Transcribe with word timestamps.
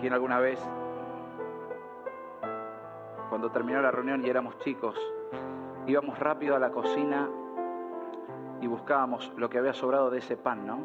¿Quién 0.00 0.12
alguna 0.12 0.38
vez, 0.38 0.60
cuando 3.28 3.50
terminó 3.50 3.82
la 3.82 3.90
reunión 3.90 4.24
y 4.24 4.30
éramos 4.30 4.58
chicos, 4.58 4.96
íbamos 5.86 6.18
rápido 6.18 6.54
a 6.54 6.58
la 6.58 6.70
cocina 6.70 7.28
y 8.60 8.66
buscábamos 8.66 9.32
lo 9.36 9.50
que 9.50 9.58
había 9.58 9.72
sobrado 9.72 10.10
de 10.10 10.18
ese 10.18 10.36
pan, 10.36 10.66
¿no? 10.66 10.80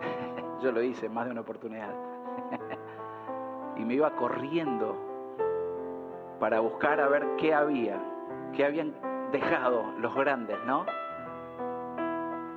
Yo 0.62 0.72
lo 0.72 0.82
hice 0.82 1.08
más 1.08 1.26
de 1.26 1.32
una 1.32 1.40
oportunidad. 1.40 1.94
y 3.76 3.84
me 3.84 3.94
iba 3.94 4.10
corriendo 4.14 4.96
para 6.38 6.60
buscar 6.60 7.00
a 7.00 7.08
ver 7.08 7.26
qué 7.38 7.54
había, 7.54 7.98
qué 8.52 8.64
habían 8.64 8.94
dejado 9.32 9.84
los 9.98 10.14
grandes, 10.14 10.58
¿no? 10.66 10.84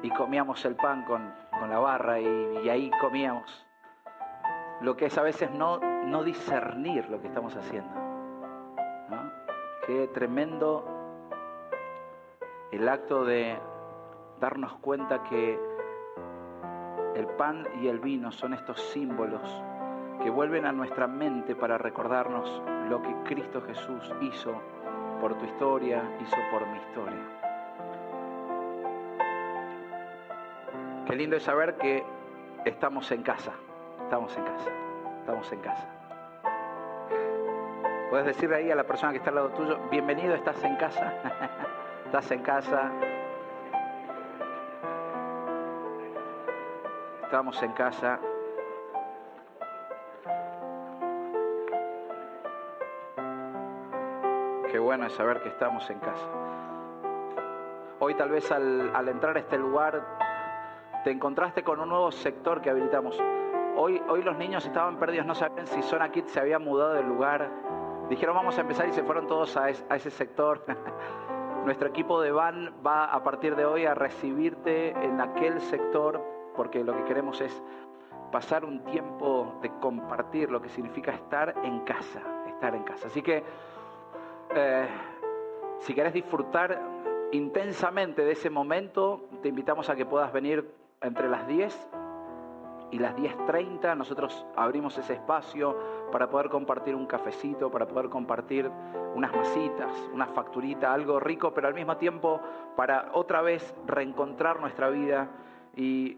Y 0.01 0.09
comíamos 0.11 0.63
el 0.65 0.75
pan 0.75 1.03
con, 1.05 1.33
la 1.69 1.79
barra 1.79 2.19
y, 2.19 2.69
ahí 2.69 2.91
comíamos. 3.01 3.66
Lo 4.81 4.95
que 4.95 5.05
es 5.05 5.17
a 5.17 5.23
veces 5.23 5.51
no, 5.51 5.79
no 5.79 6.23
discernir 6.23 7.09
lo 7.09 7.21
que 7.21 7.27
estamos 7.27 7.55
haciendo. 7.55 7.89
Qué 9.85 10.07
tremendo 10.09 10.85
el 12.71 12.89
acto 12.89 13.23
de 13.23 13.57
darnos 14.39 14.73
cuenta 14.79 15.23
que 15.23 15.57
el 17.15 17.25
pan 17.37 17.65
y 17.81 17.87
el 17.87 17.99
vino 17.99 18.31
son 18.31 18.53
estos 18.53 18.81
símbolos 18.89 19.63
que 20.21 20.29
vuelven 20.29 20.65
a 20.65 20.71
nuestra 20.71 21.07
mente 21.07 21.55
para 21.55 21.77
recordarnos 21.77 22.61
lo 22.89 23.01
que 23.01 23.15
Cristo 23.23 23.61
Jesús 23.61 24.13
hizo 24.21 24.53
por 25.21 25.37
tu 25.37 25.45
historia, 25.45 26.03
hizo 26.21 26.37
por 26.51 26.67
mi 26.67 26.77
historia. 26.77 27.37
Qué 31.07 31.15
lindo 31.15 31.37
es 31.37 31.43
saber 31.43 31.77
que 31.77 32.03
estamos 32.65 33.09
en 33.11 33.23
casa, 33.23 33.53
estamos 34.07 34.37
en 34.37 34.43
casa, 34.45 34.71
estamos 35.19 35.51
en 35.51 35.59
casa. 35.59 35.85
Puedes 38.09 38.25
decirle 38.25 38.55
ahí 38.55 38.71
a 38.71 38.75
la 38.75 38.85
persona 38.85 39.11
que 39.11 39.17
está 39.17 39.31
al 39.31 39.35
lado 39.35 39.49
tuyo, 39.49 39.77
bienvenido, 39.91 40.33
estás 40.33 40.63
en 40.63 40.77
casa, 40.77 41.13
estás 42.05 42.31
en 42.31 42.41
casa. 42.41 42.89
Estamos 47.21 47.61
en 47.61 47.73
casa. 47.73 48.19
Qué 54.71 54.79
bueno 54.79 55.07
es 55.07 55.13
saber 55.15 55.41
que 55.43 55.49
estamos 55.49 55.89
en 55.89 55.99
casa. 55.99 56.29
Hoy 57.99 58.13
tal 58.13 58.29
vez 58.29 58.49
al, 58.53 59.09
entrar 59.09 59.35
a 59.35 59.39
este 59.41 59.57
lugar 59.57 60.01
te 61.03 61.11
encontraste 61.11 61.61
con 61.61 61.81
un 61.81 61.89
nuevo 61.89 62.09
sector 62.13 62.61
que 62.61 62.69
habilitamos. 62.69 63.21
Hoy, 63.79 64.01
hoy 64.09 64.23
los 64.23 64.35
niños 64.39 64.65
estaban 64.65 64.97
perdidos, 64.97 65.27
no 65.27 65.35
sabían 65.35 65.67
si 65.67 65.83
Zona 65.83 66.11
Kids 66.11 66.31
se 66.31 66.39
había 66.39 66.57
mudado 66.57 66.93
del 66.93 67.05
lugar. 67.05 67.47
Dijeron 68.09 68.35
vamos 68.35 68.57
a 68.57 68.61
empezar 68.61 68.87
y 68.87 68.91
se 68.91 69.03
fueron 69.03 69.27
todos 69.27 69.55
a, 69.55 69.69
ese 69.69 70.09
sector. 70.09 70.65
Nuestro 71.63 71.87
equipo 71.87 72.19
de 72.19 72.31
van 72.31 72.73
va 72.83 73.05
a 73.05 73.23
partir 73.23 73.55
de 73.55 73.65
hoy 73.65 73.85
a 73.85 73.93
recibirte 73.93 74.89
en 74.89 75.21
aquel 75.21 75.61
sector 75.61 76.19
porque 76.55 76.83
lo 76.83 76.97
que 76.97 77.03
queremos 77.03 77.39
es 77.39 77.61
pasar 78.31 78.65
un 78.65 78.83
tiempo 78.83 79.59
de 79.61 79.69
compartir 79.79 80.49
lo 80.49 80.59
que 80.59 80.69
significa 80.69 81.11
estar 81.11 81.53
en 81.63 81.81
casa, 81.81 82.23
estar 82.47 82.73
en 82.73 82.81
casa. 82.81 83.05
Así 83.05 83.21
que 83.21 83.43
eh, 84.55 84.87
si 85.81 85.93
querés 85.93 86.13
disfrutar 86.13 86.81
intensamente 87.31 88.25
de 88.25 88.31
ese 88.31 88.49
momento, 88.49 89.29
te 89.43 89.49
invitamos 89.49 89.87
a 89.91 89.95
que 89.95 90.07
puedas 90.07 90.33
venir 90.33 90.67
entre 90.99 91.29
las 91.29 91.47
10 91.47 91.89
y 92.91 92.99
las 92.99 93.15
10.30. 93.15 93.95
Nosotros 93.97 94.45
abrimos 94.55 94.97
ese 94.97 95.13
espacio 95.13 95.77
para 96.11 96.29
poder 96.29 96.49
compartir 96.49 96.95
un 96.95 97.05
cafecito, 97.05 97.69
para 97.71 97.87
poder 97.87 98.09
compartir 98.09 98.69
unas 99.15 99.35
masitas, 99.35 99.91
una 100.13 100.27
facturita, 100.27 100.93
algo 100.93 101.19
rico, 101.19 101.53
pero 101.53 101.67
al 101.67 101.73
mismo 101.73 101.97
tiempo 101.97 102.41
para 102.75 103.09
otra 103.13 103.41
vez 103.41 103.73
reencontrar 103.85 104.59
nuestra 104.59 104.89
vida 104.89 105.29
y 105.75 106.17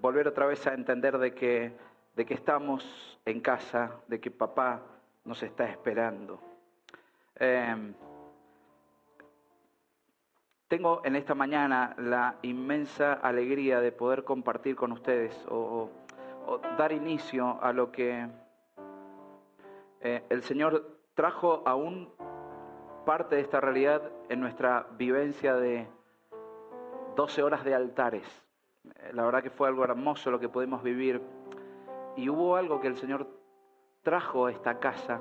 volver 0.00 0.28
otra 0.28 0.46
vez 0.46 0.66
a 0.66 0.74
entender 0.74 1.18
de 1.18 1.34
que, 1.34 1.72
de 2.16 2.26
que 2.26 2.34
estamos 2.34 3.18
en 3.24 3.40
casa, 3.40 3.92
de 4.08 4.20
que 4.20 4.30
papá 4.30 4.82
nos 5.24 5.42
está 5.42 5.64
esperando. 5.68 6.40
Em, 7.36 7.94
tengo 10.68 11.02
en 11.04 11.16
esta 11.16 11.34
mañana 11.34 11.94
la 11.98 12.36
inmensa 12.42 13.12
alegría 13.12 13.80
de 13.80 13.92
poder 13.92 14.24
compartir 14.24 14.74
con 14.74 14.92
ustedes 14.92 15.36
o, 15.48 15.90
dar 16.76 16.92
inicio 16.92 17.62
a 17.62 17.72
lo 17.72 17.90
que 17.92 18.28
eh, 20.00 20.24
el 20.28 20.42
Señor 20.42 20.98
trajo 21.14 21.62
aún 21.66 22.10
parte 23.04 23.36
de 23.36 23.42
esta 23.42 23.60
realidad 23.60 24.02
en 24.28 24.40
nuestra 24.40 24.86
vivencia 24.96 25.54
de 25.54 25.88
12 27.16 27.42
horas 27.42 27.64
de 27.64 27.74
altares. 27.74 28.26
Eh, 28.84 29.10
la 29.12 29.24
verdad 29.24 29.42
que 29.42 29.50
fue 29.50 29.68
algo 29.68 29.84
hermoso 29.84 30.30
lo 30.30 30.40
que 30.40 30.48
pudimos 30.48 30.82
vivir. 30.82 31.20
Y 32.16 32.28
hubo 32.28 32.56
algo 32.56 32.80
que 32.80 32.88
el 32.88 32.96
Señor 32.96 33.26
trajo 34.02 34.46
a 34.46 34.50
esta 34.52 34.78
casa 34.78 35.20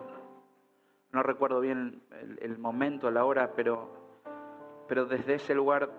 no 1.11 1.23
recuerdo 1.23 1.59
bien 1.59 2.01
el, 2.39 2.57
momento, 2.57 3.11
la 3.11 3.25
hora, 3.25 3.51
pero, 3.53 3.89
pero 4.87 5.05
desde 5.05 5.35
ese 5.35 5.53
lugar 5.53 5.89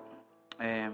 eh, 0.59 0.91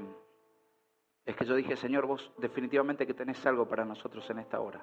es 1.28 1.36
que 1.36 1.44
yo 1.44 1.54
dije, 1.54 1.76
Señor, 1.76 2.06
vos 2.06 2.32
definitivamente 2.38 3.06
que 3.06 3.12
tenés 3.12 3.44
algo 3.44 3.68
para 3.68 3.84
nosotros 3.84 4.28
en 4.30 4.38
esta 4.38 4.60
hora. 4.60 4.82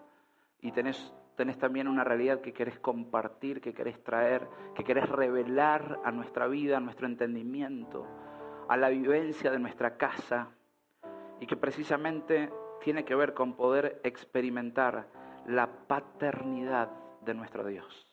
Y 0.61 0.72
tenés, 0.72 1.11
tenés 1.35 1.57
también 1.57 1.88
una 1.88 2.03
realidad 2.03 2.39
que 2.39 2.53
querés 2.53 2.78
compartir, 2.78 3.61
que 3.61 3.73
querés 3.73 4.03
traer, 4.03 4.47
que 4.75 4.83
querés 4.83 5.09
revelar 5.09 6.00
a 6.06 6.11
nuestra 6.11 6.45
vida, 6.45 6.78
a 6.78 6.79
nuestro 6.79 7.07
entendimiento, 7.07 8.06
a 8.69 8.78
la 8.78 8.89
vivencia 8.89 9.50
de 9.50 9.57
nuestra 9.57 9.97
casa, 9.97 10.51
y 11.39 11.47
que 11.47 11.57
precisamente 11.57 12.51
tiene 12.79 13.06
que 13.06 13.16
ver 13.16 13.33
con 13.33 13.56
poder 13.56 14.00
experimentar 14.03 15.07
la 15.47 15.88
paternidad 15.88 16.91
de 17.22 17.33
nuestro 17.33 17.66
Dios 17.66 18.07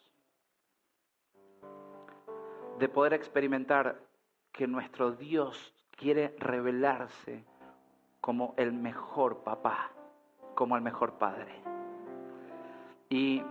de 2.78 2.88
poder 2.88 3.12
experimentar 3.12 4.00
que 4.50 4.66
nuestro 4.66 5.12
Dios 5.12 5.74
quiere 5.92 6.34
revelarse 6.38 7.44
como 8.22 8.54
el 8.56 8.72
mejor 8.72 9.38
papá, 9.38 9.90
como 10.54 10.76
el 10.76 10.82
mejor 10.82 11.14
padre. 11.14 11.52
Y 13.10 13.42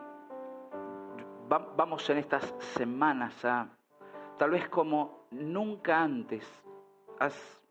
vamos 1.76 2.10
en 2.10 2.18
estas 2.18 2.56
semanas 2.76 3.44
a, 3.44 3.68
tal 4.38 4.52
vez 4.52 4.70
como 4.70 5.26
nunca 5.30 6.02
antes, 6.02 6.48
has 7.20 7.62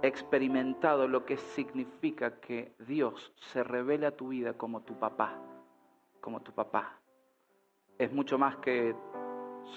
experimentado 0.00 1.06
lo 1.06 1.26
que 1.26 1.36
significa 1.36 2.40
que 2.40 2.74
Dios 2.78 3.32
se 3.36 3.62
revele 3.62 4.06
a 4.06 4.16
tu 4.16 4.28
vida 4.28 4.54
como 4.54 4.80
tu 4.80 4.98
papá, 4.98 5.38
como 6.22 6.40
tu 6.40 6.52
papá. 6.52 7.00
Es 7.98 8.10
mucho 8.10 8.38
más 8.38 8.56
que 8.56 8.96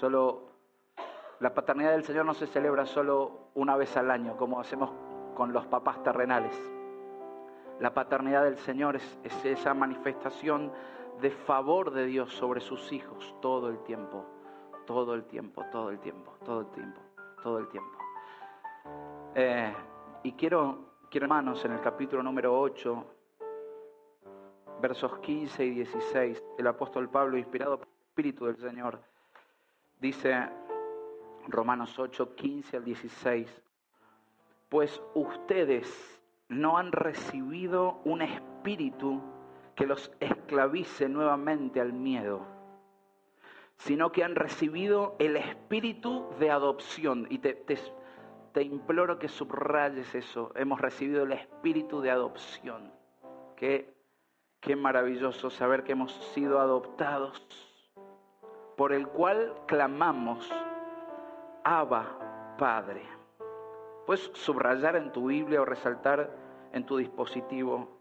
solo 0.00 0.48
la 1.40 1.52
paternidad 1.52 1.92
del 1.92 2.04
Señor 2.04 2.24
no 2.24 2.32
se 2.32 2.46
celebra 2.46 2.86
solo 2.86 3.50
una 3.54 3.76
vez 3.76 3.96
al 3.98 4.10
año, 4.10 4.36
como 4.38 4.58
hacemos 4.58 4.90
con 5.38 5.52
los 5.52 5.64
papás 5.66 6.02
terrenales. 6.02 6.52
La 7.78 7.94
paternidad 7.94 8.42
del 8.42 8.58
Señor 8.58 8.96
es, 8.96 9.44
esa 9.44 9.72
manifestación 9.72 10.72
de 11.20 11.30
favor 11.30 11.92
de 11.92 12.06
Dios 12.06 12.34
sobre 12.34 12.60
sus 12.60 12.92
hijos 12.92 13.36
todo 13.40 13.68
el 13.68 13.78
tiempo, 13.84 14.24
todo 14.84 15.14
el 15.14 15.26
tiempo, 15.26 15.64
todo 15.70 15.90
el 15.90 16.00
tiempo, 16.00 16.34
todo 16.44 16.62
el 16.62 16.70
tiempo, 16.72 17.00
todo 17.40 17.58
el 17.60 17.68
tiempo. 17.68 17.98
Eh, 19.36 19.72
y 20.24 20.32
quiero, 20.32 20.96
quiero, 21.08 21.26
hermanos, 21.26 21.64
en 21.64 21.70
el 21.70 21.80
capítulo 21.82 22.20
número 22.20 22.60
8, 22.60 23.04
versos 24.82 25.18
15 25.20 25.64
y 25.64 25.70
16, 25.70 26.42
el 26.58 26.66
apóstol 26.66 27.08
Pablo, 27.08 27.38
inspirado 27.38 27.78
por 27.78 27.86
el 27.86 28.08
Espíritu 28.08 28.46
del 28.46 28.56
Señor, 28.56 28.98
dice, 30.00 30.48
Romanos 31.46 31.96
8, 31.96 32.34
15 32.34 32.76
al 32.78 32.84
16. 32.84 33.67
Pues 34.68 35.02
ustedes 35.14 36.20
no 36.48 36.78
han 36.78 36.92
recibido 36.92 38.00
un 38.04 38.22
espíritu 38.22 39.22
que 39.74 39.86
los 39.86 40.10
esclavice 40.20 41.08
nuevamente 41.08 41.80
al 41.80 41.92
miedo, 41.92 42.40
sino 43.76 44.10
que 44.10 44.24
han 44.24 44.34
recibido 44.34 45.14
el 45.18 45.36
espíritu 45.36 46.26
de 46.38 46.50
adopción. 46.50 47.26
Y 47.30 47.38
te, 47.38 47.54
imploro 48.60 49.18
que 49.18 49.28
subrayes 49.28 50.14
eso. 50.14 50.50
Hemos 50.56 50.80
recibido 50.80 51.22
el 51.22 51.32
espíritu 51.32 52.00
de 52.00 52.10
adopción. 52.10 52.92
Qué, 53.56 53.94
qué 54.60 54.74
maravilloso 54.74 55.48
saber 55.48 55.84
que 55.84 55.92
hemos 55.92 56.12
sido 56.34 56.58
adoptados, 56.58 57.40
por 58.76 58.92
el 58.92 59.06
cual 59.06 59.54
clamamos 59.66 60.50
Abba, 61.62 62.56
Padre. 62.58 63.17
Puedes 64.08 64.30
subrayar 64.32 64.96
en 64.96 65.12
tu 65.12 65.26
Biblia 65.26 65.60
o 65.60 65.66
resaltar 65.66 66.30
en 66.72 66.86
tu 66.86 66.96
dispositivo 66.96 68.00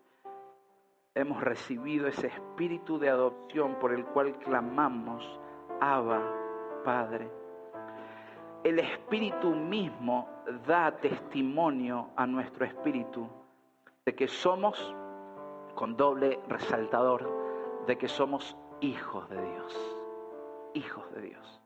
hemos 1.13 1.41
recibido 1.43 2.07
ese 2.07 2.27
espíritu 2.27 2.97
de 2.97 3.09
adopción 3.09 3.75
por 3.75 3.91
el 3.91 4.05
cual 4.05 4.39
clamamos, 4.39 5.37
Abba, 5.81 6.21
Padre. 6.85 7.29
El 8.63 8.79
espíritu 8.79 9.49
mismo 9.49 10.29
da 10.65 10.95
testimonio 10.95 12.11
a 12.15 12.25
nuestro 12.25 12.63
espíritu 12.63 13.27
de 14.05 14.15
que 14.15 14.29
somos, 14.29 14.95
con 15.75 15.97
doble 15.97 16.39
resaltador, 16.47 17.85
de 17.85 17.97
que 17.97 18.07
somos 18.07 18.55
hijos 18.79 19.29
de 19.29 19.41
Dios. 19.41 19.97
Hijos 20.73 21.11
de 21.11 21.21
Dios. 21.21 21.61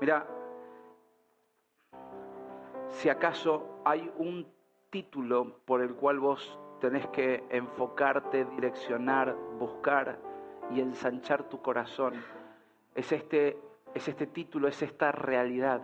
Mira, 0.00 0.26
si 2.98 3.08
acaso 3.08 3.80
hay 3.84 4.10
un 4.16 4.44
título 4.90 5.60
por 5.66 5.82
el 5.82 5.94
cual 5.94 6.18
vos 6.18 6.58
tenés 6.80 7.06
que 7.08 7.44
enfocarte, 7.48 8.44
direccionar, 8.44 9.36
buscar 9.56 10.18
y 10.72 10.80
ensanchar 10.80 11.48
tu 11.48 11.62
corazón, 11.62 12.14
es 12.96 13.12
este, 13.12 13.56
es 13.94 14.08
este 14.08 14.26
título, 14.26 14.66
es 14.66 14.82
esta 14.82 15.12
realidad. 15.12 15.80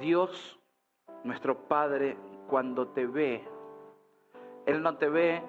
Dios, 0.00 0.58
nuestro 1.22 1.68
Padre, 1.68 2.16
cuando 2.48 2.88
te 2.88 3.06
ve, 3.06 3.44
Él 4.66 4.82
no 4.82 4.96
te 4.96 5.08
ve 5.08 5.42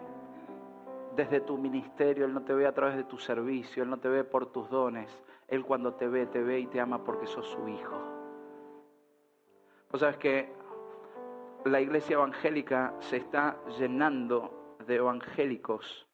desde 1.16 1.42
tu 1.42 1.58
ministerio, 1.58 2.24
Él 2.26 2.34
no 2.36 2.44
te 2.44 2.54
ve 2.54 2.68
a 2.68 2.74
través 2.76 2.96
de 2.96 3.04
tu 3.06 3.18
servicio, 3.18 3.82
Él 3.82 3.90
no 3.90 3.98
te 3.98 4.10
ve 4.10 4.24
por 4.24 4.52
tus 4.52 4.70
dones. 4.70 5.10
Él 5.48 5.66
cuando 5.66 5.96
te 5.96 6.08
ve, 6.08 6.28
te 6.28 6.44
ve 6.44 6.60
y 6.60 6.68
te 6.68 6.80
ama 6.80 7.04
porque 7.04 7.26
sos 7.26 7.48
su 7.48 7.68
hijo. 7.68 8.15
Vos 9.96 10.02
sabes 10.02 10.18
que 10.18 10.54
la 11.64 11.80
iglesia 11.80 12.16
evangélica 12.16 12.94
se 13.00 13.16
está 13.16 13.58
llenando 13.80 14.76
de 14.86 14.96
evangélicos, 14.96 16.06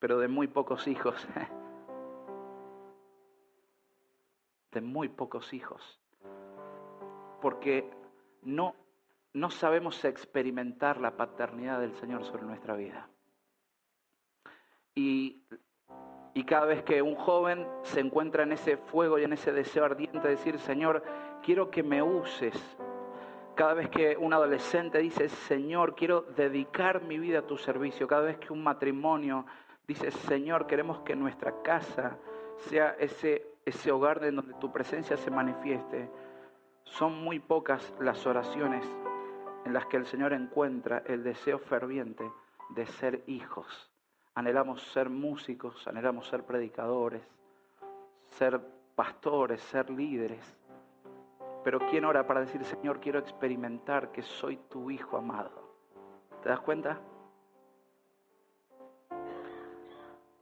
pero 0.00 0.18
de 0.18 0.26
muy 0.26 0.48
pocos 0.48 0.88
hijos. 0.88 1.28
De 4.72 4.80
muy 4.80 5.08
pocos 5.08 5.52
hijos. 5.52 6.00
Porque 7.40 7.88
no, 8.42 8.74
no 9.32 9.48
sabemos 9.48 10.04
experimentar 10.04 11.00
la 11.00 11.16
paternidad 11.16 11.78
del 11.78 11.94
Señor 11.94 12.24
sobre 12.24 12.42
nuestra 12.42 12.74
vida. 12.74 13.08
Y, 14.92 15.44
y 16.34 16.42
cada 16.42 16.66
vez 16.66 16.82
que 16.82 17.00
un 17.00 17.14
joven 17.14 17.64
se 17.84 18.00
encuentra 18.00 18.42
en 18.42 18.50
ese 18.50 18.76
fuego 18.76 19.20
y 19.20 19.24
en 19.24 19.34
ese 19.34 19.52
deseo 19.52 19.84
ardiente 19.84 20.18
de 20.18 20.34
decir, 20.34 20.58
Señor, 20.58 21.04
quiero 21.46 21.70
que 21.70 21.84
me 21.84 22.02
uses 22.02 22.60
cada 23.54 23.74
vez 23.74 23.88
que 23.88 24.16
un 24.16 24.32
adolescente 24.32 24.98
dice, 24.98 25.28
Señor, 25.28 25.94
quiero 25.94 26.22
dedicar 26.22 27.02
mi 27.02 27.20
vida 27.20 27.38
a 27.38 27.46
tu 27.46 27.56
servicio. 27.56 28.08
Cada 28.08 28.22
vez 28.22 28.38
que 28.38 28.52
un 28.52 28.64
matrimonio 28.64 29.46
dice, 29.86 30.10
Señor, 30.10 30.66
queremos 30.66 30.98
que 31.02 31.14
nuestra 31.14 31.62
casa 31.62 32.18
sea 32.68 32.96
ese, 32.98 33.46
ese 33.64 33.92
hogar 33.92 34.18
de 34.18 34.32
donde 34.32 34.54
tu 34.54 34.72
presencia 34.72 35.16
se 35.16 35.30
manifieste. 35.30 36.10
Son 36.82 37.16
muy 37.22 37.38
pocas 37.38 37.94
las 38.00 38.26
oraciones 38.26 38.84
en 39.64 39.72
las 39.72 39.86
que 39.86 39.98
el 39.98 40.06
Señor 40.06 40.32
encuentra 40.32 41.04
el 41.06 41.22
deseo 41.22 41.60
ferviente 41.60 42.28
de 42.70 42.86
ser 42.86 43.22
hijos. 43.28 43.88
Anhelamos 44.34 44.82
ser 44.82 45.10
músicos, 45.10 45.86
anhelamos 45.86 46.26
ser 46.26 46.42
predicadores, 46.42 47.22
ser 48.30 48.60
pastores, 48.96 49.60
ser 49.60 49.88
líderes 49.90 50.56
pero 51.66 51.80
¿quién 51.80 52.04
ora 52.04 52.24
para 52.28 52.42
decir, 52.42 52.62
Señor, 52.62 53.00
quiero 53.00 53.18
experimentar 53.18 54.12
que 54.12 54.22
soy 54.22 54.56
tu 54.70 54.88
Hijo 54.88 55.16
amado? 55.16 55.74
¿Te 56.40 56.48
das 56.48 56.60
cuenta? 56.60 57.00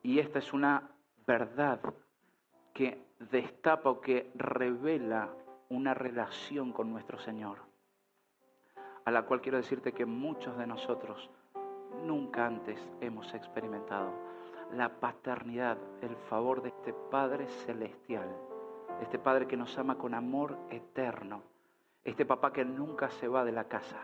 Y 0.02 0.18
esta 0.18 0.38
es 0.38 0.52
una 0.52 0.90
verdad 1.26 1.80
que 2.74 3.06
destapa 3.18 3.88
o 3.88 4.02
que 4.02 4.32
revela 4.34 5.30
una 5.70 5.94
relación 5.94 6.74
con 6.74 6.92
nuestro 6.92 7.18
Señor, 7.18 7.60
a 9.06 9.10
la 9.10 9.22
cual 9.22 9.40
quiero 9.40 9.56
decirte 9.56 9.92
que 9.92 10.04
muchos 10.04 10.58
de 10.58 10.66
nosotros 10.66 11.30
nunca 12.04 12.44
antes 12.44 12.86
hemos 13.00 13.32
experimentado 13.32 14.12
la 14.74 15.00
paternidad, 15.00 15.78
el 16.02 16.16
favor 16.28 16.60
de 16.60 16.68
este 16.68 16.92
Padre 16.92 17.46
Celestial 17.46 18.28
este 19.00 19.18
Padre 19.18 19.46
que 19.46 19.56
nos 19.56 19.76
ama 19.78 19.96
con 19.96 20.14
amor 20.14 20.56
eterno, 20.70 21.42
este 22.04 22.24
papá 22.24 22.52
que 22.52 22.64
nunca 22.64 23.10
se 23.10 23.28
va 23.28 23.44
de 23.44 23.52
la 23.52 23.64
casa, 23.64 23.98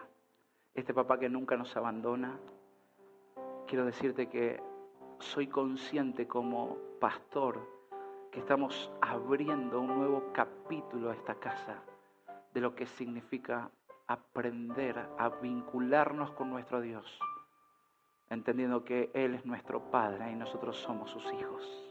este 0.74 0.94
papá 0.94 1.18
que 1.18 1.28
nunca 1.28 1.56
nos 1.56 1.76
abandona. 1.76 2.38
Quiero 3.66 3.84
decirte 3.84 4.28
que 4.28 4.62
soy 5.18 5.46
consciente 5.46 6.26
como 6.26 6.76
pastor 7.00 7.60
que 8.32 8.40
estamos 8.40 8.90
abriendo 9.00 9.80
un 9.80 9.98
nuevo 9.98 10.32
capítulo 10.32 11.10
a 11.10 11.14
esta 11.14 11.34
casa 11.34 11.82
de 12.52 12.60
lo 12.60 12.74
que 12.74 12.86
significa 12.86 13.70
aprender 14.06 14.98
a 15.18 15.28
vincularnos 15.28 16.32
con 16.32 16.50
nuestro 16.50 16.80
Dios, 16.80 17.18
entendiendo 18.28 18.84
que 18.84 19.10
Él 19.14 19.34
es 19.34 19.44
nuestro 19.44 19.90
Padre 19.90 20.30
y 20.32 20.34
nosotros 20.34 20.76
somos 20.76 21.10
sus 21.10 21.32
hijos. 21.32 21.86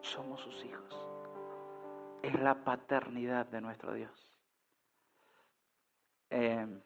Somos 0.00 0.40
sus 0.40 0.62
hijos 0.66 1.13
es 2.24 2.40
la 2.40 2.54
paternidad 2.64 3.46
de 3.46 3.60
nuestro 3.60 3.92
Dios. 3.92 4.10
Em, 6.30 6.80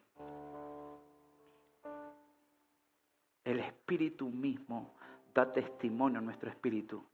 el 3.45 3.59
Espíritu 3.61 4.29
mismo 4.29 4.93
da 5.33 5.51
testimonio 5.53 6.19
a 6.19 6.21
nuestro 6.21 6.49
espíritu 6.49 7.05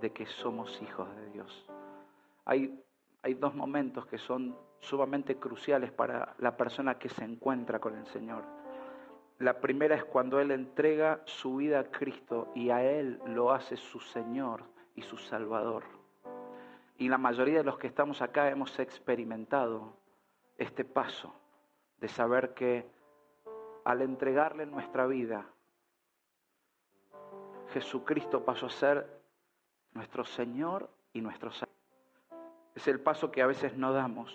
de 0.00 0.12
que 0.12 0.26
somos 0.26 0.80
hijos 0.80 1.14
de 1.16 1.30
Dios. 1.30 1.66
Hay, 2.44 2.80
hay 3.22 3.34
dos 3.34 3.54
momentos 3.54 4.06
que 4.06 4.18
son 4.18 4.56
sumamente 4.78 5.36
cruciales 5.36 5.90
para 5.90 6.34
la 6.38 6.56
persona 6.56 6.98
que 6.98 7.08
se 7.08 7.24
encuentra 7.24 7.80
con 7.80 7.96
el 7.96 8.06
Señor. 8.06 8.44
La 9.40 9.60
primera 9.60 9.96
es 9.96 10.04
cuando 10.04 10.40
Él 10.40 10.52
entrega 10.52 11.20
su 11.24 11.56
vida 11.56 11.80
a 11.80 11.90
Cristo 11.90 12.52
y 12.54 12.70
a 12.70 12.82
Él 12.84 13.20
lo 13.26 13.50
hace 13.50 13.76
su 13.76 13.98
Señor 13.98 14.62
y 14.94 15.02
su 15.02 15.18
Salvador. 15.18 16.01
Y 17.02 17.08
la 17.08 17.18
mayoría 17.18 17.58
de 17.58 17.64
los 17.64 17.78
que 17.78 17.88
estamos 17.88 18.22
acá 18.22 18.48
hemos 18.48 18.78
experimentado 18.78 19.96
este 20.56 20.84
paso 20.84 21.34
de 21.98 22.06
saber 22.06 22.54
que 22.54 22.88
al 23.84 24.02
entregarle 24.02 24.66
nuestra 24.66 25.08
vida, 25.08 25.44
Jesucristo 27.72 28.44
pasó 28.44 28.66
a 28.66 28.70
ser 28.70 29.20
nuestro 29.94 30.24
Señor 30.24 30.88
y 31.12 31.20
nuestro 31.22 31.50
Salvador. 31.50 31.74
Es 32.76 32.86
el 32.86 33.00
paso 33.00 33.32
que 33.32 33.42
a 33.42 33.48
veces 33.48 33.76
no 33.76 33.92
damos. 33.92 34.32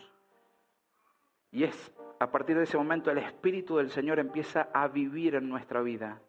Y 1.52 1.64
es 1.64 1.96
a 2.20 2.30
partir 2.30 2.58
de 2.58 2.64
ese 2.64 2.76
momento 2.76 3.10
el 3.10 3.20
Espíritu 3.20 3.78
del 3.78 3.92
Señor 3.92 4.20
empieza 4.20 4.68
a 4.74 4.90
vivir 4.90 5.36
en 5.36 5.48
nuestra 5.48 5.82
vida. 5.82 6.22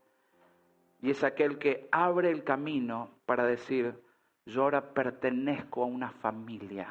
Y 1.02 1.10
es 1.10 1.24
aquel 1.24 1.58
que 1.58 1.88
abre 1.90 2.30
el 2.30 2.44
camino 2.44 3.10
para 3.26 3.44
decir, 3.44 4.06
yo 4.48 4.62
ahora 4.62 4.94
pertenezco 4.94 5.82
a 5.82 5.86
una 5.86 6.10
familia 6.10 6.88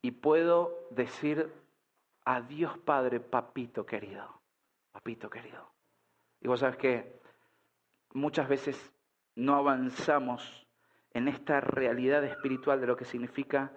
y 0.00 0.12
puedo 0.12 0.88
decir 0.90 1.52
a 2.24 2.40
Dios 2.40 2.78
Padre, 2.78 3.20
papito 3.20 3.84
querido, 3.84 4.40
papito 4.92 5.28
querido. 5.28 5.70
Y 6.40 6.48
vos 6.48 6.60
sabes 6.60 6.76
que 6.78 7.20
muchas 8.14 8.48
veces 8.48 8.92
no 9.34 9.56
avanzamos 9.56 10.66
en 11.10 11.28
esta 11.28 11.60
realidad 11.60 12.24
espiritual 12.24 12.80
de 12.80 12.86
lo 12.86 12.96
que 12.96 13.04
significa 13.04 13.70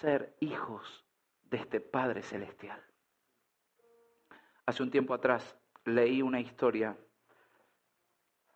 ser 0.00 0.36
hijos 0.40 1.04
de 1.42 1.56
este 1.56 1.80
Padre 1.80 2.22
Celestial. 2.22 2.80
Hace 4.64 4.82
un 4.82 4.90
tiempo 4.90 5.12
atrás 5.12 5.58
leí 5.84 6.22
una 6.22 6.40
historia 6.40 6.96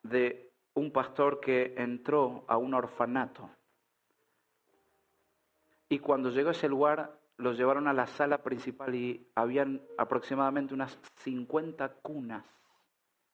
de 0.05 0.48
un 0.79 0.91
pastor 0.93 1.41
que 1.41 1.75
entró 1.77 2.45
a 2.49 2.57
un 2.57 2.75
orfanato. 2.75 3.51
Y 5.89 5.99
cuando 5.99 6.31
llegó 6.31 6.49
a 6.49 6.53
ese 6.53 6.69
lugar, 6.69 7.19
los 7.37 7.57
llevaron 7.57 7.89
a 7.89 7.93
la 7.93 8.07
sala 8.07 8.43
principal 8.43 8.95
y 8.95 9.27
habían 9.35 9.83
aproximadamente 9.97 10.75
unas 10.75 10.99
50 11.17 11.95
cunas 12.03 12.45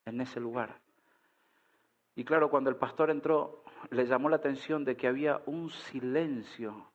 en 0.05 0.21
ese 0.21 0.41
lugar. 0.41 0.81
Y 2.15 2.25
claro, 2.25 2.51
cuando 2.51 2.71
el 2.71 2.77
pastor 2.77 3.11
entró, 3.11 3.65
le 3.91 4.07
llamó 4.07 4.29
la 4.29 4.37
atención 4.37 4.85
de 4.85 4.97
que 4.97 5.09
había 5.09 5.43
un 5.47 5.71
silencio 5.71 6.93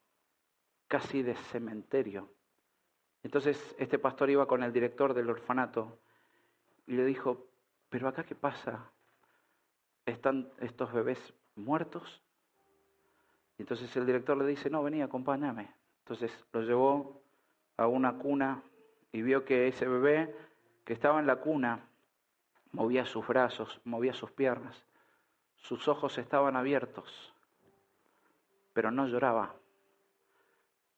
casi 0.87 1.23
de 1.23 1.35
cementerio. 1.35 2.29
Entonces 3.23 3.75
este 3.77 3.99
pastor 3.99 4.29
iba 4.29 4.47
con 4.47 4.63
el 4.63 4.71
director 4.71 5.13
del 5.13 5.29
orfanato 5.29 5.99
y 6.87 6.93
le 6.93 7.03
dijo, 7.03 7.47
pero 7.89 8.07
acá 8.07 8.23
qué 8.23 8.35
pasa? 8.35 8.91
¿Están 10.09 10.49
estos 10.59 10.91
bebés 10.91 11.33
muertos? 11.55 12.21
Entonces 13.57 13.95
el 13.97 14.05
director 14.05 14.37
le 14.37 14.45
dice, 14.45 14.69
no, 14.69 14.83
vení, 14.83 15.01
acompáñame. 15.01 15.69
Entonces 15.99 16.31
lo 16.53 16.61
llevó 16.61 17.21
a 17.77 17.87
una 17.87 18.17
cuna 18.17 18.63
y 19.11 19.21
vio 19.21 19.45
que 19.45 19.67
ese 19.67 19.87
bebé 19.87 20.35
que 20.85 20.93
estaba 20.93 21.19
en 21.19 21.27
la 21.27 21.37
cuna 21.37 21.85
movía 22.71 23.05
sus 23.05 23.27
brazos, 23.27 23.79
movía 23.83 24.13
sus 24.13 24.31
piernas, 24.31 24.83
sus 25.57 25.87
ojos 25.87 26.17
estaban 26.17 26.55
abiertos, 26.55 27.33
pero 28.73 28.91
no 28.91 29.07
lloraba. 29.07 29.55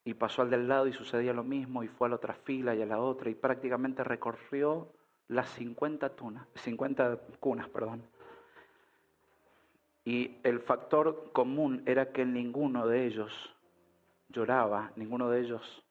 Y 0.04 0.14
pasó 0.14 0.42
al 0.42 0.50
del 0.50 0.68
lado 0.68 0.86
y 0.86 0.92
sucedía 0.92 1.32
lo 1.32 1.44
mismo, 1.44 1.82
y 1.84 1.88
fue 1.88 2.08
a 2.08 2.10
la 2.10 2.16
otra 2.16 2.34
fila 2.34 2.74
y 2.74 2.82
a 2.82 2.86
la 2.86 2.98
otra, 2.98 3.30
y 3.30 3.34
prácticamente 3.34 4.02
recorrió 4.02 4.88
las 5.28 5.48
50, 5.50 6.10
tunas, 6.16 6.46
50 6.54 7.18
cunas. 7.38 7.68
Perdón. 7.68 8.02
Y 10.04 10.38
el 10.42 10.60
factor 10.60 11.30
común 11.32 11.82
era 11.86 12.12
que 12.12 12.24
ninguno 12.24 12.86
de 12.86 13.06
ellos 13.06 13.32
lloraba, 14.28 14.90
ninguno 14.96 15.28
de 15.30 15.40
ellos 15.40 15.84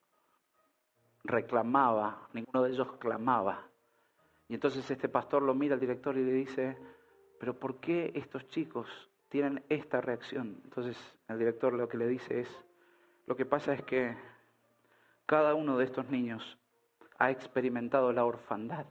reclamaba, 1.24 2.28
ninguno 2.34 2.64
de 2.64 2.72
ellos 2.72 2.92
clamaba. 3.00 3.68
Y 4.50 4.56
entonces 4.56 4.90
este 4.90 5.08
pastor 5.08 5.44
lo 5.44 5.54
mira 5.54 5.76
al 5.76 5.80
director 5.80 6.18
y 6.18 6.26
le 6.26 6.34
dice, 6.34 6.78
pero 7.40 7.58
¿por 7.58 7.80
qué 7.80 8.12
estos 8.16 8.48
chicos 8.50 8.90
tienen 9.30 9.64
esta 9.70 10.02
reacción? 10.02 10.60
Entonces 10.66 10.98
el 11.30 11.40
director 11.40 11.74
lo 11.74 11.88
que 11.88 11.98
le 11.98 12.08
dice 12.08 12.42
es, 12.42 12.66
lo 13.28 13.36
que 13.36 13.46
pasa 13.46 13.74
es 13.74 13.84
que 13.84 14.18
cada 15.26 15.56
uno 15.56 15.78
de 15.78 15.86
estos 15.86 16.10
niños 16.10 16.58
ha 17.18 17.32
experimentado 17.32 18.12
la 18.12 18.26
orfandad. 18.26 18.86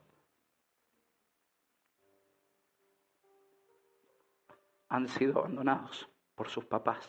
Han 4.91 5.09
sido 5.09 5.39
abandonados 5.39 6.09
por 6.35 6.49
sus 6.49 6.65
papás. 6.67 7.09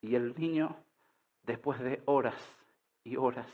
Y 0.00 0.14
el 0.14 0.34
niño, 0.38 0.76
después 1.42 1.80
de 1.80 2.02
horas 2.04 2.36
y 3.04 3.16
horas 3.16 3.46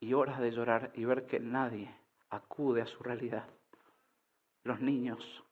y 0.00 0.14
horas 0.14 0.40
de 0.40 0.50
llorar 0.50 0.90
y 0.94 1.04
ver 1.04 1.26
que 1.26 1.40
nadie 1.40 1.94
acude 2.28 2.82
a 2.82 2.86
su 2.86 3.02
realidad, 3.02 3.48
los 4.64 4.80
niños, 4.80 5.44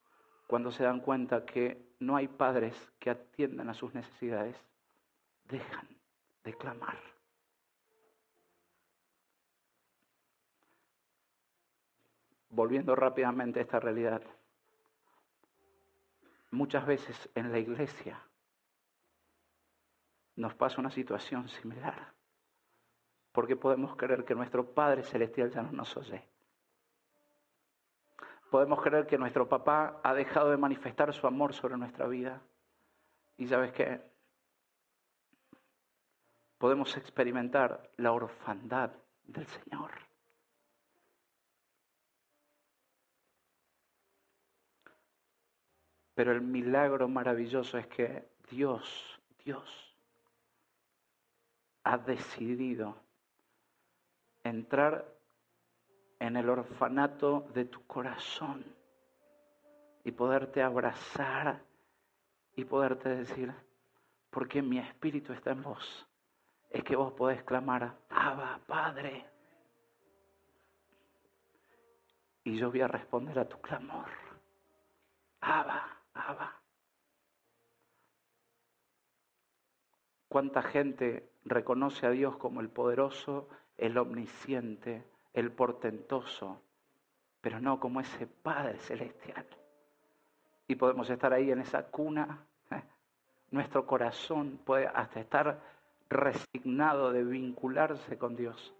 cuando 0.47 0.71
se 0.71 0.85
dan 0.85 1.01
cuenta 1.01 1.45
que 1.45 1.95
no 2.01 2.17
hay 2.17 2.29
padres 2.29 2.75
que 2.99 3.11
atiendan 3.11 3.69
a 3.69 3.75
sus 3.75 3.95
necesidades, 3.95 4.57
dejan 5.45 5.89
de 6.45 6.55
clamar. 6.55 6.99
Volviendo 12.49 12.97
rápidamente 12.97 13.61
a 13.61 13.63
esta 13.63 13.79
realidad, 13.79 14.23
muchas 16.51 16.87
veces 16.87 17.29
en 17.35 17.53
la 17.53 17.59
iglesia 17.59 18.21
nos 20.37 20.55
pasa 20.55 20.81
una 20.81 20.91
situación 20.91 21.49
similar, 21.49 22.15
porque 23.33 23.57
podemos 23.57 23.97
creer 23.97 24.25
que 24.25 24.35
nuestro 24.35 24.73
Padre 24.73 25.03
Celestial 25.03 25.51
ya 25.51 25.63
no 25.63 25.73
nos 25.73 25.97
oye. 25.97 26.25
Podemos 28.51 28.81
creer 28.81 29.07
que 29.07 29.19
nuestro 29.19 29.49
papá 29.49 30.01
ha 30.03 30.15
dejado 30.15 30.51
de 30.51 30.57
manifestar 30.57 31.13
su 31.13 31.27
amor 31.27 31.53
sobre 31.53 31.77
nuestra 31.77 32.07
vida. 32.07 32.41
Y 33.37 33.47
sabes 33.47 33.73
qué? 33.73 34.01
podemos 36.59 36.97
experimentar 36.97 37.91
la 37.97 38.13
orfandad 38.13 38.91
del 39.25 39.47
Señor. 39.47 40.08
Pero 46.19 46.33
el 46.33 46.41
milagro 46.41 47.07
maravilloso 47.07 47.79
es 47.79 47.87
que 47.87 48.29
Dios, 48.51 49.21
Dios, 49.45 49.95
ha 51.85 51.97
decidido 51.97 52.97
entrar 54.43 55.07
en 56.19 56.37
el 56.37 56.51
orfanato 56.51 57.47
de 57.55 57.67
tu 57.67 57.87
corazón 57.87 58.65
y 60.03 60.11
poderte 60.11 60.61
abrazar 60.61 61.63
y 62.57 62.65
poderte 62.65 63.11
decir, 63.11 63.55
porque 64.31 64.61
mi 64.61 64.81
espíritu 64.81 65.33
está 65.33 65.53
en 65.53 65.63
vos 65.63 66.05
es 66.69 66.83
que 66.83 66.97
vos 66.97 67.13
podés 67.13 67.45
clamar, 67.45 67.95
Abba, 68.11 68.61
Padre. 68.67 69.25
Y 72.43 72.59
yo 72.59 72.73
voy 72.73 72.81
a 72.81 72.89
responder 72.89 73.39
a 73.39 73.49
tu 73.49 73.61
clamor. 73.61 74.09
Abba, 75.43 75.98
¿Cuánta 80.29 80.63
gente 80.63 81.33
reconoce 81.45 82.07
a 82.07 82.11
Dios 82.11 82.37
como 82.37 82.61
el 82.61 82.69
poderoso, 82.69 83.49
el 83.79 83.97
omnisciente, 83.97 85.05
el 85.33 85.51
portentoso, 85.51 86.61
pero 87.41 87.61
no 87.61 87.81
como 87.81 88.01
ese 88.01 88.27
Padre 88.27 88.79
celestial? 88.79 89.47
Y 90.67 90.75
podemos 90.75 91.09
estar 91.09 91.33
ahí 91.33 91.51
en 91.51 91.61
esa 91.61 91.85
cuna. 91.85 92.47
Nuestro 93.51 93.87
corazón 93.87 94.61
puede 94.65 94.87
hasta 94.87 95.21
estar 95.21 95.61
resignado 96.11 97.11
de 97.11 97.25
vincularse 97.25 98.19
con 98.19 98.37
Dios, 98.37 98.75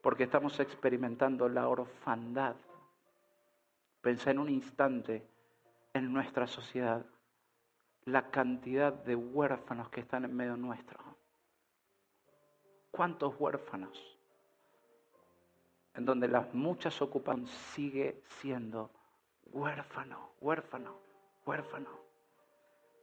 porque 0.00 0.24
estamos 0.24 0.58
experimentando 0.58 1.50
la 1.50 1.68
orfandad. 1.68 2.56
Pensé 4.00 4.30
en 4.30 4.38
un 4.38 4.48
instante 4.48 5.35
en 5.96 6.12
nuestra 6.12 6.46
sociedad 6.46 7.04
la 8.04 8.30
cantidad 8.30 8.92
de 8.92 9.16
huérfanos 9.16 9.88
que 9.90 10.00
están 10.00 10.24
en 10.24 10.34
medio 10.34 10.56
nuestro. 10.56 10.98
¿Cuántos 12.90 13.34
huérfanos? 13.38 14.18
En 15.94 16.04
donde 16.04 16.28
las 16.28 16.54
muchas 16.54 17.02
ocupan 17.02 17.46
sigue 17.46 18.22
siendo 18.40 18.90
huérfano, 19.46 20.30
huérfano, 20.40 21.00
huérfano. 21.44 21.90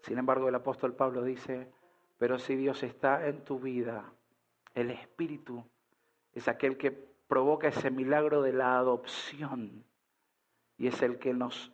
Sin 0.04 0.18
embargo, 0.18 0.48
el 0.48 0.56
apóstol 0.56 0.96
Pablo 0.96 1.24
dice, 1.24 1.72
pero 2.18 2.40
si 2.40 2.56
Dios 2.56 2.84
está 2.84 3.28
en 3.28 3.44
tu 3.44 3.60
vida, 3.60 4.14
el 4.74 4.92
Espíritu 4.92 5.66
es 6.34 6.48
aquel 6.48 6.78
que 6.78 6.92
provoca 6.92 7.68
ese 7.68 7.92
milagro 7.92 8.42
de 8.42 8.54
la 8.54 8.78
adopción 8.78 9.84
y 10.78 10.88
es 10.88 11.02
el 11.02 11.20
que 11.20 11.34
nos 11.34 11.72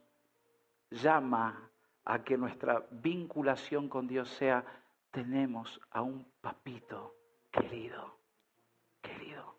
llama 0.92 1.70
a 2.06 2.24
que 2.24 2.38
nuestra 2.38 2.86
vinculación 2.92 3.90
con 3.90 4.08
Dios 4.08 4.30
sea, 4.30 4.66
tenemos 5.12 5.80
a 5.92 6.02
un 6.02 6.26
papito 6.42 7.16
querido, 7.52 8.18
querido. 9.02 9.56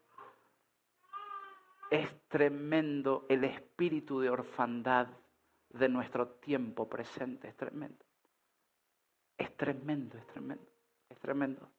Es 1.91 2.09
tremendo 2.29 3.27
el 3.29 3.45
espíritu 3.45 4.21
de 4.21 4.31
orfandad 4.31 5.09
de 5.71 5.89
nuestro 5.89 6.29
tiempo 6.29 6.89
presente, 6.89 7.49
es 7.49 7.57
tremendo. 7.57 8.05
Es 9.37 9.57
tremendo, 9.57 10.19
es 10.19 10.27
tremendo, 10.27 10.67
es 11.09 11.19
tremendo. 11.19 11.71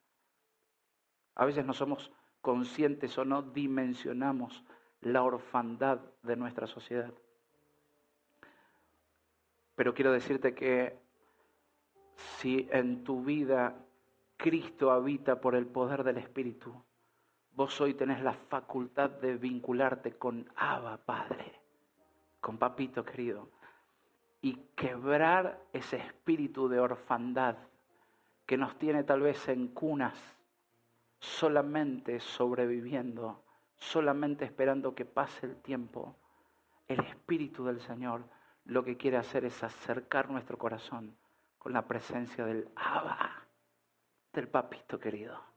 A 1.35 1.45
veces 1.45 1.65
no 1.65 1.73
somos 1.73 2.11
conscientes 2.41 3.17
o 3.17 3.25
no 3.25 3.41
dimensionamos 3.41 4.63
la 5.01 5.23
orfandad 5.23 5.99
de 6.23 6.35
nuestra 6.35 6.67
sociedad. 6.67 7.13
Pero 9.81 9.95
quiero 9.95 10.11
decirte 10.11 10.53
que 10.53 10.95
si 12.37 12.69
en 12.71 13.03
tu 13.03 13.23
vida 13.23 13.83
Cristo 14.37 14.91
habita 14.91 15.41
por 15.41 15.55
el 15.55 15.65
poder 15.65 16.03
del 16.03 16.17
Espíritu, 16.17 16.71
vos 17.53 17.81
hoy 17.81 17.95
tenés 17.95 18.21
la 18.21 18.33
facultad 18.33 19.09
de 19.09 19.37
vincularte 19.37 20.19
con 20.19 20.47
Abba, 20.55 20.97
Padre, 20.97 21.61
con 22.39 22.59
Papito 22.59 23.03
querido 23.03 23.49
y 24.39 24.53
quebrar 24.75 25.59
ese 25.73 25.97
espíritu 25.97 26.69
de 26.69 26.79
orfandad 26.79 27.55
que 28.45 28.57
nos 28.57 28.77
tiene 28.77 29.03
tal 29.03 29.21
vez 29.21 29.47
en 29.47 29.69
cunas, 29.69 30.13
solamente 31.17 32.19
sobreviviendo, 32.19 33.43
solamente 33.77 34.45
esperando 34.45 34.93
que 34.93 35.05
pase 35.05 35.47
el 35.47 35.55
tiempo. 35.55 36.15
El 36.87 36.99
Espíritu 36.99 37.65
del 37.65 37.81
Señor 37.81 38.21
lo 38.65 38.83
que 38.83 38.97
quiere 38.97 39.17
hacer 39.17 39.45
es 39.45 39.63
acercar 39.63 40.29
nuestro 40.29 40.57
corazón 40.57 41.15
con 41.57 41.73
la 41.73 41.87
presencia 41.87 42.45
del 42.45 42.69
Abba, 42.75 43.45
del 44.33 44.47
papito 44.47 44.99
querido. 44.99 45.51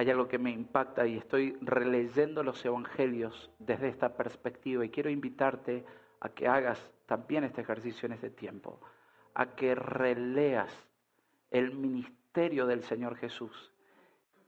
hay 0.00 0.08
algo 0.08 0.28
que 0.28 0.38
me 0.38 0.50
impacta 0.50 1.06
y 1.06 1.18
estoy 1.18 1.58
releyendo 1.60 2.42
los 2.42 2.64
evangelios 2.64 3.50
desde 3.58 3.88
esta 3.88 4.16
perspectiva 4.16 4.82
y 4.82 4.88
quiero 4.88 5.10
invitarte 5.10 5.84
a 6.20 6.30
que 6.30 6.48
hagas 6.48 6.80
también 7.04 7.44
este 7.44 7.60
ejercicio 7.60 8.06
en 8.06 8.14
este 8.14 8.30
tiempo, 8.30 8.80
a 9.34 9.54
que 9.54 9.74
releas 9.74 10.74
el 11.50 11.74
ministerio 11.74 12.64
del 12.64 12.82
Señor 12.82 13.14
Jesús 13.16 13.72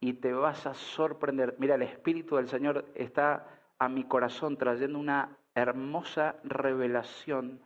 y 0.00 0.14
te 0.14 0.33
vas 0.33 0.64
a 0.66 0.73
sorprender. 0.73 1.54
Mira, 1.59 1.75
el 1.75 1.83
Espíritu 1.83 2.37
del 2.37 2.49
Señor 2.49 2.87
está 2.95 3.47
a 3.83 3.89
mi 3.89 4.05
corazón 4.05 4.57
trayendo 4.57 4.97
una 4.97 5.37
hermosa 5.57 6.37
revelación 6.45 7.61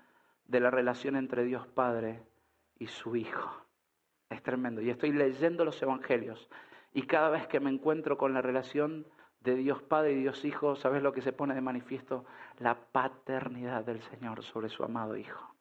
de 0.46 0.60
la 0.60 0.70
relación 0.70 1.14
entre 1.14 1.44
Dios 1.44 1.66
Padre 1.66 2.22
y 2.78 2.86
su 2.86 3.16
Hijo. 3.16 3.62
Es 4.30 4.42
tremendo. 4.42 4.80
Y 4.80 4.88
estoy 4.88 5.12
leyendo 5.12 5.62
los 5.66 5.80
evangelios 5.82 6.48
y 6.94 7.02
cada 7.02 7.28
vez 7.28 7.46
que 7.48 7.60
me 7.60 7.68
encuentro 7.68 8.16
con 8.16 8.32
la 8.32 8.40
relación 8.40 9.06
de 9.40 9.56
Dios 9.56 9.82
Padre 9.82 10.12
y 10.12 10.20
Dios 10.22 10.42
Hijo, 10.46 10.74
¿sabes 10.74 11.02
lo 11.02 11.12
que 11.12 11.20
se 11.20 11.34
pone 11.34 11.54
de 11.54 11.60
manifiesto? 11.60 12.24
La 12.60 12.74
paternidad 12.74 13.84
del 13.84 14.00
Señor 14.00 14.42
sobre 14.42 14.70
su 14.70 14.84
amado 14.84 15.18
Hijo. 15.18 15.54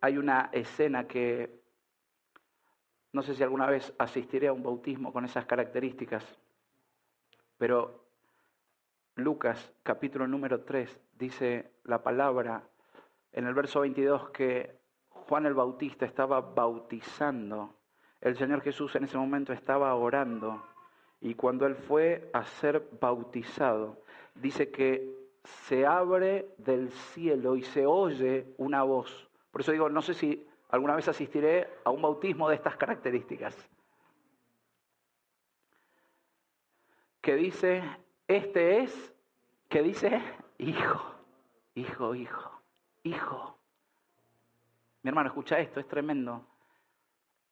Hay 0.00 0.16
una 0.16 0.48
escena 0.52 1.06
que 1.06 1.60
no 3.12 3.20
sé 3.20 3.34
si 3.34 3.42
alguna 3.42 3.66
vez 3.66 3.92
asistiré 3.98 4.48
a 4.48 4.54
un 4.54 4.62
bautismo 4.62 5.12
con 5.12 5.26
esas 5.26 5.44
características, 5.44 6.24
pero 7.58 8.04
Lucas 9.16 9.72
capítulo 9.82 10.26
número 10.26 10.62
3 10.62 10.98
dice 11.18 11.72
la 11.84 12.02
palabra 12.02 12.62
en 13.32 13.46
el 13.46 13.54
verso 13.54 13.80
22 13.80 14.30
que 14.30 14.78
Juan 15.10 15.44
el 15.44 15.54
Bautista 15.54 16.06
estaba 16.06 16.40
bautizando, 16.40 17.74
el 18.20 18.36
Señor 18.36 18.62
Jesús 18.62 18.94
en 18.96 19.04
ese 19.04 19.18
momento 19.18 19.52
estaba 19.52 19.94
orando 19.94 20.62
y 21.20 21.34
cuando 21.34 21.66
él 21.66 21.74
fue 21.74 22.30
a 22.32 22.44
ser 22.44 22.88
bautizado, 23.00 24.02
dice 24.36 24.70
que 24.70 25.12
se 25.66 25.84
abre 25.84 26.48
del 26.58 26.90
cielo 26.90 27.56
y 27.56 27.62
se 27.62 27.86
oye 27.86 28.54
una 28.56 28.84
voz. 28.84 29.28
Por 29.50 29.62
eso 29.62 29.72
digo, 29.72 29.88
no 29.88 30.00
sé 30.00 30.14
si 30.14 30.46
alguna 30.68 30.94
vez 30.94 31.08
asistiré 31.08 31.68
a 31.84 31.90
un 31.90 32.02
bautismo 32.02 32.48
de 32.48 32.54
estas 32.54 32.76
características. 32.76 33.56
Que 37.20 37.34
dice, 37.34 37.82
este 38.26 38.82
es, 38.82 39.14
que 39.68 39.82
dice, 39.82 40.22
hijo, 40.58 41.14
hijo, 41.74 42.14
hijo, 42.14 42.62
hijo. 43.02 43.58
Mi 45.02 45.08
hermano, 45.08 45.28
escucha 45.28 45.58
esto, 45.58 45.80
es 45.80 45.88
tremendo. 45.88 46.46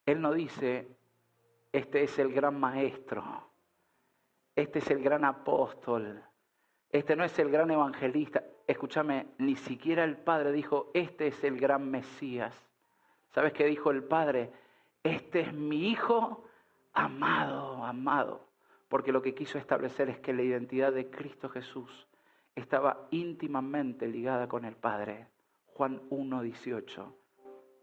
Él 0.04 0.20
no 0.20 0.32
dice, 0.32 0.88
este 1.72 2.04
es 2.04 2.18
el 2.18 2.32
gran 2.32 2.58
maestro 2.58 3.46
este 4.56 4.78
es 4.78 4.90
el 4.90 5.02
gran 5.02 5.24
apóstol, 5.24 6.22
este 6.90 7.14
no 7.14 7.24
es 7.24 7.38
el 7.38 7.50
gran 7.50 7.70
evangelista. 7.70 8.42
Escúchame, 8.66 9.26
ni 9.38 9.54
siquiera 9.54 10.02
el 10.02 10.16
Padre 10.16 10.50
dijo, 10.50 10.90
este 10.94 11.26
es 11.28 11.44
el 11.44 11.60
gran 11.60 11.88
Mesías. 11.90 12.54
¿Sabes 13.32 13.52
qué 13.52 13.66
dijo 13.66 13.90
el 13.90 14.02
Padre? 14.02 14.50
Este 15.02 15.40
es 15.40 15.52
mi 15.52 15.90
Hijo 15.90 16.44
amado, 16.94 17.84
amado. 17.84 18.45
Porque 18.88 19.12
lo 19.12 19.22
que 19.22 19.34
quiso 19.34 19.58
establecer 19.58 20.08
es 20.08 20.18
que 20.20 20.32
la 20.32 20.42
identidad 20.42 20.92
de 20.92 21.10
Cristo 21.10 21.48
Jesús 21.48 22.06
estaba 22.54 23.08
íntimamente 23.10 24.06
ligada 24.06 24.48
con 24.48 24.64
el 24.64 24.76
Padre. 24.76 25.28
Juan 25.66 26.08
1.18. 26.10 27.12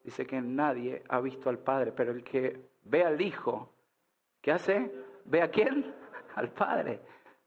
Dice 0.03 0.25
que 0.25 0.41
nadie 0.41 1.03
ha 1.10 1.22
visto 1.22 1.50
al 1.50 1.60
Padre, 1.60 1.91
pero 1.91 2.12
el 2.12 2.24
que 2.24 2.69
ve 2.83 3.03
al 3.03 3.22
Hijo, 3.22 3.74
¿qué 4.41 4.51
hace? 4.51 4.91
¿Ve 5.25 5.41
a 5.41 5.51
quién? 5.51 5.93
al 6.36 6.50
Padre. 6.51 7.00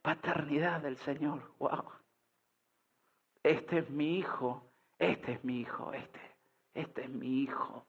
Paternidad 0.02 0.80
del 0.80 0.96
Señor. 0.98 1.42
Wow. 1.58 1.84
Este 3.42 3.78
es 3.78 3.90
mi 3.90 4.18
hijo, 4.18 4.64
este 4.98 5.32
es 5.32 5.44
mi 5.44 5.60
hijo, 5.60 5.92
este, 5.92 6.20
este 6.74 7.04
es 7.04 7.10
mi 7.10 7.42
hijo. 7.42 7.86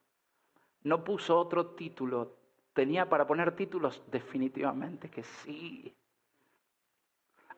No 0.83 1.03
puso 1.03 1.37
otro 1.39 1.71
título. 1.71 2.36
Tenía 2.77 3.09
para 3.09 3.25
poner 3.25 3.55
títulos 3.55 4.03
definitivamente 4.11 5.09
que 5.09 5.23
sí. 5.23 5.97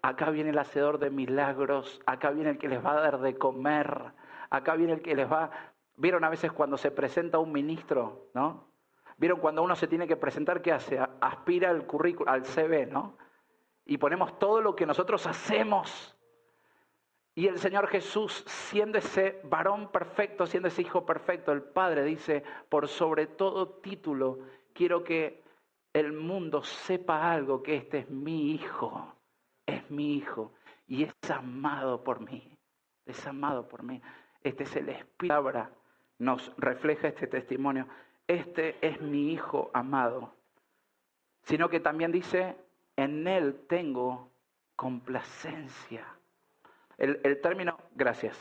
Acá 0.01 0.29
viene 0.29 0.51
el 0.51 0.57
hacedor 0.57 0.97
de 0.97 1.09
milagros, 1.09 1.99
acá 2.05 2.31
viene 2.31 2.51
el 2.51 2.57
que 2.57 2.69
les 2.69 2.83
va 2.83 2.93
a 2.93 3.01
dar 3.01 3.19
de 3.19 3.37
comer, 3.37 4.13
acá 4.49 4.75
viene 4.75 4.93
el 4.93 5.01
que 5.01 5.15
les 5.15 5.29
va... 5.29 5.51
¿Vieron 5.97 6.23
a 6.23 6.29
veces 6.29 6.53
cuando 6.53 6.77
se 6.77 6.89
presenta 6.91 7.37
un 7.37 7.51
ministro, 7.51 8.29
no? 8.33 8.69
¿Vieron 9.17 9.41
cuando 9.41 9.61
uno 9.61 9.75
se 9.75 9.87
tiene 9.87 10.07
que 10.07 10.15
presentar, 10.15 10.61
qué 10.61 10.71
hace? 10.71 10.97
Aspira 11.19 11.69
al 11.69 11.85
currículum, 11.85 12.31
al 12.31 12.45
CV, 12.45 12.85
¿no? 12.85 13.17
y 13.89 13.97
ponemos 13.97 14.39
todo 14.39 14.61
lo 14.61 14.73
que 14.75 14.85
nosotros 14.85 15.27
hacemos. 15.27 16.15
Y 17.33 17.47
el 17.47 17.57
Señor 17.57 17.87
Jesús, 17.87 18.43
siendo 18.45 18.99
ese 18.99 19.41
varón 19.45 19.91
perfecto, 19.91 20.45
siendo 20.45 20.67
ese 20.67 20.83
hijo 20.83 21.05
perfecto, 21.05 21.51
el 21.51 21.63
Padre 21.63 22.03
dice, 22.03 22.43
por 22.69 22.87
sobre 22.87 23.27
todo 23.27 23.67
título, 23.67 24.39
quiero 24.79 25.03
que 25.03 25.43
el 25.91 26.13
mundo 26.13 26.63
sepa 26.63 27.33
algo, 27.33 27.61
que 27.61 27.75
este 27.75 27.97
es 27.97 28.09
mi 28.09 28.53
hijo, 28.53 29.13
es 29.65 29.91
mi 29.91 30.15
hijo, 30.15 30.53
y 30.87 31.03
es 31.03 31.13
amado 31.29 32.01
por 32.01 32.21
mí, 32.21 32.57
es 33.05 33.27
amado 33.27 33.67
por 33.67 33.83
mí. 33.83 34.01
Este 34.41 34.63
es 34.63 34.73
el 34.77 34.87
Espíritu, 34.87 35.51
nos 36.19 36.55
refleja 36.55 37.09
este 37.09 37.27
testimonio, 37.27 37.89
este 38.25 38.77
es 38.79 39.01
mi 39.01 39.33
hijo 39.33 39.69
amado, 39.73 40.33
sino 41.43 41.67
que 41.67 41.81
también 41.81 42.13
dice, 42.13 42.55
en 42.95 43.27
Él 43.27 43.65
tengo 43.67 44.31
complacencia. 44.77 46.07
El, 46.97 47.41
término, 47.41 47.77
gracias, 47.95 48.37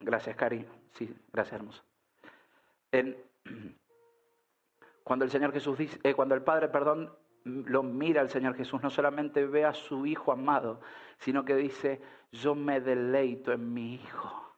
gracias 0.00 0.34
Cari, 0.34 0.66
sí, 0.94 1.14
gracias 1.32 1.60
hermoso. 1.60 1.84
el 5.24 5.88
eh, 6.02 6.14
cuando 6.14 6.34
el 6.34 6.42
Padre, 6.42 6.68
perdón, 6.68 7.12
lo 7.44 7.82
mira 7.82 8.20
al 8.20 8.28
Señor 8.28 8.54
Jesús, 8.54 8.82
no 8.82 8.90
solamente 8.90 9.46
ve 9.46 9.64
a 9.64 9.72
su 9.72 10.06
Hijo 10.06 10.32
amado, 10.32 10.80
sino 11.18 11.44
que 11.44 11.54
dice, 11.54 12.00
yo 12.32 12.54
me 12.54 12.80
deleito 12.80 13.52
en 13.52 13.72
mi 13.72 13.94
Hijo. 13.94 14.54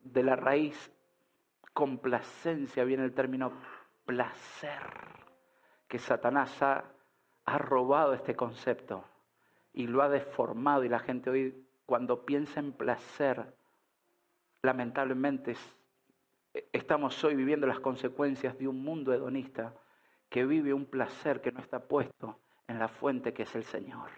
De 0.00 0.22
la 0.22 0.36
raíz 0.36 0.92
complacencia 1.72 2.84
viene 2.84 3.04
el 3.04 3.14
término 3.14 3.52
placer, 4.04 4.82
que 5.86 5.98
Satanás 5.98 6.60
ha 6.62 6.84
ha 7.48 7.56
robado 7.56 8.12
este 8.12 8.36
concepto 8.36 9.04
y 9.72 9.86
lo 9.86 10.02
ha 10.02 10.10
deformado 10.10 10.84
y 10.84 10.88
la 10.90 10.98
gente 10.98 11.30
hoy 11.30 11.66
cuando 11.86 12.26
piensa 12.26 12.60
en 12.60 12.72
placer, 12.72 13.54
lamentablemente 14.60 15.56
estamos 16.72 17.22
hoy 17.24 17.34
viviendo 17.34 17.66
las 17.66 17.80
consecuencias 17.80 18.58
de 18.58 18.68
un 18.68 18.82
mundo 18.82 19.12
hedonista 19.12 19.74
que 20.28 20.44
vive 20.44 20.74
un 20.74 20.86
placer 20.86 21.40
que 21.40 21.52
no 21.52 21.60
está 21.60 21.86
puesto 21.86 22.40
en 22.66 22.78
la 22.78 22.88
fuente 22.88 23.32
que 23.32 23.44
es 23.44 23.54
el 23.54 23.64
Señor. 23.64 24.10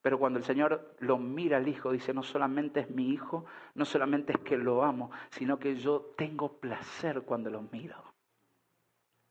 Pero 0.00 0.18
cuando 0.18 0.38
el 0.38 0.44
Señor 0.44 0.96
lo 1.00 1.18
mira 1.18 1.56
al 1.56 1.68
Hijo, 1.68 1.92
dice, 1.92 2.14
no 2.14 2.22
solamente 2.22 2.80
es 2.80 2.90
mi 2.90 3.10
Hijo, 3.10 3.44
no 3.74 3.84
solamente 3.84 4.32
es 4.32 4.38
que 4.38 4.56
lo 4.56 4.82
amo, 4.84 5.10
sino 5.30 5.58
que 5.58 5.76
yo 5.76 6.14
tengo 6.16 6.60
placer 6.60 7.22
cuando 7.22 7.50
lo 7.50 7.62
miro 7.62 8.08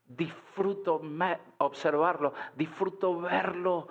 disfruto 0.08 1.02
observarlo, 1.58 2.34
disfruto 2.56 3.20
verlo, 3.20 3.88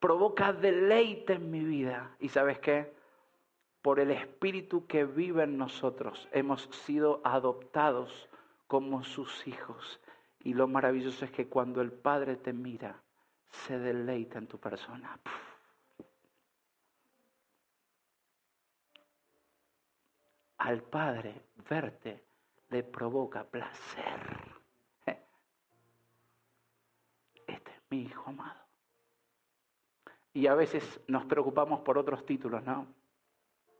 provoca 0.00 0.52
deleite 0.52 1.34
en 1.34 1.50
mi 1.50 1.64
vida. 1.64 2.16
¿Y 2.18 2.28
sabes 2.28 2.58
qué? 2.58 2.96
Por 3.88 4.00
el 4.00 4.10
Espíritu 4.10 4.86
que 4.86 5.06
vive 5.06 5.44
en 5.44 5.56
nosotros 5.56 6.28
hemos 6.32 6.64
sido 6.84 7.22
adoptados 7.24 8.28
como 8.66 9.02
sus 9.02 9.46
hijos. 9.46 9.98
Y 10.40 10.52
lo 10.52 10.68
maravilloso 10.68 11.24
es 11.24 11.30
que 11.30 11.48
cuando 11.48 11.80
el 11.80 11.90
Padre 11.90 12.36
te 12.36 12.52
mira, 12.52 13.02
se 13.48 13.78
deleita 13.78 14.36
en 14.36 14.46
tu 14.46 14.58
persona. 14.58 15.18
Al 20.58 20.82
Padre 20.82 21.46
verte 21.70 22.26
le 22.68 22.82
provoca 22.82 23.42
placer. 23.42 24.20
mi 27.88 28.02
hijo 28.02 28.28
amado. 28.28 28.66
Y 30.34 30.46
a 30.46 30.54
veces 30.54 31.00
nos 31.06 31.24
preocupamos 31.24 31.80
por 31.80 31.96
otros 31.96 32.26
títulos, 32.26 32.62
¿no? 32.64 32.97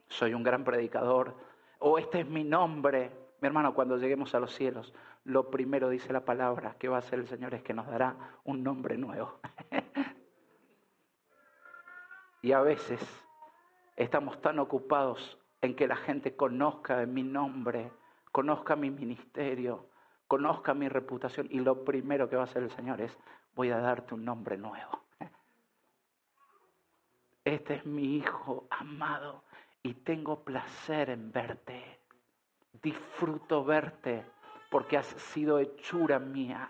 Soy 0.09 0.35
un 0.35 0.43
gran 0.43 0.65
predicador, 0.65 1.35
o 1.79 1.99
este 1.99 2.21
es 2.21 2.27
mi 2.27 2.45
nombre. 2.45 3.13
Mi 3.41 3.47
hermano, 3.47 3.75
cuando 3.75 3.99
lleguemos 3.99 4.35
a 4.35 4.41
los 4.41 4.55
cielos, 4.55 4.93
lo 5.25 5.51
primero 5.51 5.89
dice 5.89 6.13
la 6.13 6.25
palabra 6.25 6.77
que 6.79 6.89
va 6.89 6.97
a 6.97 7.01
hacer 7.01 7.19
el 7.19 7.29
Señor 7.29 7.55
es 7.55 7.63
que 7.63 7.75
nos 7.75 7.87
dará 7.87 8.17
un 8.45 8.63
nombre 8.63 8.97
nuevo. 8.97 9.39
y 12.43 12.53
a 12.53 12.61
veces 12.61 13.01
estamos 13.97 14.41
tan 14.41 14.59
ocupados 14.59 15.39
en 15.61 15.77
que 15.77 15.87
la 15.87 15.97
gente 15.97 16.35
conozca 16.35 17.05
mi 17.05 17.23
nombre, 17.23 17.93
conozca 18.33 18.77
mi 18.77 18.91
ministerio, 18.91 19.89
conozca 20.27 20.75
mi 20.75 20.89
reputación 20.89 21.49
y 21.51 21.61
lo 21.61 21.85
primero 21.85 22.29
que 22.29 22.37
va 22.37 22.43
a 22.43 22.45
hacer 22.45 22.63
el 22.63 22.71
Señor 22.71 23.01
es 23.01 23.17
voy 23.55 23.71
a 23.71 23.79
darte 23.79 24.15
un 24.15 24.25
nombre 24.25 24.57
nuevo. 24.57 25.05
Este 27.45 27.77
es 27.77 27.87
mi 27.87 28.17
Hijo 28.17 28.67
amado 28.71 29.43
y 29.89 29.95
tengo 29.95 30.45
placer 30.45 31.09
en 31.09 31.33
verte. 31.33 31.99
Disfruto 32.83 33.65
verte 33.65 34.23
porque 34.71 34.99
has 34.99 35.07
sido 35.07 35.59
hechura 35.59 36.19
mía 36.19 36.69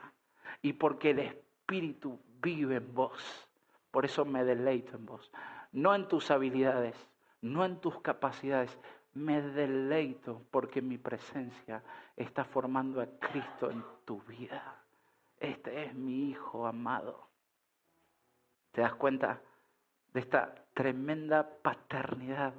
y 0.62 0.74
porque 0.74 1.11
el 1.11 1.18
Espíritu 1.18 2.20
vive 2.40 2.76
en 2.76 2.94
vos. 2.94 3.48
Por 3.90 4.04
eso 4.04 4.24
me 4.24 4.44
deleito 4.44 4.96
en 4.96 5.04
vos. 5.04 5.33
No 5.72 5.96
en 5.96 6.07
tus 6.07 6.31
habilidades, 6.31 6.94
no 7.40 7.64
en 7.64 7.81
tus 7.81 8.00
capacidades. 8.02 8.78
Me 9.14 9.42
deleito 9.42 10.40
porque 10.52 10.81
mi 10.81 10.96
presencia 10.96 11.83
está 12.14 12.44
formando 12.44 13.00
a 13.00 13.07
Cristo 13.18 13.68
en 13.68 13.83
tu 14.04 14.22
vida. 14.22 14.76
Este 15.40 15.87
es 15.87 15.94
mi 15.94 16.31
Hijo 16.31 16.68
amado. 16.68 17.26
¿Te 18.70 18.83
das 18.83 18.94
cuenta 18.94 19.40
de 20.12 20.20
esta 20.20 20.54
tremenda 20.72 21.50
paternidad 21.62 22.54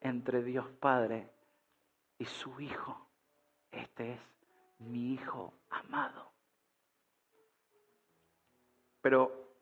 entre 0.00 0.42
Dios 0.42 0.66
Padre 0.80 1.28
y 2.18 2.24
su 2.24 2.60
Hijo? 2.60 3.08
Este 3.70 4.14
es 4.14 4.20
mi 4.78 5.14
Hijo 5.14 5.54
amado. 5.70 6.30
Pero 9.00 9.54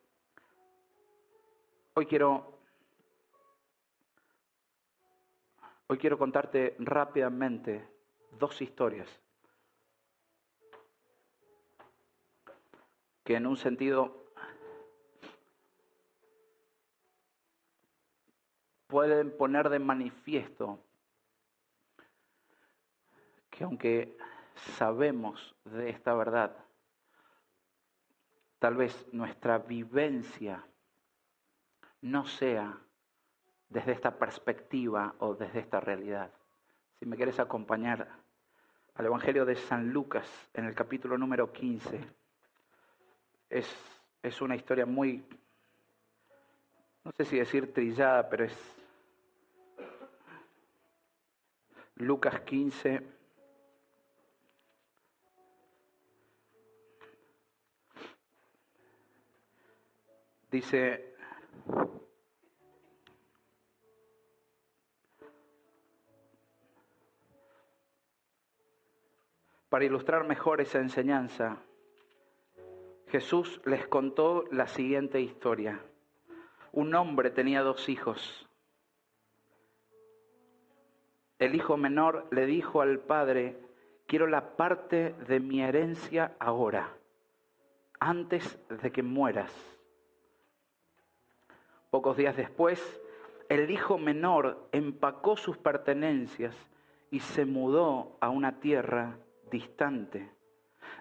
hoy 1.93 2.05
quiero 2.05 2.59
hoy 5.87 5.97
quiero 5.97 6.17
contarte 6.17 6.75
rápidamente 6.79 7.87
dos 8.31 8.61
historias 8.61 9.07
que 13.23 13.35
en 13.35 13.45
un 13.45 13.57
sentido 13.57 14.26
pueden 18.87 19.35
poner 19.35 19.69
de 19.69 19.79
manifiesto 19.79 20.79
que 23.49 23.63
aunque 23.63 24.17
sabemos 24.77 25.55
de 25.65 25.89
esta 25.89 26.13
verdad, 26.13 26.55
tal 28.59 28.75
vez 28.75 29.07
nuestra 29.11 29.57
vivencia 29.57 30.63
no 32.01 32.25
sea 32.25 32.77
desde 33.69 33.91
esta 33.91 34.17
perspectiva 34.17 35.15
o 35.19 35.35
desde 35.35 35.59
esta 35.59 35.79
realidad. 35.79 36.31
Si 36.99 37.05
me 37.05 37.15
quieres 37.15 37.39
acompañar 37.39 38.07
al 38.95 39.05
Evangelio 39.05 39.45
de 39.45 39.55
San 39.55 39.91
Lucas 39.91 40.27
en 40.53 40.65
el 40.65 40.73
capítulo 40.73 41.17
número 41.17 41.51
15, 41.51 41.99
es, 43.49 43.67
es 44.23 44.41
una 44.41 44.55
historia 44.55 44.85
muy, 44.85 45.23
no 47.03 47.11
sé 47.11 47.25
si 47.25 47.37
decir 47.37 47.73
trillada, 47.73 48.29
pero 48.29 48.45
es 48.45 48.76
Lucas 51.99 52.41
15, 52.41 53.01
Dice, 60.49 61.13
para 69.69 69.83
ilustrar 69.83 70.25
mejor 70.25 70.61
esa 70.61 70.79
enseñanza, 70.79 71.57
Jesús 73.09 73.61
les 73.65 73.87
contó 73.87 74.45
la 74.51 74.67
siguiente 74.67 75.19
historia. 75.19 75.83
Un 76.71 76.95
hombre 76.95 77.29
tenía 77.29 77.61
dos 77.61 77.89
hijos. 77.89 78.46
El 81.39 81.53
hijo 81.53 81.77
menor 81.77 82.27
le 82.31 82.45
dijo 82.47 82.81
al 82.81 82.99
padre, 82.99 83.57
quiero 84.07 84.25
la 84.25 84.55
parte 84.57 85.13
de 85.27 85.39
mi 85.39 85.61
herencia 85.61 86.35
ahora, 86.39 86.89
antes 87.99 88.59
de 88.69 88.91
que 88.91 89.03
mueras. 89.03 89.53
Pocos 91.91 92.17
días 92.17 92.35
después, 92.35 93.01
el 93.49 93.69
hijo 93.69 93.97
menor 93.97 94.67
empacó 94.71 95.37
sus 95.37 95.57
pertenencias 95.57 96.55
y 97.11 97.19
se 97.19 97.45
mudó 97.45 98.17
a 98.19 98.29
una 98.29 98.59
tierra 98.59 99.17
distante, 99.51 100.31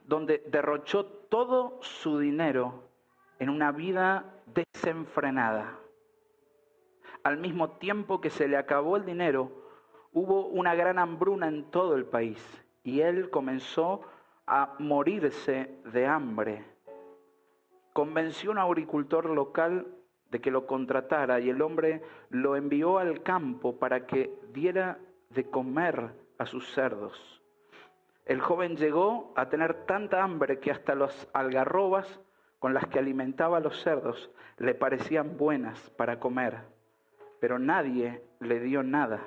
donde 0.05 0.45
derrochó 0.47 1.07
todo 1.07 1.79
su 1.81 2.19
dinero 2.19 2.85
en 3.39 3.49
una 3.49 3.73
vida 3.73 4.35
desenfrenada. 4.47 5.79
Al 7.25 7.39
mismo 7.39 7.71
tiempo 7.79 8.21
que 8.21 8.31
se 8.31 8.47
le 8.47 8.57
acabó 8.57 8.97
el 8.97 9.05
dinero, 9.05 9.66
hubo 10.17 10.47
una 10.47 10.75
gran 10.75 10.99
hambruna 10.99 11.47
en 11.47 11.65
todo 11.65 11.95
el 11.95 12.07
país 12.07 12.39
y 12.83 13.03
él 13.03 13.29
comenzó 13.29 14.01
a 14.47 14.75
morirse 14.79 15.79
de 15.93 16.07
hambre. 16.07 16.65
Convenció 17.93 18.49
a 18.49 18.53
un 18.53 18.59
agricultor 18.59 19.29
local 19.29 19.87
de 20.31 20.41
que 20.41 20.51
lo 20.51 20.67
contratara 20.67 21.39
y 21.41 21.51
el 21.51 21.61
hombre 21.61 22.01
lo 22.31 22.57
envió 22.57 22.97
al 22.97 23.23
campo 23.23 23.79
para 23.79 24.07
que 24.07 24.33
diera 24.55 24.99
de 25.29 25.51
comer 25.51 26.15
a 26.39 26.47
sus 26.47 26.67
cerdos. 26.73 27.43
El 28.25 28.41
joven 28.41 28.79
llegó 28.79 29.35
a 29.37 29.51
tener 29.51 29.85
tanta 29.85 30.25
hambre 30.25 30.61
que 30.61 30.71
hasta 30.71 30.95
las 30.95 31.29
algarrobas 31.35 32.21
con 32.59 32.73
las 32.73 32.87
que 32.87 32.99
alimentaba 32.99 33.59
a 33.59 33.61
los 33.61 33.83
cerdos 33.83 34.31
le 34.57 34.75
parecían 34.75 35.37
buenas 35.37 35.91
para 35.91 36.19
comer, 36.19 36.57
pero 37.39 37.59
nadie 37.59 38.23
le 38.41 38.61
dio 38.61 38.83
nada. 38.83 39.21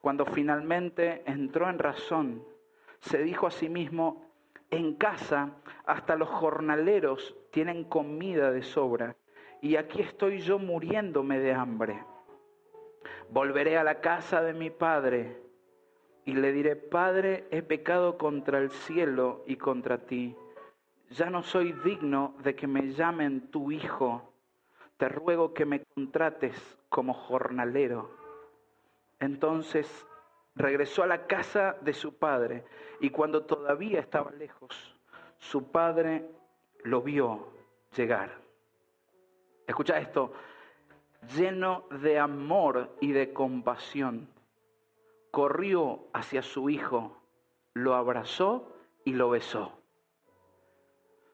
Cuando 0.00 0.26
finalmente 0.26 1.22
entró 1.26 1.68
en 1.68 1.78
razón, 1.78 2.44
se 3.00 3.22
dijo 3.22 3.46
a 3.46 3.50
sí 3.50 3.68
mismo, 3.68 4.28
en 4.70 4.94
casa 4.94 5.56
hasta 5.86 6.16
los 6.16 6.28
jornaleros 6.28 7.36
tienen 7.50 7.84
comida 7.84 8.50
de 8.50 8.62
sobra 8.62 9.16
y 9.60 9.76
aquí 9.76 10.02
estoy 10.02 10.40
yo 10.40 10.58
muriéndome 10.58 11.38
de 11.38 11.52
hambre. 11.52 12.04
Volveré 13.30 13.78
a 13.78 13.84
la 13.84 14.00
casa 14.00 14.42
de 14.42 14.52
mi 14.52 14.70
padre 14.70 15.36
y 16.24 16.34
le 16.34 16.52
diré, 16.52 16.76
Padre, 16.76 17.46
he 17.50 17.62
pecado 17.62 18.18
contra 18.18 18.58
el 18.58 18.70
cielo 18.70 19.42
y 19.46 19.56
contra 19.56 20.04
ti. 20.04 20.36
Ya 21.10 21.30
no 21.30 21.42
soy 21.42 21.72
digno 21.72 22.34
de 22.42 22.54
que 22.54 22.66
me 22.66 22.92
llamen 22.92 23.50
tu 23.50 23.72
hijo. 23.72 24.34
Te 24.98 25.08
ruego 25.08 25.54
que 25.54 25.64
me 25.64 25.84
contrates 25.94 26.78
como 26.90 27.14
jornalero. 27.14 28.10
Entonces 29.20 30.06
regresó 30.54 31.02
a 31.02 31.06
la 31.06 31.26
casa 31.26 31.76
de 31.80 31.92
su 31.92 32.18
padre 32.18 32.64
y 33.00 33.10
cuando 33.10 33.44
todavía 33.44 34.00
estaba 34.00 34.30
lejos, 34.32 34.94
su 35.38 35.70
padre 35.70 36.28
lo 36.84 37.02
vio 37.02 37.52
llegar 37.96 38.48
escucha 39.68 39.98
esto, 39.98 40.32
lleno 41.36 41.84
de 41.90 42.18
amor 42.18 42.96
y 43.00 43.12
de 43.12 43.32
compasión, 43.32 44.28
corrió 45.30 46.08
hacia 46.14 46.42
su 46.42 46.70
hijo, 46.70 47.22
lo 47.74 47.94
abrazó 47.94 48.72
y 49.04 49.12
lo 49.12 49.30
besó. 49.30 49.72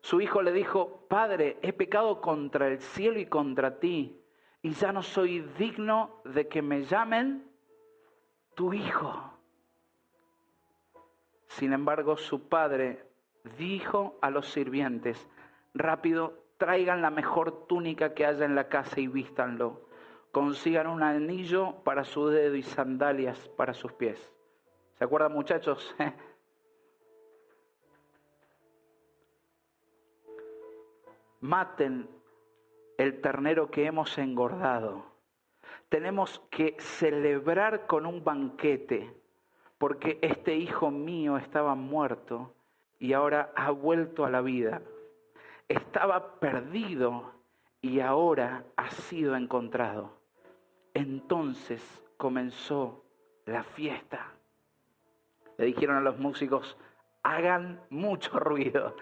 Su 0.00 0.20
hijo 0.20 0.42
le 0.42 0.52
dijo, 0.52 1.06
Padre, 1.08 1.58
he 1.62 1.72
pecado 1.72 2.20
contra 2.20 2.68
el 2.68 2.80
cielo 2.80 3.20
y 3.20 3.26
contra 3.26 3.78
ti, 3.78 4.20
y 4.60 4.70
ya 4.72 4.92
no 4.92 5.02
soy 5.02 5.40
digno 5.56 6.20
de 6.24 6.48
que 6.48 6.60
me 6.60 6.84
llamen 6.84 7.48
tu 8.54 8.72
hijo. 8.72 9.30
Sin 11.48 11.72
embargo, 11.72 12.16
su 12.16 12.48
padre 12.48 13.06
dijo 13.58 14.18
a 14.20 14.30
los 14.30 14.48
sirvientes, 14.50 15.28
rápido, 15.72 16.38
traigan 16.56 17.02
la 17.02 17.10
mejor 17.10 17.66
túnica 17.66 18.14
que 18.14 18.26
haya 18.26 18.44
en 18.44 18.54
la 18.54 18.68
casa 18.68 19.00
y 19.00 19.06
vístanlo. 19.06 19.88
Consigan 20.32 20.88
un 20.88 21.02
anillo 21.02 21.76
para 21.84 22.04
su 22.04 22.26
dedo 22.28 22.56
y 22.56 22.62
sandalias 22.62 23.48
para 23.50 23.72
sus 23.74 23.92
pies. 23.92 24.32
¿Se 24.98 25.04
acuerdan 25.04 25.32
muchachos? 25.32 25.94
Maten 31.40 32.08
el 32.98 33.20
ternero 33.20 33.70
que 33.70 33.86
hemos 33.86 34.18
engordado. 34.18 35.13
Tenemos 35.88 36.42
que 36.50 36.76
celebrar 36.78 37.86
con 37.86 38.06
un 38.06 38.24
banquete, 38.24 39.14
porque 39.78 40.18
este 40.22 40.56
hijo 40.56 40.90
mío 40.90 41.36
estaba 41.36 41.74
muerto 41.74 42.54
y 42.98 43.12
ahora 43.12 43.52
ha 43.54 43.70
vuelto 43.70 44.24
a 44.24 44.30
la 44.30 44.40
vida 44.40 44.80
estaba 45.68 46.38
perdido 46.40 47.32
y 47.80 48.00
ahora 48.00 48.64
ha 48.76 48.90
sido 48.90 49.36
encontrado. 49.36 50.12
Entonces 50.94 51.82
comenzó 52.16 53.04
la 53.46 53.62
fiesta. 53.62 54.32
Le 55.58 55.66
dijeron 55.66 55.96
a 55.96 56.00
los 56.00 56.18
músicos, 56.18 56.76
hagan 57.22 57.80
mucho 57.90 58.38
ruido. 58.38 58.96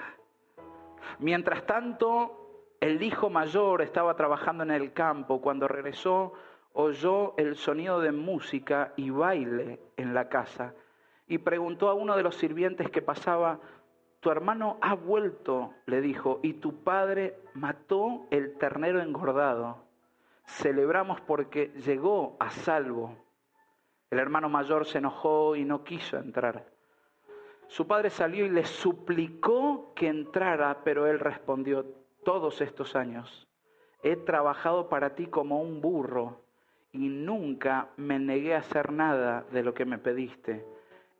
Mientras 1.18 1.66
tanto, 1.66 2.74
el 2.80 3.02
hijo 3.02 3.30
mayor 3.30 3.82
estaba 3.82 4.14
trabajando 4.16 4.64
en 4.64 4.70
el 4.70 4.92
campo. 4.92 5.40
Cuando 5.40 5.68
regresó, 5.68 6.32
oyó 6.74 7.34
el 7.36 7.56
sonido 7.56 8.00
de 8.00 8.12
música 8.12 8.92
y 8.96 9.10
baile 9.10 9.80
en 9.96 10.14
la 10.14 10.28
casa 10.28 10.74
y 11.26 11.38
preguntó 11.38 11.88
a 11.88 11.94
uno 11.94 12.16
de 12.16 12.22
los 12.22 12.36
sirvientes 12.36 12.90
que 12.90 13.02
pasaba, 13.02 13.60
tu 14.20 14.30
hermano 14.30 14.78
ha 14.80 14.94
vuelto, 14.94 15.74
le 15.86 16.00
dijo, 16.00 16.40
y 16.42 16.54
tu 16.54 16.82
padre 16.82 17.38
mató 17.54 18.26
el 18.30 18.56
ternero 18.58 19.00
engordado. 19.00 19.78
Celebramos 20.46 21.20
porque 21.22 21.72
llegó 21.86 22.36
a 22.38 22.50
salvo. 22.50 23.16
El 24.10 24.18
hermano 24.18 24.48
mayor 24.48 24.86
se 24.86 24.98
enojó 24.98 25.56
y 25.56 25.64
no 25.64 25.84
quiso 25.84 26.18
entrar. 26.18 26.66
Su 27.68 27.86
padre 27.86 28.10
salió 28.10 28.44
y 28.44 28.50
le 28.50 28.64
suplicó 28.64 29.92
que 29.94 30.08
entrara, 30.08 30.82
pero 30.84 31.06
él 31.06 31.18
respondió, 31.18 31.86
todos 32.24 32.60
estos 32.60 32.94
años 32.94 33.48
He 34.02 34.16
trabajado 34.16 34.88
para 34.88 35.14
ti 35.14 35.26
como 35.26 35.62
un 35.62 35.80
burro 35.80 36.40
y 36.92 37.08
nunca 37.08 37.88
me 37.96 38.18
negué 38.18 38.54
a 38.54 38.58
hacer 38.58 38.92
nada 38.92 39.44
de 39.50 39.62
lo 39.62 39.72
que 39.74 39.84
me 39.84 39.98
pediste. 39.98 40.64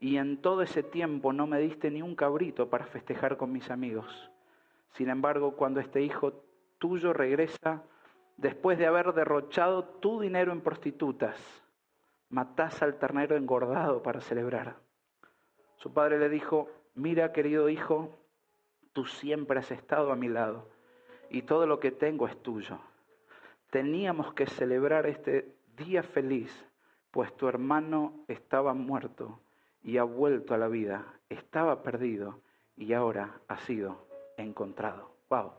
Y 0.00 0.16
en 0.16 0.38
todo 0.42 0.62
ese 0.62 0.82
tiempo 0.82 1.32
no 1.32 1.46
me 1.46 1.61
diste 1.61 1.90
ni 1.90 2.02
un 2.02 2.14
cabrito 2.14 2.68
para 2.68 2.87
festejar 2.87 3.37
con 3.37 3.52
mis 3.52 3.70
amigos. 3.70 4.30
Sin 4.92 5.08
embargo, 5.08 5.56
cuando 5.56 5.80
este 5.80 6.02
hijo 6.02 6.44
tuyo 6.78 7.12
regresa, 7.12 7.82
después 8.37 8.78
de 8.78 8.87
haber 8.87 9.12
derrochado 9.14 9.85
tu 9.85 10.20
dinero 10.20 10.52
en 10.52 10.61
prostitutas, 10.61 11.37
matás 12.28 12.82
al 12.82 12.98
ternero 12.98 13.37
engordado 13.37 14.02
para 14.02 14.20
celebrar. 14.20 14.76
Su 15.76 15.92
padre 15.92 16.18
le 16.18 16.28
dijo, 16.28 16.68
mira 16.94 17.32
querido 17.32 17.68
hijo, 17.68 18.18
tú 18.92 19.06
siempre 19.06 19.61
has 19.61 19.70
estado 19.70 20.12
a 20.12 20.16
mi 20.16 20.28
lado 20.28 20.68
y 21.30 21.42
todo 21.42 21.66
lo 21.66 21.80
que 21.80 21.90
tengo 21.90 22.26
es 22.26 22.37
tuyo. 22.42 22.78
Teníamos 23.70 24.35
que 24.35 24.46
celebrar 24.46 25.06
este 25.06 25.54
día 25.76 26.02
feliz, 26.02 26.50
pues 27.11 27.37
tu 27.37 27.48
hermano 27.48 28.24
estaba 28.28 28.74
muerto 28.74 29.40
y 29.82 29.98
ha 29.98 30.04
vuelto 30.04 30.54
a 30.54 30.58
la 30.58 30.68
vida, 30.68 31.04
estaba 31.28 31.82
perdido 31.82 32.40
y 32.76 32.92
ahora 32.92 33.40
ha 33.48 33.58
sido 33.58 34.06
encontrado. 34.37 35.11
¡Wow! 35.28 35.52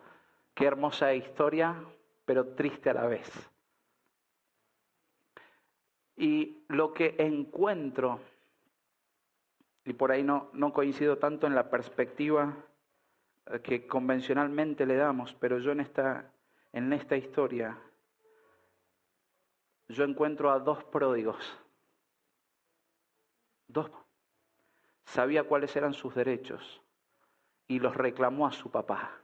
Qué 0.54 0.66
hermosa 0.66 1.14
historia, 1.14 1.76
pero 2.26 2.48
triste 2.56 2.90
a 2.90 2.94
la 2.94 3.08
vez. 3.08 3.30
Y 6.16 6.64
lo 6.68 6.94
que 6.94 7.16
encuentro, 7.18 8.20
y 9.84 9.94
por 9.94 10.12
ahí 10.12 10.24
no, 10.24 10.50
no 10.54 10.72
coincido 10.72 11.18
tanto 11.18 11.48
en 11.48 11.56
la 11.56 11.70
perspectiva 11.70 12.56
eh, 13.48 13.60
que 13.62 13.88
convencionalmente 13.88 14.86
le 14.86 14.96
damos, 14.96 15.34
pero 15.40 15.58
yo 15.60 15.72
en 15.72 15.80
esta, 15.80 16.32
en 16.72 16.94
esta 16.94 17.18
historia, 17.18 17.78
yo 19.94 20.04
encuentro 20.04 20.52
a 20.52 20.60
dos 20.60 20.84
pródigos. 20.86 21.38
Dos. 23.68 23.90
Sabía 25.06 25.44
cuáles 25.44 25.76
eran 25.76 25.94
sus 25.94 26.16
derechos 26.16 26.82
y 27.68 27.80
los 27.80 27.96
reclamó 27.96 28.48
a 28.48 28.52
su 28.52 28.70
papá. 28.72 29.20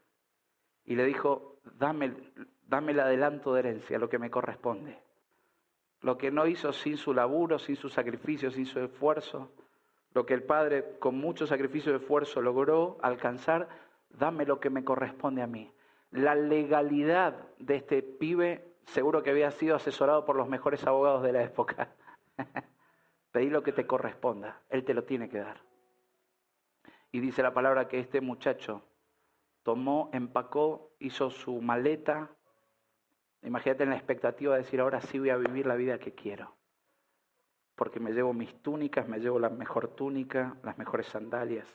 Y 0.86 0.96
le 0.96 1.06
dijo, 1.06 1.60
dame, 1.78 2.14
dame 2.68 2.92
el 2.94 3.00
adelanto 3.00 3.54
de 3.54 3.60
herencia, 3.60 4.00
lo 4.00 4.10
que 4.10 4.20
me 4.20 4.32
corresponde. 4.32 5.00
Lo 6.02 6.18
que 6.18 6.32
no 6.32 6.48
hizo 6.48 6.72
sin 6.72 6.98
su 6.98 7.14
laburo, 7.14 7.60
sin 7.60 7.76
su 7.76 7.90
sacrificio, 7.90 8.52
sin 8.52 8.66
su 8.66 8.80
esfuerzo, 8.80 9.52
lo 10.14 10.26
que 10.26 10.34
el 10.34 10.44
padre 10.44 10.98
con 11.00 11.16
mucho 11.16 11.46
sacrificio 11.46 11.92
y 11.92 11.96
esfuerzo 11.96 12.42
logró 12.42 12.98
alcanzar, 13.02 13.68
dame 14.10 14.46
lo 14.46 14.60
que 14.60 14.70
me 14.70 14.84
corresponde 14.84 15.42
a 15.42 15.48
mí. 15.48 15.72
La 16.12 16.34
legalidad 16.34 17.48
de 17.60 17.76
este 17.76 18.02
pibe 18.02 18.69
seguro 18.88 19.24
que 19.24 19.30
había 19.30 19.52
sido 19.52 19.76
asesorado 19.76 20.26
por 20.26 20.36
los 20.36 20.48
mejores 20.48 20.86
abogados 20.86 21.24
de 21.24 21.34
la 21.34 21.44
época. 21.44 21.96
Pedí 23.32 23.50
lo 23.50 23.64
que 23.64 23.72
te 23.72 23.86
corresponda, 23.86 24.62
él 24.70 24.84
te 24.84 24.94
lo 24.94 25.04
tiene 25.04 25.30
que 25.30 25.40
dar. 25.40 25.62
Y 27.12 27.20
dice 27.20 27.44
la 27.44 27.54
palabra 27.54 27.88
que 27.88 28.00
este 28.00 28.22
muchacho 28.22 28.84
tomó, 29.64 30.10
empacó, 30.14 30.92
hizo 31.00 31.30
su 31.30 31.62
maleta. 31.62 32.30
Imagínate 33.42 33.84
en 33.84 33.92
la 33.92 33.96
expectativa 33.96 34.56
de 34.56 34.64
decir, 34.64 34.80
ahora 34.82 35.02
sí 35.02 35.20
voy 35.20 35.30
a 35.30 35.38
vivir 35.38 35.66
la 35.66 35.76
vida 35.76 36.00
que 36.00 36.14
quiero. 36.14 36.56
Porque 37.76 38.00
me 38.00 38.12
llevo 38.12 38.34
mis 38.34 38.54
túnicas, 38.62 39.08
me 39.08 39.20
llevo 39.20 39.40
la 39.40 39.50
mejor 39.50 39.96
túnica, 39.96 40.58
las 40.64 40.78
mejores 40.78 41.08
sandalias, 41.08 41.68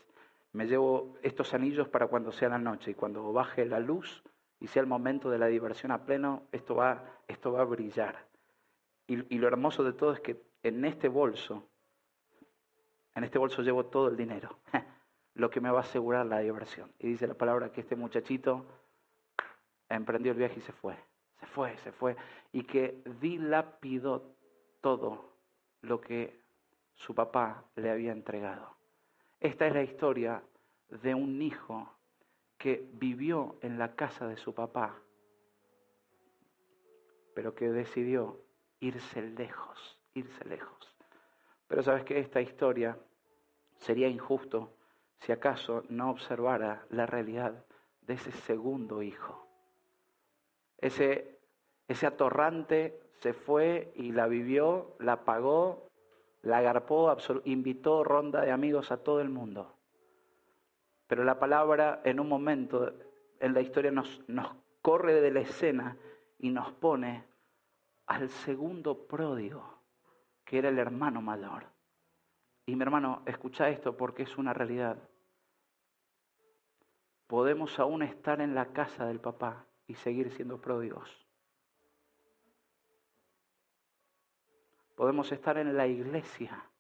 me 0.53 0.67
llevo 0.67 1.17
estos 1.23 1.53
anillos 1.53 1.89
para 1.89 2.07
cuando 2.07 2.31
sea 2.31 2.49
la 2.49 2.59
noche 2.59 2.93
y 2.93 2.95
cuando 2.95 3.33
baje 3.33 3.65
la 3.65 3.81
luz 3.81 4.23
y 4.65 4.67
sea 4.67 4.81
el 4.81 4.89
momento 4.89 5.29
de 5.29 5.37
la 5.37 5.47
diversión 5.47 5.93
a 5.93 6.07
pleno, 6.07 6.49
esto 6.51 6.75
va, 6.75 7.05
esto 7.29 7.53
va 7.53 7.61
a 7.61 7.65
brillar. 7.65 8.27
Y, 9.07 9.35
y 9.35 9.39
lo 9.39 9.47
hermoso 9.47 9.85
de 9.85 9.93
todo 9.93 10.15
es 10.15 10.21
que 10.21 10.43
en 10.63 10.87
este 10.87 11.09
bolso, 11.09 11.69
en 13.15 13.25
este 13.25 13.39
bolso 13.39 13.61
llevo 13.61 13.85
todo 13.85 14.09
el 14.09 14.17
dinero. 14.17 14.59
lo 15.35 15.51
que 15.51 15.61
me 15.61 15.71
va 15.71 15.81
a 15.81 15.83
asegurar 15.83 16.25
la 16.25 16.39
diversión. 16.39 16.91
Y 16.99 17.09
dice 17.09 17.27
la 17.27 17.35
palabra 17.35 17.73
que 17.73 17.83
este 17.83 17.95
muchachito 17.95 18.65
emprendió 19.91 20.33
el 20.33 20.39
viaje 20.39 20.61
y 20.61 20.63
se 20.63 20.73
fue, 20.73 20.97
se 21.41 21.47
fue, 21.47 21.77
se 21.79 21.93
fue, 21.93 22.17
y 22.51 22.63
que 22.65 23.03
dilapidó 23.21 24.35
todo 24.81 25.37
lo 25.83 26.01
que 26.01 26.41
su 26.95 27.15
papá 27.15 27.67
le 27.75 27.91
había 27.91 28.13
entregado. 28.13 28.75
Esta 29.41 29.67
es 29.67 29.75
la 29.75 29.83
historia 29.83 30.43
de 30.89 31.15
un 31.15 31.43
hijo 31.43 31.95
que 32.65 32.89
vivió 32.95 33.59
en 33.61 33.79
la 33.79 33.95
casa 33.95 34.27
de 34.27 34.39
su 34.39 34.55
papá, 34.55 34.99
pero 37.35 37.55
que 37.55 37.69
decidió 37.69 38.41
irse 38.81 39.21
lejos, 39.21 40.01
irse 40.15 40.43
lejos. 40.47 40.97
Pero 41.69 41.83
sabes 41.83 42.05
que 42.05 42.19
esta 42.19 42.41
historia 42.41 42.99
sería 43.77 44.09
injusto 44.09 44.79
si 45.19 45.31
acaso 45.31 45.83
no 45.91 46.09
observara 46.09 46.87
la 46.89 47.05
realidad 47.05 47.67
de 48.01 48.15
ese 48.15 48.33
segundo 48.33 49.03
hijo. 49.03 49.47
Ese, 50.79 51.39
ese 51.87 52.07
atorrante 52.07 52.99
se 53.21 53.35
fue 53.35 53.93
y 53.95 54.13
la 54.13 54.27
vivió, 54.27 54.97
la 55.01 55.27
pagó, 55.27 55.91
la 56.41 56.57
agarpó, 56.57 57.15
invitó 57.45 58.05
ronda 58.05 58.41
de 58.41 58.53
amigos 58.53 58.91
a 58.91 59.03
todo 59.03 59.21
el 59.21 59.29
mundo. 59.29 59.74
Pero 61.07 61.25
la 61.25 61.39
palabra 61.39 62.01
en 62.05 62.21
un 62.21 62.29
momento 62.29 62.93
en 63.41 63.55
la 63.55 63.61
historia 63.61 63.91
nos, 63.91 64.23
corre 64.81 65.21
de 65.21 65.31
la 65.31 65.41
escena 65.41 65.97
y 66.39 66.51
nos 66.51 66.73
pone 66.73 67.25
al 68.07 68.29
segundo 68.29 69.07
pródigo, 69.07 69.83
que 70.45 70.59
era 70.59 70.69
el 70.69 70.79
hermano 70.79 71.23
mayor. 71.23 71.67
Y 72.67 72.77
mi 72.77 72.83
hermano, 72.83 73.23
escucha 73.27 73.69
esto 73.69 73.97
porque 73.97 74.23
es 74.23 74.37
una 74.39 74.53
realidad. 74.53 74.97
Podemos 77.27 77.79
aún 77.79 78.03
estar 78.03 78.41
en 78.41 78.55
la 78.55 78.73
casa 78.73 79.07
del 79.07 79.21
papá 79.21 79.67
y 79.87 79.95
seguir 79.95 80.31
siendo 80.33 80.61
pródigos. 80.61 81.11
Podemos 84.95 85.33
estar 85.33 85.59
en 85.59 85.77
la 85.77 85.87
iglesia 85.87 86.71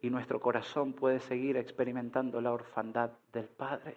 y 0.00 0.10
nuestro 0.10 0.40
corazón 0.40 0.92
puede 0.92 1.20
seguir 1.20 1.56
experimentando 1.56 2.40
la 2.40 2.52
orfandad 2.52 3.10
del 3.32 3.48
Padre. 3.48 3.96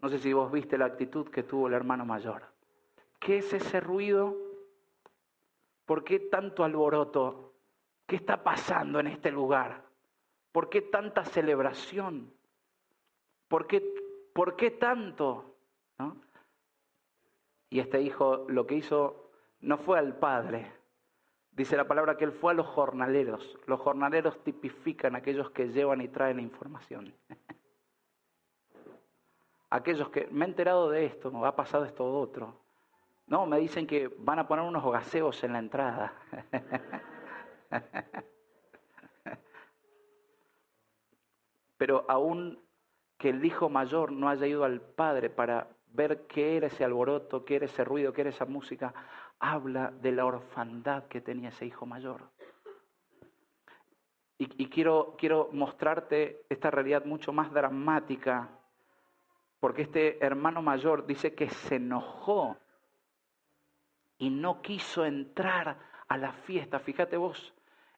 No 0.00 0.08
sé 0.08 0.18
si 0.18 0.32
vos 0.32 0.50
viste 0.50 0.78
la 0.78 0.86
actitud 0.86 1.28
que 1.28 1.42
tuvo 1.42 1.68
el 1.68 1.74
hermano 1.74 2.04
mayor. 2.04 2.42
¿Qué 3.18 3.38
es 3.38 3.52
ese 3.52 3.80
ruido? 3.80 4.36
¿Por 5.84 6.04
qué 6.04 6.18
tanto 6.18 6.64
alboroto? 6.64 7.54
¿Qué 8.06 8.16
está 8.16 8.42
pasando 8.42 8.98
en 8.98 9.08
este 9.08 9.30
lugar? 9.30 9.84
¿Por 10.52 10.68
qué 10.68 10.82
tanta 10.82 11.24
celebración? 11.24 12.32
¿Por 13.46 13.66
qué, 13.66 13.82
por 14.32 14.56
qué 14.56 14.70
tanto? 14.72 15.56
Y 17.68 17.78
este 17.78 18.00
hijo 18.00 18.46
lo 18.48 18.66
que 18.66 18.76
hizo 18.76 19.30
no 19.60 19.78
fue 19.78 19.98
al 19.98 20.16
padre. 20.16 20.72
Dice 21.52 21.76
la 21.76 21.86
palabra 21.86 22.16
que 22.16 22.24
él 22.24 22.32
fue 22.32 22.52
a 22.52 22.54
los 22.54 22.66
jornaleros. 22.66 23.58
Los 23.66 23.80
jornaleros 23.80 24.42
tipifican 24.42 25.16
aquellos 25.16 25.50
que 25.50 25.68
llevan 25.68 26.00
y 26.00 26.08
traen 26.08 26.40
información. 26.40 27.14
aquellos 29.70 30.10
que 30.10 30.26
me 30.30 30.44
he 30.44 30.48
enterado 30.48 30.90
de 30.90 31.06
esto, 31.06 31.30
me 31.30 31.46
ha 31.46 31.54
pasado 31.54 31.84
esto 31.84 32.04
otro. 32.04 32.54
No, 33.26 33.46
me 33.46 33.58
dicen 33.58 33.86
que 33.86 34.08
van 34.18 34.40
a 34.40 34.48
poner 34.48 34.64
unos 34.64 34.84
gaseos 34.90 35.44
en 35.44 35.52
la 35.52 35.60
entrada. 35.60 36.12
Pero 41.78 42.04
aún 42.08 42.58
que 43.16 43.30
el 43.30 43.44
hijo 43.44 43.68
mayor 43.68 44.12
no 44.12 44.28
haya 44.28 44.46
ido 44.46 44.64
al 44.64 44.80
padre 44.80 45.30
para 45.30 45.68
ver 45.92 46.26
qué 46.26 46.56
era 46.56 46.66
ese 46.66 46.84
alboroto, 46.84 47.44
qué 47.44 47.56
era 47.56 47.66
ese 47.66 47.84
ruido, 47.84 48.12
qué 48.12 48.22
era 48.22 48.30
esa 48.30 48.46
música, 48.46 48.92
habla 49.40 49.90
de 49.90 50.12
la 50.12 50.26
orfandad 50.26 51.08
que 51.08 51.20
tenía 51.20 51.48
ese 51.48 51.66
hijo 51.66 51.86
mayor. 51.86 52.28
Y, 54.38 54.70
quiero, 54.70 55.16
quiero 55.18 55.50
mostrarte 55.52 56.46
esta 56.48 56.70
realidad 56.70 57.04
mucho 57.04 57.30
más 57.30 57.52
dramática, 57.52 58.48
porque 59.58 59.82
este 59.82 60.24
hermano 60.24 60.62
mayor 60.62 61.04
dice 61.06 61.34
que 61.34 61.50
se 61.50 61.76
enojó 61.76 62.56
y 64.16 64.30
no 64.30 64.62
quiso 64.62 65.04
entrar 65.04 65.76
a 66.08 66.16
la 66.16 66.32
fiesta. 66.32 66.78
Fíjate 66.78 67.18
vos, 67.18 67.52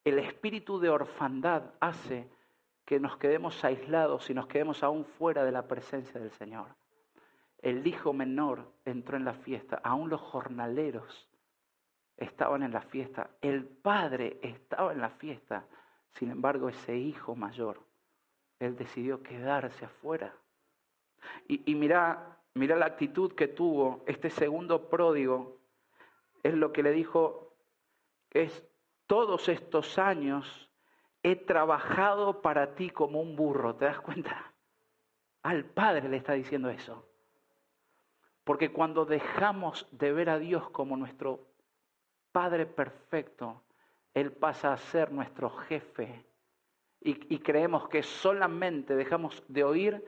el 0.04 0.18
espíritu 0.18 0.80
de 0.80 0.90
orfandad 0.90 1.62
hace 1.78 2.28
que 2.84 2.98
nos 2.98 3.16
quedemos 3.18 3.64
aislados 3.64 4.28
y 4.28 4.34
nos 4.34 4.48
quedemos 4.48 4.82
aún 4.82 5.04
fuera 5.04 5.44
de 5.44 5.52
la 5.52 5.68
presencia 5.68 6.20
del 6.20 6.32
Señor. 6.32 6.74
El 7.58 7.86
hijo 7.86 8.12
menor 8.12 8.72
entró 8.84 9.16
en 9.16 9.24
la 9.24 9.34
fiesta, 9.34 9.80
aún 9.84 10.10
los 10.10 10.20
jornaleros 10.20 11.28
estaban 12.22 12.62
en 12.62 12.72
la 12.72 12.82
fiesta, 12.82 13.30
el 13.40 13.64
padre 13.64 14.38
estaba 14.42 14.92
en 14.92 15.00
la 15.00 15.10
fiesta, 15.10 15.66
sin 16.14 16.30
embargo 16.30 16.68
ese 16.68 16.96
hijo 16.96 17.34
mayor, 17.34 17.80
él 18.58 18.76
decidió 18.76 19.22
quedarse 19.22 19.84
afuera. 19.84 20.34
Y, 21.48 21.74
mirá 21.74 22.38
mira 22.54 22.76
la 22.76 22.86
actitud 22.86 23.32
que 23.32 23.48
tuvo 23.48 24.02
este 24.06 24.30
segundo 24.30 24.88
pródigo, 24.88 25.58
es 26.42 26.54
lo 26.54 26.72
que 26.72 26.82
le 26.82 26.92
dijo, 26.92 27.54
es 28.30 28.64
todos 29.06 29.48
estos 29.48 29.98
años 29.98 30.70
he 31.22 31.36
trabajado 31.36 32.42
para 32.42 32.74
ti 32.74 32.90
como 32.90 33.20
un 33.20 33.36
burro, 33.36 33.76
¿te 33.76 33.84
das 33.84 34.00
cuenta? 34.00 34.52
Al 35.42 35.64
Padre 35.64 36.08
le 36.08 36.16
está 36.16 36.32
diciendo 36.32 36.68
eso. 36.68 37.06
Porque 38.44 38.72
cuando 38.72 39.04
dejamos 39.04 39.86
de 39.92 40.12
ver 40.12 40.30
a 40.30 40.38
Dios 40.38 40.68
como 40.70 40.96
nuestro 40.96 41.51
Padre 42.32 42.66
perfecto, 42.66 43.62
Él 44.14 44.32
pasa 44.32 44.72
a 44.72 44.76
ser 44.76 45.12
nuestro 45.12 45.50
jefe. 45.50 46.24
Y, 47.04 47.38
creemos 47.40 47.88
que 47.88 48.02
solamente 48.02 48.94
dejamos 48.94 49.42
de 49.48 49.64
oír, 49.64 50.04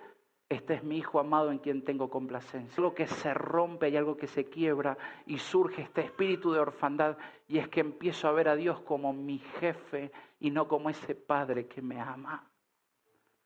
este 0.48 0.74
es 0.74 0.84
mi 0.84 0.98
Hijo 0.98 1.18
amado 1.18 1.50
en 1.50 1.58
quien 1.58 1.82
tengo 1.82 2.08
complacencia. 2.08 2.76
Algo 2.76 2.94
que 2.94 3.08
se 3.08 3.34
rompe 3.34 3.88
y 3.88 3.96
algo 3.96 4.16
que 4.16 4.28
se 4.28 4.44
quiebra 4.44 4.96
y 5.26 5.38
surge 5.38 5.82
este 5.82 6.02
espíritu 6.02 6.52
de 6.52 6.60
orfandad 6.60 7.16
y 7.48 7.58
es 7.58 7.68
que 7.68 7.80
empiezo 7.80 8.28
a 8.28 8.32
ver 8.32 8.48
a 8.48 8.54
Dios 8.54 8.80
como 8.82 9.12
mi 9.12 9.38
jefe 9.38 10.12
y 10.38 10.50
no 10.50 10.68
como 10.68 10.88
ese 10.88 11.16
Padre 11.16 11.66
que 11.66 11.82
me 11.82 12.00
ama. 12.00 12.48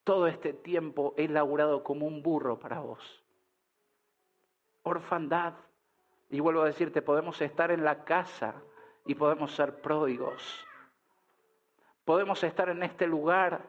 Todo 0.05 0.27
este 0.27 0.53
tiempo 0.53 1.15
he 1.17 1.27
laburado 1.29 1.83
como 1.83 2.07
un 2.07 2.23
burro 2.23 2.59
para 2.59 2.81
vos 2.81 3.25
orfandad. 4.89 5.55
Y 6.31 6.41
vuelvo 6.41 6.63
a 6.63 6.67
decirte, 6.67 7.03
podemos 7.03 7.41
estar 7.41 7.71
en 7.71 7.85
la 7.85 8.05
casa 8.05 8.55
y 9.07 9.15
podemos 9.15 9.55
ser 9.55 9.81
pródigos. 9.81 10.67
Podemos 12.05 12.43
estar 12.45 12.69
en 12.69 12.83
este 12.83 13.07
lugar 13.07 13.63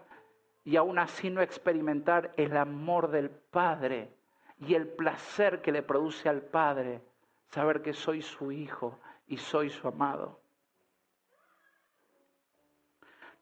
y 0.63 0.75
aún 0.75 0.99
así 0.99 1.29
no 1.29 1.41
experimentar 1.41 2.33
el 2.37 2.55
amor 2.57 3.09
del 3.09 3.29
Padre 3.29 4.13
y 4.59 4.75
el 4.75 4.87
placer 4.87 5.61
que 5.61 5.71
le 5.71 5.83
produce 5.83 6.27
al 6.27 6.41
Padre 6.41 7.01
saber 7.47 7.81
que 7.81 7.93
soy 7.93 8.21
su 8.21 8.51
hijo 8.51 8.99
y 9.27 9.37
soy 9.37 9.69
su 9.69 9.87
amado. 9.87 10.39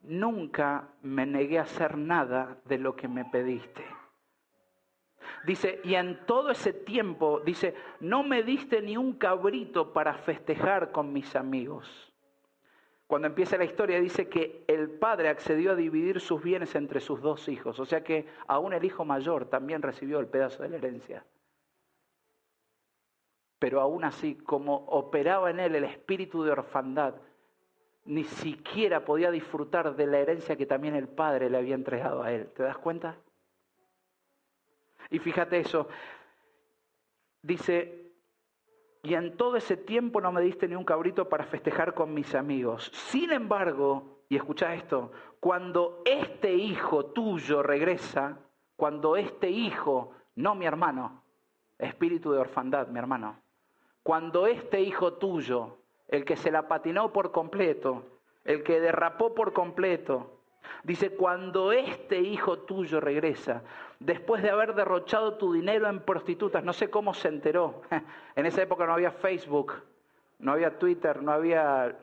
Nunca 0.01 0.87
me 1.01 1.25
negué 1.25 1.59
a 1.59 1.63
hacer 1.63 1.97
nada 1.97 2.57
de 2.65 2.77
lo 2.77 2.95
que 2.95 3.07
me 3.07 3.25
pediste. 3.25 3.83
Dice, 5.45 5.79
y 5.83 5.95
en 5.95 6.25
todo 6.25 6.51
ese 6.51 6.73
tiempo, 6.73 7.39
dice, 7.39 7.75
no 7.99 8.23
me 8.23 8.43
diste 8.43 8.81
ni 8.81 8.97
un 8.97 9.13
cabrito 9.13 9.93
para 9.93 10.13
festejar 10.15 10.91
con 10.91 11.13
mis 11.13 11.35
amigos. 11.35 12.07
Cuando 13.07 13.29
empieza 13.29 13.57
la 13.57 13.63
historia 13.63 14.01
dice 14.01 14.27
que 14.27 14.65
el 14.67 14.89
padre 14.89 15.29
accedió 15.29 15.71
a 15.71 15.75
dividir 15.75 16.19
sus 16.19 16.43
bienes 16.43 16.75
entre 16.75 16.99
sus 16.99 17.21
dos 17.21 17.47
hijos, 17.47 17.79
o 17.79 17.85
sea 17.85 18.03
que 18.03 18.27
aún 18.47 18.73
el 18.73 18.83
hijo 18.83 19.05
mayor 19.05 19.45
también 19.45 19.81
recibió 19.81 20.19
el 20.19 20.27
pedazo 20.27 20.63
de 20.63 20.69
la 20.69 20.77
herencia. 20.77 21.25
Pero 23.59 23.79
aún 23.79 24.03
así, 24.03 24.35
como 24.35 24.75
operaba 24.75 25.49
en 25.49 25.61
él 25.61 25.75
el 25.75 25.85
espíritu 25.85 26.43
de 26.43 26.51
orfandad, 26.51 27.15
ni 28.03 28.25
siquiera 28.25 29.05
podía 29.05 29.31
disfrutar 29.31 29.95
de 29.95 30.05
la 30.05 30.19
herencia 30.19 30.57
que 30.57 30.65
también 30.65 30.95
el 30.95 31.07
padre 31.07 31.49
le 31.49 31.57
había 31.57 31.75
entregado 31.75 32.23
a 32.23 32.31
él. 32.31 32.47
¿Te 32.55 32.63
das 32.63 32.77
cuenta? 32.77 33.17
Y 35.09 35.19
fíjate 35.19 35.59
eso. 35.59 35.87
Dice, 37.41 38.11
y 39.03 39.13
en 39.13 39.37
todo 39.37 39.55
ese 39.55 39.77
tiempo 39.77 40.19
no 40.19 40.31
me 40.31 40.41
diste 40.41 40.67
ni 40.67 40.75
un 40.75 40.83
cabrito 40.83 41.29
para 41.29 41.45
festejar 41.45 41.93
con 41.93 42.13
mis 42.13 42.35
amigos. 42.35 42.91
Sin 42.93 43.31
embargo, 43.31 44.23
y 44.29 44.35
escucha 44.35 44.73
esto, 44.73 45.11
cuando 45.39 46.01
este 46.05 46.53
hijo 46.53 47.05
tuyo 47.05 47.63
regresa, 47.63 48.39
cuando 48.75 49.15
este 49.15 49.49
hijo, 49.49 50.13
no 50.35 50.55
mi 50.55 50.65
hermano, 50.65 51.23
espíritu 51.77 52.31
de 52.31 52.39
orfandad, 52.39 52.87
mi 52.87 52.99
hermano, 52.99 53.39
cuando 54.03 54.47
este 54.47 54.81
hijo 54.81 55.13
tuyo, 55.13 55.77
el 56.07 56.25
que 56.25 56.35
se 56.35 56.51
la 56.51 56.67
patinó 56.67 57.13
por 57.13 57.31
completo, 57.31 58.03
el 58.43 58.63
que 58.63 58.79
derrapó 58.79 59.33
por 59.33 59.53
completo, 59.53 60.36
Dice, 60.83 61.11
cuando 61.11 61.71
este 61.71 62.19
hijo 62.19 62.59
tuyo 62.59 62.99
regresa, 62.99 63.63
después 63.99 64.41
de 64.43 64.49
haber 64.49 64.75
derrochado 64.75 65.37
tu 65.37 65.53
dinero 65.53 65.87
en 65.89 66.01
prostitutas, 66.01 66.63
no 66.63 66.73
sé 66.73 66.89
cómo 66.89 67.13
se 67.13 67.27
enteró. 67.27 67.81
En 68.35 68.45
esa 68.45 68.61
época 68.61 68.85
no 68.85 68.93
había 68.93 69.11
Facebook, 69.11 69.73
no 70.39 70.51
había 70.51 70.77
Twitter, 70.77 71.23
no 71.23 71.31
había, 71.31 71.97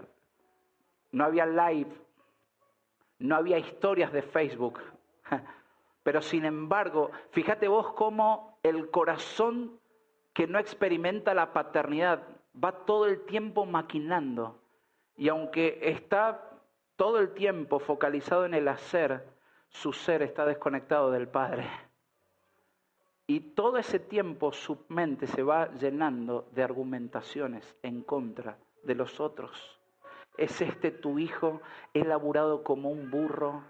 no 1.13 1.25
había 1.25 1.47
live, 1.47 1.91
no 3.21 3.37
había 3.37 3.59
historias 3.59 4.13
de 4.13 4.23
Facebook. 4.23 4.81
Pero 6.03 6.21
sin 6.21 6.45
embargo, 6.45 7.11
fíjate 7.31 7.69
vos 7.69 7.93
cómo 7.93 8.59
el 8.63 8.91
corazón 8.91 9.79
que 10.33 10.47
no 10.47 10.59
experimenta 10.59 11.33
la 11.33 11.53
paternidad 11.53 12.23
va 12.63 12.85
todo 12.85 13.07
el 13.07 13.25
tiempo 13.25 13.65
maquinando. 13.65 14.59
Y 15.17 15.29
aunque 15.29 15.79
está 15.81 16.51
todo 16.97 17.19
el 17.19 17.35
tiempo 17.35 17.79
focalizado 17.79 18.47
en 18.47 18.55
el 18.55 18.69
hacer, 18.69 19.27
su 19.69 19.93
ser 19.93 20.23
está 20.23 20.47
desconectado 20.47 21.11
del 21.11 21.29
Padre. 21.29 21.69
Y 23.27 23.41
todo 23.41 23.79
ese 23.79 23.99
tiempo 23.99 24.53
su 24.53 24.85
mente 24.89 25.27
se 25.27 25.43
va 25.43 25.73
llenando 25.75 26.49
de 26.53 26.63
argumentaciones 26.63 27.75
en 27.83 28.03
contra 28.03 28.59
de 28.83 28.95
los 28.95 29.19
otros. 29.19 29.81
¿Es 30.37 30.61
este 30.61 30.91
tu 30.91 31.19
hijo 31.19 31.61
elaborado 31.95 32.63
como 32.63 32.91
un 32.91 33.11
burro? 33.11 33.65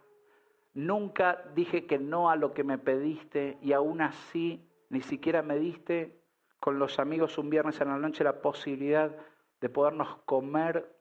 Nunca 0.73 1.45
dije 1.55 1.87
que 1.87 1.99
no 1.99 2.31
a 2.31 2.37
lo 2.37 2.53
que 2.53 2.65
me 2.65 2.79
pediste 2.79 3.59
y 3.63 3.73
aún 3.73 4.01
así 4.01 4.69
ni 4.89 5.03
siquiera 5.03 5.43
me 5.43 5.59
diste 5.59 6.21
con 6.59 6.79
los 6.79 6.99
amigos 6.99 7.39
un 7.39 7.49
viernes 7.49 7.81
en 7.81 7.89
la 7.89 7.99
noche 7.99 8.25
la 8.25 8.41
posibilidad 8.41 9.15
de 9.61 9.69
podernos 9.69 10.17
comer 10.25 10.97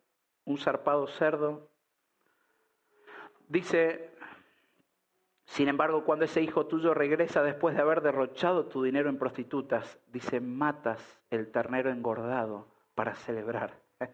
un 0.46 0.58
zarpado 0.58 1.08
cerdo 1.08 1.73
Dice, 3.48 4.14
sin 5.46 5.68
embargo, 5.68 6.04
cuando 6.04 6.26
ese 6.26 6.42
hijo 6.42 6.66
tuyo 6.66 6.94
regresa 6.94 7.44
después 7.44 7.76
de 7.76 7.82
haber 7.82 8.02
derrochado 8.02 8.66
tu 8.66 8.84
dinero 8.84 9.10
en 9.10 9.18
prostitutas, 9.18 10.00
dice, 10.12 10.40
matas 10.40 11.22
el 11.30 11.52
ternero 11.52 11.92
engordado 11.92 12.68
para 12.96 13.16
celebrar. 13.16 13.80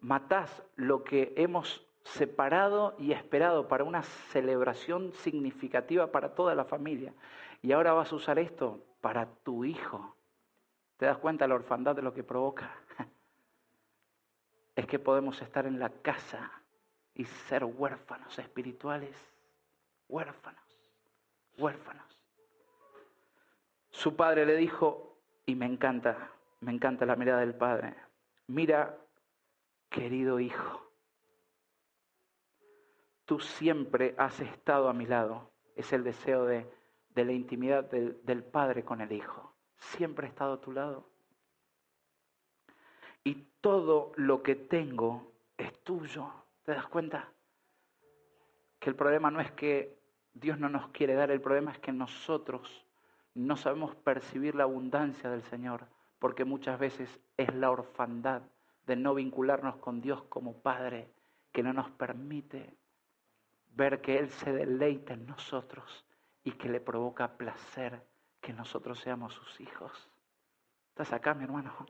Matás 0.00 0.62
lo 0.76 1.04
que 1.04 1.32
hemos 1.36 1.86
separado 2.04 2.96
y 2.98 3.12
esperado 3.12 3.68
para 3.68 3.84
una 3.84 4.02
celebración 4.02 5.12
significativa 5.12 6.10
para 6.10 6.34
toda 6.34 6.54
la 6.54 6.64
familia. 6.64 7.14
Y 7.62 7.72
ahora 7.72 7.92
vas 7.92 8.12
a 8.12 8.16
usar 8.16 8.38
esto 8.38 8.84
para 9.00 9.26
tu 9.44 9.64
hijo. 9.64 10.16
¿Te 10.96 11.06
das 11.06 11.18
cuenta 11.18 11.46
la 11.46 11.54
orfandad 11.54 11.94
de 11.94 12.02
lo 12.02 12.12
que 12.12 12.24
provoca? 12.24 12.76
Es 14.74 14.86
que 14.86 14.98
podemos 14.98 15.42
estar 15.42 15.66
en 15.66 15.78
la 15.78 15.90
casa 15.90 16.61
y 17.14 17.24
ser 17.24 17.64
huérfanos 17.64 18.38
espirituales, 18.38 19.16
huérfanos, 20.08 20.64
huérfanos. 21.58 22.18
Su 23.90 24.16
padre 24.16 24.46
le 24.46 24.56
dijo, 24.56 25.18
y 25.44 25.54
me 25.54 25.66
encanta, 25.66 26.30
me 26.60 26.72
encanta 26.72 27.04
la 27.04 27.16
mirada 27.16 27.40
del 27.40 27.54
padre, 27.54 27.94
mira, 28.46 28.98
querido 29.90 30.40
hijo, 30.40 30.90
tú 33.26 33.38
siempre 33.40 34.14
has 34.18 34.40
estado 34.40 34.88
a 34.88 34.92
mi 34.92 35.06
lado. 35.06 35.50
Es 35.76 35.92
el 35.92 36.04
deseo 36.04 36.44
de, 36.44 36.70
de 37.10 37.24
la 37.24 37.32
intimidad 37.32 37.84
del, 37.84 38.20
del 38.24 38.44
padre 38.44 38.84
con 38.84 39.00
el 39.00 39.12
hijo. 39.12 39.54
Siempre 39.78 40.26
he 40.26 40.30
estado 40.30 40.54
a 40.54 40.60
tu 40.60 40.72
lado. 40.72 41.08
Y 43.24 43.34
todo 43.60 44.12
lo 44.16 44.42
que 44.42 44.54
tengo 44.54 45.32
es 45.56 45.72
tuyo. 45.82 46.41
¿Te 46.64 46.72
das 46.72 46.86
cuenta? 46.86 47.32
Que 48.78 48.90
el 48.90 48.96
problema 48.96 49.30
no 49.30 49.40
es 49.40 49.50
que 49.52 49.98
Dios 50.32 50.58
no 50.58 50.68
nos 50.68 50.88
quiere 50.88 51.14
dar, 51.14 51.30
el 51.30 51.40
problema 51.40 51.72
es 51.72 51.78
que 51.78 51.92
nosotros 51.92 52.86
no 53.34 53.56
sabemos 53.56 53.94
percibir 53.96 54.54
la 54.54 54.64
abundancia 54.64 55.30
del 55.30 55.42
Señor, 55.42 55.86
porque 56.18 56.44
muchas 56.44 56.78
veces 56.78 57.20
es 57.36 57.52
la 57.54 57.70
orfandad 57.70 58.42
de 58.86 58.96
no 58.96 59.14
vincularnos 59.14 59.76
con 59.76 60.00
Dios 60.00 60.22
como 60.24 60.60
Padre 60.60 61.10
que 61.52 61.62
no 61.62 61.72
nos 61.72 61.90
permite 61.90 62.76
ver 63.74 64.00
que 64.00 64.18
Él 64.18 64.30
se 64.30 64.52
deleita 64.52 65.14
en 65.14 65.26
nosotros 65.26 66.06
y 66.44 66.52
que 66.52 66.68
le 66.68 66.80
provoca 66.80 67.36
placer 67.36 68.02
que 68.40 68.52
nosotros 68.52 68.98
seamos 69.00 69.34
sus 69.34 69.60
hijos. 69.60 70.10
¿Estás 70.90 71.12
acá, 71.12 71.34
mi 71.34 71.44
hermano? 71.44 71.86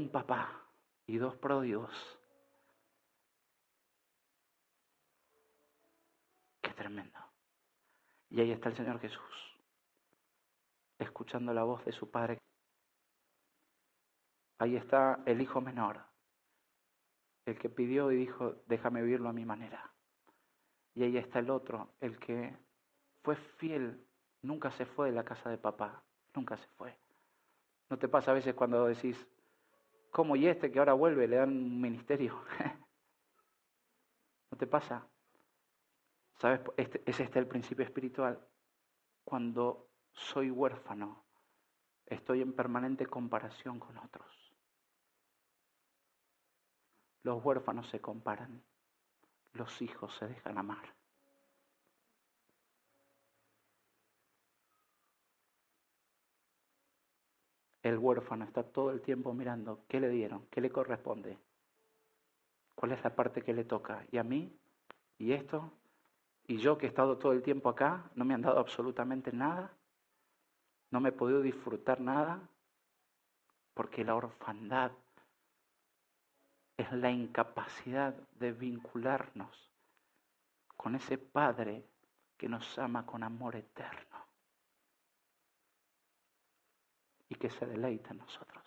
Un 0.00 0.08
papá 0.08 0.66
y 1.06 1.18
dos 1.18 1.36
pródigos. 1.36 1.92
Qué 6.62 6.72
tremendo. 6.72 7.18
Y 8.30 8.40
ahí 8.40 8.50
está 8.50 8.70
el 8.70 8.76
Señor 8.76 8.98
Jesús, 9.00 9.58
escuchando 10.98 11.52
la 11.52 11.64
voz 11.64 11.84
de 11.84 11.92
su 11.92 12.10
Padre. 12.10 12.38
Ahí 14.58 14.76
está 14.76 15.22
el 15.26 15.40
hijo 15.40 15.60
menor, 15.60 16.02
el 17.44 17.58
que 17.58 17.68
pidió 17.68 18.10
y 18.10 18.16
dijo, 18.16 18.62
déjame 18.66 19.02
vivirlo 19.02 19.28
a 19.28 19.34
mi 19.34 19.44
manera. 19.44 19.92
Y 20.94 21.02
ahí 21.02 21.16
está 21.16 21.40
el 21.40 21.50
otro, 21.50 21.94
el 22.00 22.18
que 22.18 22.56
fue 23.22 23.36
fiel, 23.36 24.06
nunca 24.42 24.70
se 24.72 24.86
fue 24.86 25.10
de 25.10 25.16
la 25.16 25.24
casa 25.24 25.50
de 25.50 25.58
papá, 25.58 26.02
nunca 26.34 26.56
se 26.56 26.66
fue. 26.76 26.96
¿No 27.88 27.98
te 27.98 28.08
pasa 28.08 28.30
a 28.30 28.34
veces 28.34 28.54
cuando 28.54 28.86
decís, 28.86 29.26
¿cómo 30.10 30.36
y 30.36 30.46
este 30.46 30.70
que 30.70 30.78
ahora 30.78 30.92
vuelve 30.92 31.26
le 31.28 31.36
dan 31.36 31.50
un 31.50 31.80
ministerio? 31.80 32.42
¿No 34.50 34.58
te 34.58 34.66
pasa? 34.66 35.06
¿Sabes? 36.38 36.60
Este, 36.76 37.02
es 37.06 37.20
este 37.20 37.38
el 37.38 37.46
principio 37.46 37.84
espiritual. 37.84 38.46
Cuando 39.24 39.90
soy 40.12 40.50
huérfano, 40.50 41.24
estoy 42.06 42.42
en 42.42 42.52
permanente 42.52 43.06
comparación 43.06 43.78
con 43.78 43.96
otros. 43.98 44.54
Los 47.22 47.44
huérfanos 47.44 47.88
se 47.88 48.00
comparan, 48.00 48.64
los 49.52 49.82
hijos 49.82 50.14
se 50.16 50.26
dejan 50.26 50.56
amar. 50.58 50.99
El 57.82 57.98
huérfano 57.98 58.44
está 58.44 58.62
todo 58.62 58.90
el 58.90 59.00
tiempo 59.00 59.32
mirando 59.32 59.84
qué 59.88 60.00
le 60.00 60.08
dieron, 60.10 60.46
qué 60.50 60.60
le 60.60 60.70
corresponde, 60.70 61.38
cuál 62.74 62.92
es 62.92 63.02
la 63.02 63.14
parte 63.14 63.42
que 63.42 63.54
le 63.54 63.64
toca. 63.64 64.04
Y 64.10 64.18
a 64.18 64.22
mí, 64.22 64.54
y 65.18 65.32
esto, 65.32 65.72
y 66.46 66.58
yo 66.58 66.76
que 66.76 66.86
he 66.86 66.88
estado 66.88 67.16
todo 67.16 67.32
el 67.32 67.42
tiempo 67.42 67.70
acá, 67.70 68.10
no 68.14 68.24
me 68.24 68.34
han 68.34 68.42
dado 68.42 68.58
absolutamente 68.58 69.32
nada, 69.32 69.72
no 70.90 71.00
me 71.00 71.08
he 71.08 71.12
podido 71.12 71.40
disfrutar 71.40 72.00
nada, 72.00 72.40
porque 73.72 74.04
la 74.04 74.14
orfandad 74.14 74.92
es 76.76 76.92
la 76.92 77.10
incapacidad 77.10 78.14
de 78.38 78.52
vincularnos 78.52 79.70
con 80.76 80.94
ese 80.94 81.16
Padre 81.16 81.84
que 82.36 82.48
nos 82.48 82.78
ama 82.78 83.06
con 83.06 83.22
amor 83.22 83.56
eterno 83.56 84.09
y 87.30 87.36
que 87.36 87.48
se 87.48 87.64
deleita 87.64 88.10
en 88.10 88.18
nosotros. 88.18 88.66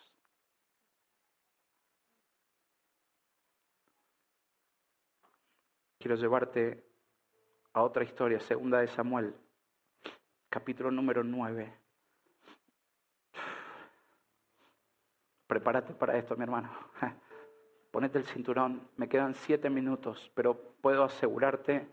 Quiero 6.00 6.16
llevarte 6.16 6.84
a 7.74 7.84
otra 7.84 8.04
historia, 8.04 8.40
segunda 8.40 8.80
de 8.80 8.88
Samuel, 8.88 9.36
capítulo 10.50 10.92
número 10.92 11.24
9. 11.24 11.78
Prepárate 15.48 15.94
para 15.94 16.18
esto, 16.18 16.36
mi 16.36 16.44
hermano. 16.44 16.72
Ponete 17.92 18.18
el 18.18 18.26
cinturón, 18.26 18.90
me 18.98 19.08
quedan 19.08 19.36
siete 19.36 19.70
minutos, 19.70 20.32
pero 20.34 20.58
puedo 20.82 21.04
asegurarte 21.04 21.88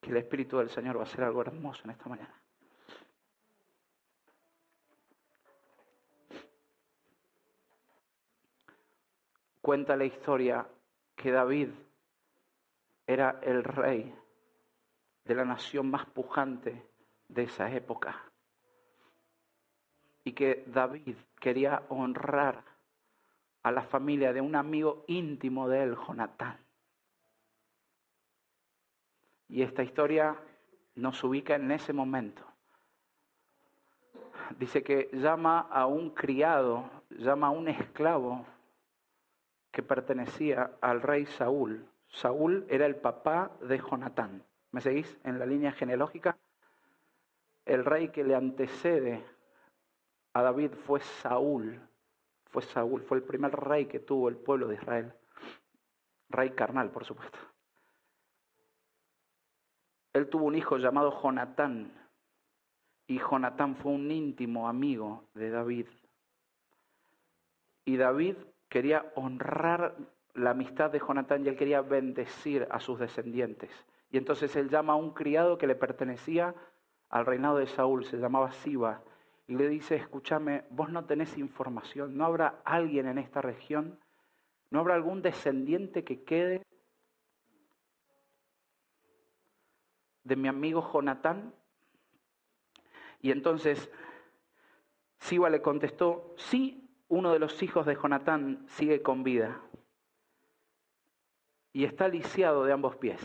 que 0.00 0.10
el 0.10 0.18
Espíritu 0.18 0.58
del 0.58 0.70
Señor 0.70 0.96
va 0.96 1.00
a 1.00 1.04
hacer 1.04 1.24
algo 1.24 1.40
hermoso 1.40 1.82
en 1.84 1.90
esta 1.90 2.08
mañana. 2.08 2.45
Cuenta 9.66 9.96
la 9.96 10.04
historia 10.04 10.64
que 11.16 11.32
David 11.32 11.70
era 13.04 13.40
el 13.42 13.64
rey 13.64 14.14
de 15.24 15.34
la 15.34 15.44
nación 15.44 15.90
más 15.90 16.06
pujante 16.06 16.86
de 17.26 17.42
esa 17.42 17.68
época. 17.72 18.16
Y 20.22 20.34
que 20.34 20.62
David 20.68 21.16
quería 21.40 21.82
honrar 21.88 22.62
a 23.64 23.72
la 23.72 23.82
familia 23.82 24.32
de 24.32 24.40
un 24.40 24.54
amigo 24.54 25.02
íntimo 25.08 25.68
de 25.68 25.82
él, 25.82 25.96
Jonatán. 25.96 26.60
Y 29.48 29.62
esta 29.62 29.82
historia 29.82 30.36
nos 30.94 31.24
ubica 31.24 31.56
en 31.56 31.72
ese 31.72 31.92
momento. 31.92 32.44
Dice 34.60 34.84
que 34.84 35.10
llama 35.12 35.58
a 35.58 35.86
un 35.86 36.10
criado, 36.10 36.88
llama 37.10 37.48
a 37.48 37.50
un 37.50 37.66
esclavo 37.66 38.46
que 39.76 39.82
pertenecía 39.82 40.78
al 40.80 41.02
rey 41.02 41.26
Saúl, 41.26 41.86
Saúl 42.08 42.64
era 42.70 42.86
el 42.86 42.96
papá 42.96 43.50
de 43.60 43.76
Jonatán. 43.76 44.42
¿Me 44.70 44.80
seguís 44.80 45.18
en 45.22 45.38
la 45.38 45.44
línea 45.44 45.70
genealógica? 45.70 46.38
El 47.66 47.84
rey 47.84 48.08
que 48.08 48.24
le 48.24 48.34
antecede 48.34 49.22
a 50.32 50.40
David 50.40 50.70
fue 50.86 51.00
Saúl. 51.00 51.78
Fue 52.46 52.62
Saúl, 52.62 53.02
fue 53.02 53.18
el 53.18 53.24
primer 53.24 53.52
rey 53.54 53.84
que 53.84 54.00
tuvo 54.00 54.30
el 54.30 54.36
pueblo 54.36 54.66
de 54.66 54.76
Israel. 54.76 55.12
Rey 56.30 56.52
carnal, 56.52 56.90
por 56.90 57.04
supuesto. 57.04 57.38
Él 60.14 60.30
tuvo 60.30 60.46
un 60.46 60.54
hijo 60.54 60.78
llamado 60.78 61.20
Jonatán. 61.20 61.92
Y 63.08 63.18
Jonatán 63.18 63.76
fue 63.76 63.92
un 63.92 64.10
íntimo 64.10 64.70
amigo 64.70 65.28
de 65.34 65.50
David. 65.50 65.86
Y 67.84 67.98
David 67.98 68.36
quería 68.68 69.12
honrar 69.14 69.96
la 70.34 70.50
amistad 70.50 70.90
de 70.90 71.00
Jonatán 71.00 71.44
y 71.44 71.48
él 71.48 71.56
quería 71.56 71.80
bendecir 71.80 72.66
a 72.70 72.80
sus 72.80 72.98
descendientes. 72.98 73.70
Y 74.10 74.18
entonces 74.18 74.54
él 74.56 74.68
llama 74.68 74.92
a 74.94 74.96
un 74.96 75.12
criado 75.12 75.58
que 75.58 75.66
le 75.66 75.74
pertenecía 75.74 76.54
al 77.08 77.26
reinado 77.26 77.58
de 77.58 77.66
Saúl, 77.66 78.04
se 78.04 78.18
llamaba 78.18 78.52
Siba, 78.52 79.02
y 79.48 79.54
le 79.54 79.68
dice, 79.68 79.94
escúchame, 79.94 80.64
vos 80.70 80.90
no 80.90 81.04
tenés 81.04 81.38
información, 81.38 82.16
no 82.16 82.24
habrá 82.24 82.60
alguien 82.64 83.06
en 83.06 83.18
esta 83.18 83.40
región, 83.40 83.98
no 84.70 84.80
habrá 84.80 84.94
algún 84.94 85.22
descendiente 85.22 86.02
que 86.04 86.24
quede 86.24 86.62
de 90.24 90.36
mi 90.36 90.48
amigo 90.48 90.82
Jonatán. 90.92 91.54
Y 93.22 93.30
entonces 93.30 93.90
Siba 95.18 95.48
le 95.48 95.62
contestó, 95.62 96.34
sí, 96.36 96.85
uno 97.08 97.32
de 97.32 97.38
los 97.38 97.62
hijos 97.62 97.86
de 97.86 97.94
Jonatán 97.94 98.64
sigue 98.68 99.02
con 99.02 99.22
vida 99.22 99.60
y 101.72 101.84
está 101.84 102.08
lisiado 102.08 102.64
de 102.64 102.72
ambos 102.72 102.96
pies. 102.96 103.20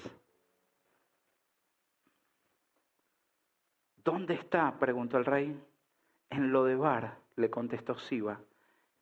¿Dónde 4.04 4.34
está? 4.34 4.78
preguntó 4.80 5.18
el 5.18 5.26
rey. 5.26 5.60
En 6.30 6.52
Lodebar, 6.52 7.18
le 7.36 7.50
contestó 7.50 7.98
Siba, 7.98 8.42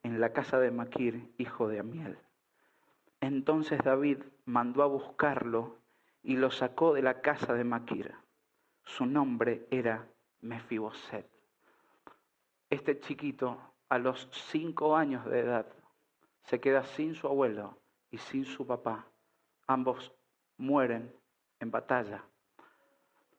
en 0.03 0.19
la 0.19 0.34
casa 0.34 0.59
de 0.59 0.71
Maquir, 0.71 1.32
hijo 1.38 1.67
de 1.67 1.80
Amiel. 1.80 2.17
Entonces 3.21 3.80
David 3.84 4.23
mandó 4.45 4.84
a 4.84 4.88
buscarlo 4.88 5.77
y 6.23 6.38
lo 6.38 6.51
sacó 6.51 6.93
de 6.93 7.01
la 7.01 7.21
casa 7.21 7.53
de 7.53 7.63
Maquir. 7.63 8.13
Su 8.84 9.05
nombre 9.05 9.67
era 9.71 10.07
Mefiboset. 10.41 11.30
Este 12.69 12.99
chiquito, 12.99 13.59
a 13.89 13.97
los 13.97 14.29
cinco 14.31 14.95
años 14.95 15.25
de 15.25 15.39
edad, 15.39 15.65
se 16.43 16.59
queda 16.59 16.83
sin 16.83 17.15
su 17.15 17.27
abuelo 17.27 17.77
y 18.11 18.17
sin 18.17 18.45
su 18.45 18.65
papá 18.65 19.05
ambos 19.67 20.11
mueren 20.57 21.13
en 21.59 21.71
batalla. 21.71 22.23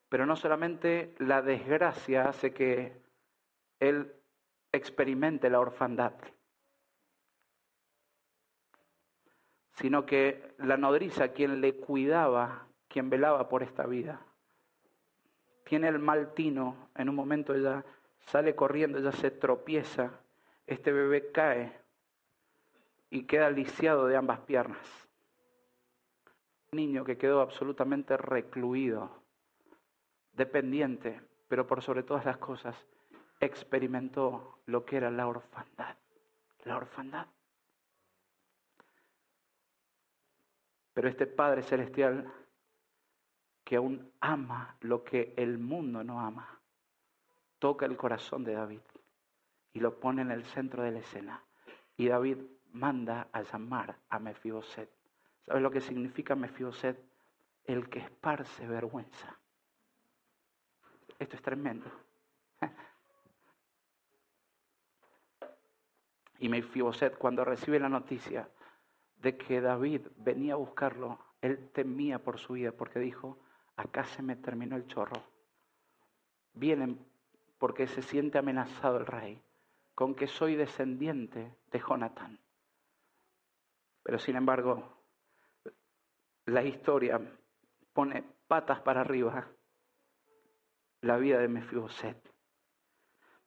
Pero 0.09 0.27
no 0.27 0.37
solamente 0.37 1.15
la 1.19 1.43
desgracia 1.43 2.29
hace 2.29 2.53
que 2.53 3.01
él 3.79 4.13
experimente 4.73 5.51
la 5.51 5.61
orfandad, 5.61 6.13
sino 9.75 10.05
que 10.05 10.55
la 10.59 10.77
nodriza, 10.77 11.29
quien 11.29 11.61
le 11.61 11.77
cuidaba, 11.77 12.67
quien 12.89 13.09
velaba 13.09 13.49
por 13.49 13.63
esta 13.63 13.87
vida, 13.87 14.21
tiene 15.65 15.89
el 15.89 15.99
mal 15.99 16.35
tino, 16.35 16.91
en 16.97 17.09
un 17.09 17.15
momento 17.15 17.55
ella 17.55 17.85
sale 18.27 18.55
corriendo, 18.55 18.99
ella 18.99 19.13
se 19.13 19.31
tropieza, 19.31 20.20
este 20.71 20.93
bebé 20.93 21.33
cae 21.33 21.77
y 23.11 23.25
queda 23.25 23.51
lisiado 23.51 24.07
de 24.07 24.17
ambas 24.17 24.39
piernas 24.41 24.79
niño 26.73 27.05
que 27.05 27.19
quedó 27.19 27.41
absolutamente 27.41 28.17
recluido, 28.17 29.11
dependiente, 30.33 31.21
pero 31.49 31.67
por 31.67 31.83
sobre 31.83 32.05
todas 32.05 32.25
las 32.25 32.37
cosas 32.39 32.77
experimentó 33.41 34.61
lo 34.67 34.85
que 34.85 34.99
era 34.99 35.11
la 35.11 35.27
orfandad. 35.27 35.97
La 36.63 36.77
orfandad. 36.77 37.27
Pero 40.95 41.09
este 41.09 41.27
Padre 41.27 41.63
Celestial 41.63 42.33
que 43.65 43.75
aún 43.75 44.13
ama 44.21 44.77
lo 44.83 45.03
que 45.03 45.35
el 45.37 45.59
mundo 45.59 46.05
no 46.05 46.21
ama, 46.21 46.61
toca 47.59 47.87
el 47.87 47.97
corazón 47.97 48.45
de 48.45 48.55
David 48.55 48.81
y 49.73 49.81
lo 49.81 49.99
pone 49.99 50.23
en 50.23 50.31
el 50.31 50.45
centro 50.45 50.83
de 50.83 50.93
la 50.93 50.99
escena. 51.01 51.43
Y 51.97 52.09
David 52.09 52.39
manda 52.73 53.29
a 53.33 53.43
llamar 53.43 53.97
a 54.09 54.19
Mefiboset 54.19 54.91
¿Sabes 55.51 55.63
lo 55.65 55.71
que 55.73 55.81
significa 55.81 56.37
Mefiboset? 56.37 56.97
El 57.65 57.89
que 57.89 57.99
esparce 57.99 58.69
vergüenza. 58.69 59.37
Esto 61.19 61.35
es 61.37 61.43
tremendo. 61.43 61.91
Y 66.39 66.49
Mefiboset, 66.49 67.19
cuando 67.19 67.45
recibe 67.45 67.79
la 67.79 67.89
noticia 67.91 68.49
de 69.17 69.37
que 69.37 69.61
David 69.61 70.07
venía 70.17 70.55
a 70.55 70.57
buscarlo, 70.57 71.19
él 71.43 71.69
temía 71.73 72.19
por 72.21 72.39
su 72.39 72.55
vida 72.55 72.73
porque 72.73 72.99
dijo, 72.99 73.39
acá 73.77 74.05
se 74.05 74.23
me 74.23 74.37
terminó 74.37 74.77
el 74.77 74.87
chorro. 74.87 75.23
Vienen 76.55 77.05
porque 77.59 77.89
se 77.89 78.01
siente 78.01 78.39
amenazado 78.39 78.97
el 78.97 79.05
rey, 79.07 79.43
con 80.01 80.15
que 80.15 80.27
soy 80.27 80.57
descendiente 80.57 81.59
de 81.71 81.79
Jonatán. 81.79 82.41
Pero 84.03 84.19
sin 84.19 84.35
embargo, 84.35 85.05
la 86.47 86.65
historia 86.65 87.21
pone 87.93 88.25
patas 88.49 88.81
para 88.81 89.03
arriba 89.03 89.47
la 91.03 91.19
vida 91.19 91.39
de 91.39 91.49
Mefiboset. 91.49 92.17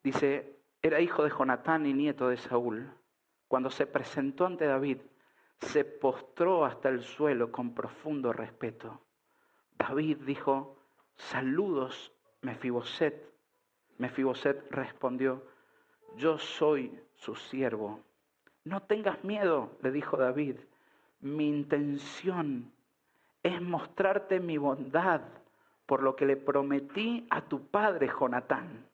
Dice, 0.04 0.60
era 0.80 1.02
hijo 1.02 1.24
de 1.24 1.32
Jonatán 1.32 1.88
y 1.88 1.94
nieto 1.96 2.30
de 2.30 2.38
Saúl. 2.38 2.88
Cuando 3.48 3.72
se 3.72 3.88
presentó 3.88 4.46
ante 4.46 4.68
David, 4.68 5.00
se 5.60 5.84
postró 5.84 6.66
hasta 6.66 6.90
el 6.90 7.02
suelo 7.02 7.52
con 7.52 7.74
profundo 7.74 8.32
respeto. 8.32 9.08
David 9.80 10.18
dijo, 10.20 10.78
saludos, 11.16 12.14
Mefiboset. 12.42 13.34
Mefiboset 13.98 14.70
respondió, 14.70 15.52
yo 16.18 16.38
soy 16.38 17.00
su 17.16 17.36
siervo. 17.36 18.00
No 18.64 18.82
tengas 18.84 19.24
miedo, 19.24 19.72
le 19.82 19.92
dijo 19.92 20.18
David. 20.18 20.58
Mi 21.20 21.48
intención 21.48 22.72
es 23.42 23.62
mostrarte 23.62 24.40
mi 24.40 24.58
bondad 24.58 25.22
por 25.86 26.02
lo 26.02 26.16
que 26.16 26.26
le 26.26 26.38
prometí 26.38 27.28
a 27.30 27.42
tu 27.42 27.68
padre 27.68 28.08
Jonatán. 28.08 28.88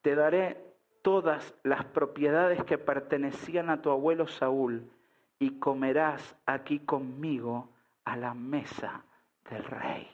Te 0.00 0.14
daré 0.14 0.72
todas 1.02 1.54
las 1.62 1.84
propiedades 1.84 2.64
que 2.64 2.78
pertenecían 2.78 3.70
a 3.70 3.82
tu 3.82 3.90
abuelo 3.90 4.26
Saúl 4.26 4.90
y 5.38 5.58
comerás 5.58 6.36
aquí 6.46 6.80
conmigo 6.80 7.68
a 8.04 8.16
la 8.16 8.34
mesa 8.34 9.04
del 9.50 9.64
rey. 9.64 10.08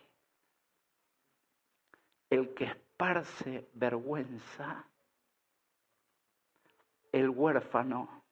El 2.30 2.54
que 2.54 2.64
esparce 2.64 3.68
vergüenza, 3.74 4.84
el 7.12 7.30
huérfano, 7.30 8.24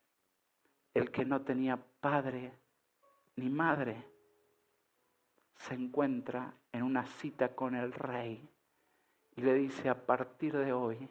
el 0.93 1.11
que 1.11 1.25
no 1.25 1.41
tenía 1.41 1.77
padre 1.99 2.53
ni 3.35 3.49
madre, 3.49 4.03
se 5.55 5.73
encuentra 5.73 6.53
en 6.71 6.83
una 6.83 7.05
cita 7.05 7.55
con 7.55 7.75
el 7.75 7.91
rey 7.91 8.49
y 9.35 9.41
le 9.41 9.53
dice, 9.53 9.89
a 9.89 10.05
partir 10.05 10.55
de 10.57 10.73
hoy 10.73 11.09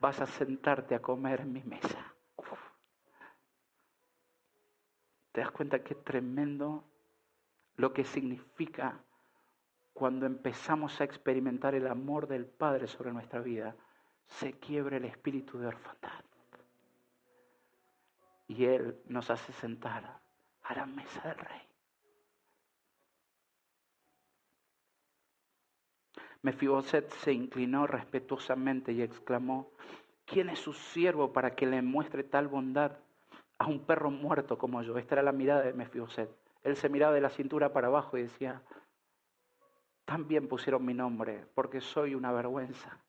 vas 0.00 0.20
a 0.20 0.26
sentarte 0.26 0.94
a 0.94 1.02
comer 1.02 1.40
en 1.40 1.52
mi 1.52 1.62
mesa. 1.62 2.12
¿Te 5.36 5.42
das 5.42 5.50
cuenta 5.50 5.84
qué 5.84 5.94
tremendo 5.94 6.82
lo 7.76 7.92
que 7.92 8.04
significa 8.04 8.98
cuando 9.92 10.24
empezamos 10.24 10.98
a 10.98 11.04
experimentar 11.04 11.74
el 11.74 11.88
amor 11.88 12.26
del 12.26 12.46
Padre 12.46 12.86
sobre 12.86 13.12
nuestra 13.12 13.40
vida? 13.40 13.76
Se 14.26 14.58
quiebra 14.58 14.96
el 14.96 15.04
espíritu 15.04 15.58
de 15.58 15.66
orfandad. 15.66 16.24
Y 18.48 18.64
Él 18.64 19.00
nos 19.06 19.30
hace 19.30 19.52
sentar 19.52 20.20
a 20.62 20.74
la 20.74 20.86
mesa 20.86 21.20
del 21.28 21.38
Rey. 21.38 21.62
Mefiboset 26.42 27.10
se 27.10 27.32
inclinó 27.32 27.86
respetuosamente 27.86 28.92
y 28.92 29.02
exclamó, 29.02 29.72
¿quién 30.24 30.48
es 30.48 30.60
su 30.60 30.72
siervo 30.72 31.32
para 31.32 31.56
que 31.56 31.66
le 31.66 31.82
muestre 31.82 32.22
tal 32.22 32.46
bondad 32.46 32.98
a 33.58 33.66
un 33.66 33.84
perro 33.84 34.10
muerto 34.10 34.56
como 34.56 34.82
yo? 34.82 34.96
Esta 34.96 35.16
era 35.16 35.22
la 35.22 35.32
mirada 35.32 35.62
de 35.62 35.72
Mefiboset. 35.72 36.30
Él 36.62 36.76
se 36.76 36.88
miraba 36.88 37.14
de 37.14 37.20
la 37.20 37.30
cintura 37.30 37.72
para 37.72 37.88
abajo 37.88 38.16
y 38.16 38.22
decía, 38.22 38.62
también 40.04 40.46
pusieron 40.46 40.84
mi 40.84 40.94
nombre 40.94 41.46
porque 41.54 41.80
soy 41.80 42.14
una 42.14 42.30
vergüenza. 42.30 43.05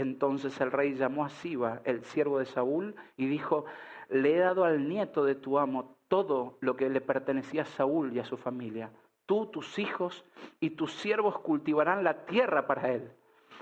Entonces 0.00 0.60
el 0.60 0.72
rey 0.72 0.94
llamó 0.94 1.24
a 1.24 1.28
Siba, 1.28 1.82
el 1.84 2.04
siervo 2.04 2.38
de 2.38 2.46
Saúl, 2.46 2.96
y 3.16 3.26
dijo, 3.26 3.66
le 4.08 4.34
he 4.34 4.38
dado 4.38 4.64
al 4.64 4.88
nieto 4.88 5.24
de 5.24 5.34
tu 5.34 5.58
amo 5.58 5.96
todo 6.08 6.56
lo 6.60 6.74
que 6.76 6.88
le 6.88 7.00
pertenecía 7.00 7.62
a 7.62 7.66
Saúl 7.66 8.12
y 8.12 8.18
a 8.18 8.24
su 8.24 8.36
familia 8.36 8.90
Tú, 9.30 9.46
tus 9.46 9.78
hijos 9.78 10.24
y 10.58 10.70
tus 10.70 10.92
siervos 10.94 11.38
cultivarán 11.38 12.02
la 12.02 12.24
tierra 12.26 12.66
para 12.66 12.90
él, 12.90 13.12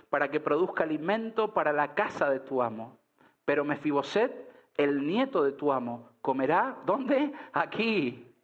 para 0.08 0.30
que 0.30 0.40
produzca 0.40 0.84
alimento 0.84 1.52
para 1.52 1.74
la 1.74 1.94
casa 1.94 2.30
de 2.30 2.40
tu 2.40 2.62
amo. 2.62 2.96
Pero 3.44 3.66
Mefiboset, 3.66 4.50
el 4.78 5.06
nieto 5.06 5.44
de 5.44 5.52
tu 5.52 5.70
amo, 5.70 6.12
comerá, 6.22 6.78
¿dónde? 6.86 7.34
Aquí, 7.52 8.34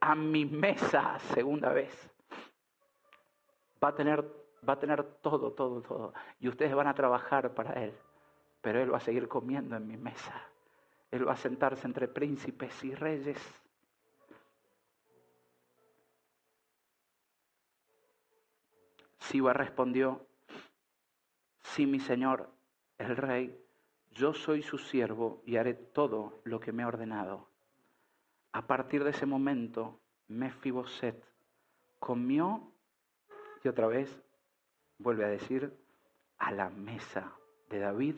a 0.00 0.14
mi 0.14 0.46
mesa, 0.46 1.18
segunda 1.34 1.70
vez. 1.70 2.10
Va 3.84 3.88
a 3.88 3.94
tener, 3.94 4.24
va 4.66 4.74
a 4.74 4.78
tener 4.78 5.02
todo, 5.20 5.52
todo, 5.52 5.82
todo. 5.82 6.14
Y 6.40 6.48
ustedes 6.48 6.74
van 6.74 6.86
a 6.86 6.94
trabajar 6.94 7.54
para 7.54 7.72
él. 7.82 7.94
Pero 8.60 8.80
él 8.80 8.92
va 8.92 8.98
a 8.98 9.00
seguir 9.00 9.28
comiendo 9.28 9.76
en 9.76 9.86
mi 9.86 9.96
mesa. 9.96 10.42
Él 11.10 11.26
va 11.26 11.32
a 11.32 11.36
sentarse 11.36 11.86
entre 11.86 12.08
príncipes 12.08 12.84
y 12.84 12.94
reyes. 12.94 13.38
Siba 19.18 19.52
respondió, 19.52 20.26
sí, 21.60 21.86
mi 21.86 22.00
señor, 22.00 22.48
el 22.96 23.14
rey, 23.16 23.62
yo 24.10 24.32
soy 24.32 24.62
su 24.62 24.78
siervo 24.78 25.42
y 25.44 25.56
haré 25.56 25.74
todo 25.74 26.40
lo 26.44 26.60
que 26.60 26.72
me 26.72 26.82
ha 26.82 26.88
ordenado. 26.88 27.46
A 28.52 28.66
partir 28.66 29.04
de 29.04 29.10
ese 29.10 29.26
momento, 29.26 30.00
Mefiboset 30.28 31.22
comió 31.98 32.72
y 33.62 33.68
otra 33.68 33.86
vez 33.86 34.18
vuelve 34.98 35.24
a 35.24 35.28
decir 35.28 35.76
a 36.38 36.52
la 36.52 36.68
mesa 36.70 37.32
de 37.70 37.78
David 37.78 38.16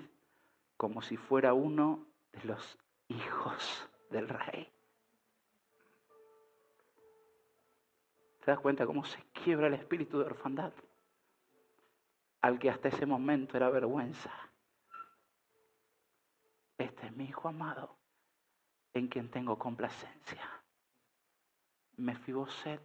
como 0.77 1.03
si 1.03 1.17
fuera 1.17 1.55
uno 1.55 2.07
de 2.33 2.45
los 2.45 2.79
hijos 3.09 3.89
del 4.11 4.29
rey. 4.29 4.73
¿Te 8.45 8.51
das 8.51 8.61
cuenta 8.61 8.87
cómo 8.87 9.05
se 9.05 9.23
quiebra 9.33 9.67
el 9.67 9.75
espíritu 9.75 10.19
de 10.19 10.25
orfandad? 10.25 10.73
al 12.43 12.59
que 12.59 12.71
hasta 12.71 12.89
ese 12.89 13.07
momento 13.07 13.57
era 13.57 13.71
vergüenza. 13.71 14.33
Este 16.79 17.07
es 17.07 17.13
mi 17.17 17.25
hijo 17.25 17.49
amado, 17.49 17.99
en 18.95 19.09
quien 19.09 19.31
tengo 19.31 19.59
complacencia. 19.59 20.43
Mefiboset, 21.97 22.81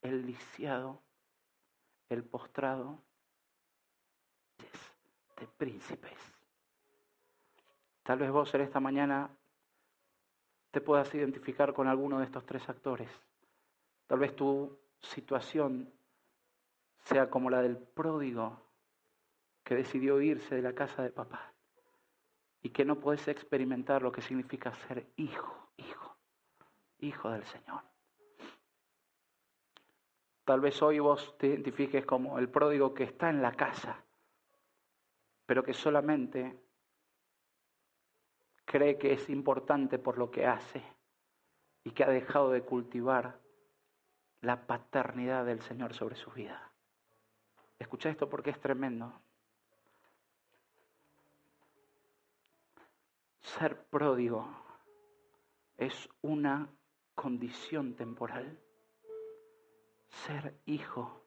el 0.00 0.26
lisiado, 0.26 1.02
el 2.12 2.24
postrado 2.24 3.02
de 5.38 5.46
príncipes. 5.56 6.18
Tal 8.02 8.18
vez 8.18 8.30
vos 8.30 8.52
en 8.54 8.60
esta 8.62 8.80
mañana 8.80 9.30
te 10.70 10.80
puedas 10.80 11.14
identificar 11.14 11.72
con 11.72 11.88
alguno 11.88 12.18
de 12.18 12.24
estos 12.24 12.44
tres 12.44 12.68
actores. 12.68 13.10
Tal 14.06 14.18
vez 14.18 14.34
tu 14.34 14.78
situación 15.00 15.92
sea 17.04 17.30
como 17.30 17.50
la 17.50 17.62
del 17.62 17.78
pródigo 17.78 18.60
que 19.64 19.74
decidió 19.74 20.20
irse 20.20 20.54
de 20.54 20.62
la 20.62 20.74
casa 20.74 21.02
de 21.02 21.10
papá 21.10 21.52
y 22.62 22.70
que 22.70 22.84
no 22.84 23.00
puedes 23.00 23.26
experimentar 23.28 24.02
lo 24.02 24.12
que 24.12 24.22
significa 24.22 24.72
ser 24.86 25.06
hijo, 25.16 25.72
hijo, 25.76 26.16
hijo 26.98 27.30
del 27.30 27.44
Señor. 27.44 27.91
Tal 30.44 30.60
vez 30.60 30.82
hoy 30.82 30.98
vos 30.98 31.36
te 31.38 31.46
identifiques 31.48 32.04
como 32.04 32.38
el 32.38 32.48
pródigo 32.48 32.92
que 32.92 33.04
está 33.04 33.30
en 33.30 33.42
la 33.42 33.52
casa, 33.52 34.04
pero 35.46 35.62
que 35.62 35.72
solamente 35.72 36.58
cree 38.64 38.98
que 38.98 39.12
es 39.12 39.28
importante 39.28 39.98
por 39.98 40.18
lo 40.18 40.30
que 40.30 40.46
hace 40.46 40.82
y 41.84 41.90
que 41.92 42.04
ha 42.04 42.08
dejado 42.08 42.50
de 42.50 42.62
cultivar 42.62 43.40
la 44.40 44.66
paternidad 44.66 45.44
del 45.44 45.60
Señor 45.62 45.94
sobre 45.94 46.16
su 46.16 46.30
vida. 46.30 46.72
Escucha 47.78 48.10
esto 48.10 48.28
porque 48.28 48.50
es 48.50 48.60
tremendo. 48.60 49.12
Ser 53.40 53.84
pródigo 53.86 54.48
es 55.76 56.08
una 56.22 56.68
condición 57.14 57.94
temporal. 57.94 58.58
Ser 60.12 60.60
hijo 60.66 61.24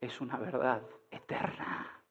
es 0.00 0.20
una 0.20 0.38
verdad 0.38 0.82
eterna. 1.10 2.02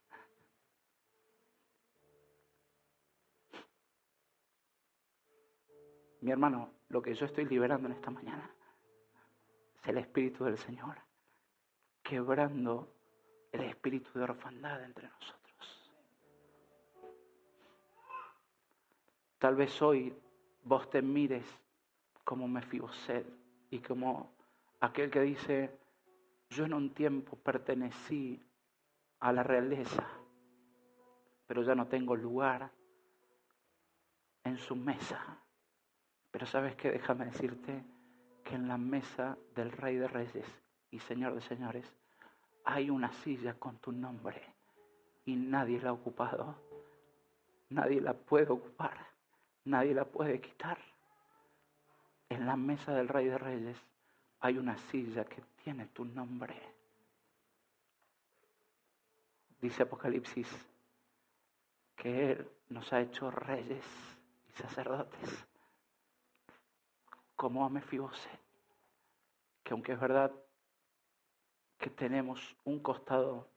Mi 6.21 6.32
hermano, 6.32 6.71
lo 6.89 7.01
que 7.01 7.13
yo 7.13 7.25
estoy 7.25 7.45
liberando 7.45 7.88
en 7.88 7.93
esta 7.93 8.11
mañana 8.11 8.53
es 9.82 9.88
el 9.88 9.97
Espíritu 9.97 10.43
del 10.43 10.57
Señor, 10.57 10.97
quebrando 12.03 12.93
el 13.51 13.61
espíritu 13.61 14.11
de 14.13 14.23
orfandad 14.23 14.84
entre 14.84 15.07
nosotros. 15.07 15.91
Tal 19.38 19.55
vez 19.55 19.82
hoy 19.82 20.15
vos 20.63 20.89
te 20.89 21.01
mires 21.01 21.45
como 22.23 22.47
Mefiboset 22.47 23.25
y 23.69 23.80
como 23.80 24.36
aquel 24.80 25.09
que 25.09 25.21
dice, 25.21 25.80
yo 26.49 26.65
en 26.65 26.73
un 26.73 26.93
tiempo 26.93 27.35
pertenecí 27.37 28.41
a 29.19 29.31
la 29.31 29.43
realeza, 29.43 30.07
pero 31.45 31.63
ya 31.63 31.75
no 31.75 31.87
tengo 31.87 32.15
lugar 32.15 32.71
en 34.43 34.57
su 34.57 34.75
mesa. 34.75 35.41
Pero 36.31 36.45
sabes 36.45 36.75
que 36.75 36.91
déjame 36.91 37.25
decirte 37.25 37.83
que 38.43 38.55
en 38.55 38.67
la 38.67 38.77
mesa 38.77 39.37
del 39.55 39.71
Rey 39.71 39.97
de 39.97 40.07
Reyes 40.07 40.45
y 40.91 40.99
Señor 40.99 41.35
de 41.35 41.41
Señores 41.41 41.93
hay 42.63 42.89
una 42.89 43.11
silla 43.11 43.53
con 43.55 43.77
tu 43.79 43.91
nombre 43.91 44.41
y 45.25 45.35
nadie 45.35 45.81
la 45.81 45.89
ha 45.89 45.93
ocupado. 45.93 46.55
Nadie 47.69 47.99
la 47.99 48.13
puede 48.13 48.49
ocupar, 48.49 48.97
nadie 49.65 49.93
la 49.93 50.05
puede 50.05 50.39
quitar. 50.39 50.77
En 52.29 52.45
la 52.45 52.55
mesa 52.55 52.93
del 52.93 53.09
Rey 53.09 53.25
de 53.27 53.37
Reyes 53.37 53.77
hay 54.39 54.57
una 54.57 54.77
silla 54.77 55.25
que 55.25 55.41
tiene 55.68 55.88
tu 55.88 56.05
nombre. 56.05 56.55
Dice 59.59 59.84
Apocalipsis 59.84 60.47
que 61.93 62.32
Él 62.32 62.49
nos 62.70 62.93
ha 62.93 63.01
hecho 63.01 63.30
reyes 63.30 63.84
y 64.47 64.51
sacerdotes, 64.53 65.45
como 67.36 67.65
a 67.65 67.70
Mefiboset, 67.70 68.39
que 69.61 69.74
aunque 69.74 69.91
es 69.91 69.99
verdad 69.99 70.32
que 71.78 71.89
tenemos 71.89 72.55
un 72.63 72.80
costado, 72.80 73.49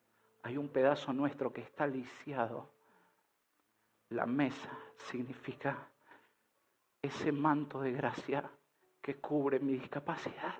hay 0.42 0.56
un 0.56 0.68
pedazo 0.68 1.12
nuestro 1.12 1.52
que 1.52 1.60
está 1.60 1.86
lisiado, 1.86 2.68
la 4.08 4.26
mesa 4.26 4.76
significa 4.96 5.86
ese 7.02 7.30
manto 7.30 7.80
de 7.80 7.92
gracia 7.92 8.50
que 9.00 9.20
cubre 9.20 9.60
mi 9.60 9.74
discapacidad. 9.74 10.56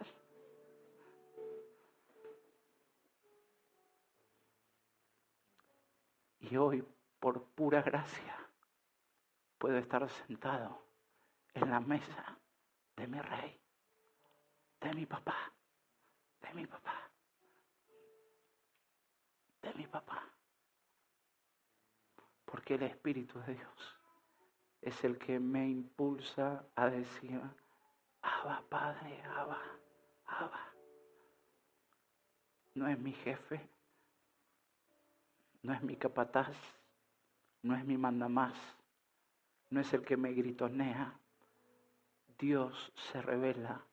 Y 6.41 6.57
hoy, 6.57 6.85
por 7.19 7.45
pura 7.51 7.83
gracia, 7.83 8.37
puedo 9.59 9.77
estar 9.77 10.09
sentado 10.09 10.83
en 11.55 11.71
la 11.71 11.81
mesa 11.81 12.39
de 12.97 13.07
mi 13.07 13.21
rey, 13.21 13.61
de 14.81 14.95
mi 14.95 15.07
papá, 15.07 15.53
de 16.41 16.55
mi 16.55 16.67
papá, 16.67 17.11
de 19.63 19.75
mi 19.75 19.87
papá. 19.87 20.25
Porque 22.47 22.75
el 22.75 22.83
Espíritu 22.85 23.39
de 23.41 23.55
Dios 23.55 23.97
es 24.81 25.05
el 25.05 25.19
que 25.19 25.39
me 25.39 25.69
impulsa 25.69 26.65
a 26.75 26.89
decir, 26.89 27.41
Abba, 28.23 28.65
Padre, 28.69 29.23
Abba, 29.25 29.61
Abba. 30.25 30.73
No 32.75 32.89
es 32.89 32.99
mi 32.99 33.13
jefe, 33.13 33.69
no 35.63 35.75
es 35.75 35.83
mi 35.83 35.97
capataz, 35.97 36.57
no 37.63 37.77
es 37.77 37.85
mi 37.85 37.99
mandamás, 37.99 38.55
no 39.71 39.81
es 39.81 39.93
el 39.93 40.03
que 40.03 40.17
me 40.17 40.33
gritonea. 40.33 41.19
Dios 42.39 42.93
se 43.11 43.21
revela 43.21 43.85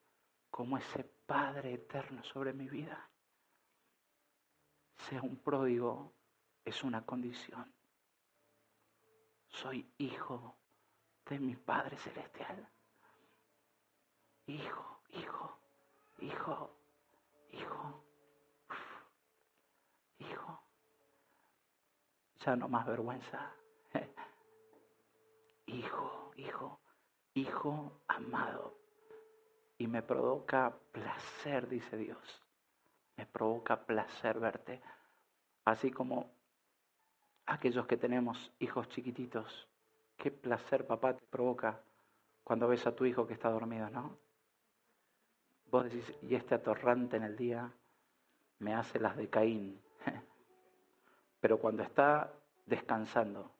como 0.49 0.77
ese 0.77 1.03
Padre 1.03 1.73
eterno 1.73 2.23
sobre 2.23 2.53
mi 2.53 2.69
vida. 2.69 3.09
Sea 4.95 5.21
un 5.21 5.35
pródigo 5.37 6.13
es 6.63 6.83
una 6.83 7.05
condición. 7.05 7.73
Soy 9.49 9.89
hijo 9.97 10.57
de 11.25 11.39
mi 11.39 11.55
Padre 11.55 11.97
Celestial. 11.97 12.69
Hijo, 14.47 15.01
hijo, 15.09 15.59
hijo, 16.19 16.77
hijo. 17.49 18.07
Ya 22.36 22.36
no 22.55 22.67
más 22.67 22.85
vergüenza. 22.85 23.51
Hijo, 25.67 26.31
hijo, 26.37 26.79
hijo 27.33 28.01
amado. 28.07 28.77
Y 29.77 29.87
me 29.87 30.01
provoca 30.01 30.73
placer, 30.91 31.67
dice 31.67 31.97
Dios. 31.97 32.41
Me 33.17 33.25
provoca 33.25 33.85
placer 33.85 34.39
verte. 34.39 34.81
Así 35.65 35.91
como 35.91 36.31
aquellos 37.45 37.85
que 37.85 37.97
tenemos 37.97 38.51
hijos 38.59 38.87
chiquititos. 38.89 39.67
Qué 40.15 40.31
placer, 40.31 40.87
papá, 40.87 41.15
te 41.15 41.25
provoca 41.25 41.81
cuando 42.43 42.67
ves 42.67 42.87
a 42.87 42.95
tu 42.95 43.05
hijo 43.05 43.27
que 43.27 43.33
está 43.33 43.49
dormido, 43.49 43.89
¿no? 43.89 44.17
Vos 45.69 45.83
decís, 45.83 46.13
y 46.21 46.35
este 46.35 46.55
atorrante 46.55 47.17
en 47.17 47.23
el 47.23 47.35
día 47.35 47.71
me 48.59 48.73
hace 48.73 48.99
las 48.99 49.17
de 49.17 49.29
Caín. 49.29 49.81
Pero 51.41 51.59
cuando 51.59 51.83
está 51.83 52.33
descansando, 52.67 53.51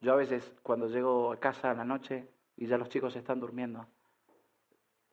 yo 0.00 0.12
a 0.12 0.16
veces 0.16 0.50
cuando 0.62 0.88
llego 0.88 1.32
a 1.32 1.38
casa 1.38 1.70
en 1.70 1.78
la 1.78 1.84
noche 1.84 2.28
y 2.56 2.66
ya 2.66 2.78
los 2.78 2.88
chicos 2.88 3.14
están 3.16 3.40
durmiendo, 3.40 3.86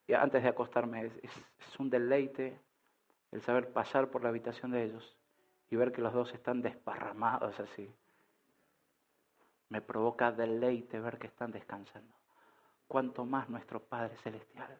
y 0.07 0.13
antes 0.13 0.43
de 0.43 0.49
acostarme 0.49 1.11
es, 1.21 1.31
un 1.79 1.89
deleite 1.89 2.59
el 3.31 3.41
saber 3.41 3.73
pasar 3.73 4.09
por 4.09 4.23
la 4.23 4.29
habitación 4.29 4.71
de 4.71 4.83
ellos 4.83 5.17
y 5.69 5.75
ver 5.75 5.91
que 5.91 6.01
los 6.01 6.13
dos 6.13 6.33
están 6.33 6.61
desparramados 6.61 7.59
así. 7.59 7.93
Me 9.69 9.81
provoca 9.81 10.31
deleite 10.31 10.99
ver 10.99 11.17
que 11.17 11.27
están 11.27 11.51
descansando. 11.51 12.13
Cuanto 12.87 13.25
más 13.25 13.49
nuestro 13.49 13.81
Padre 13.81 14.15
Celestial 14.17 14.79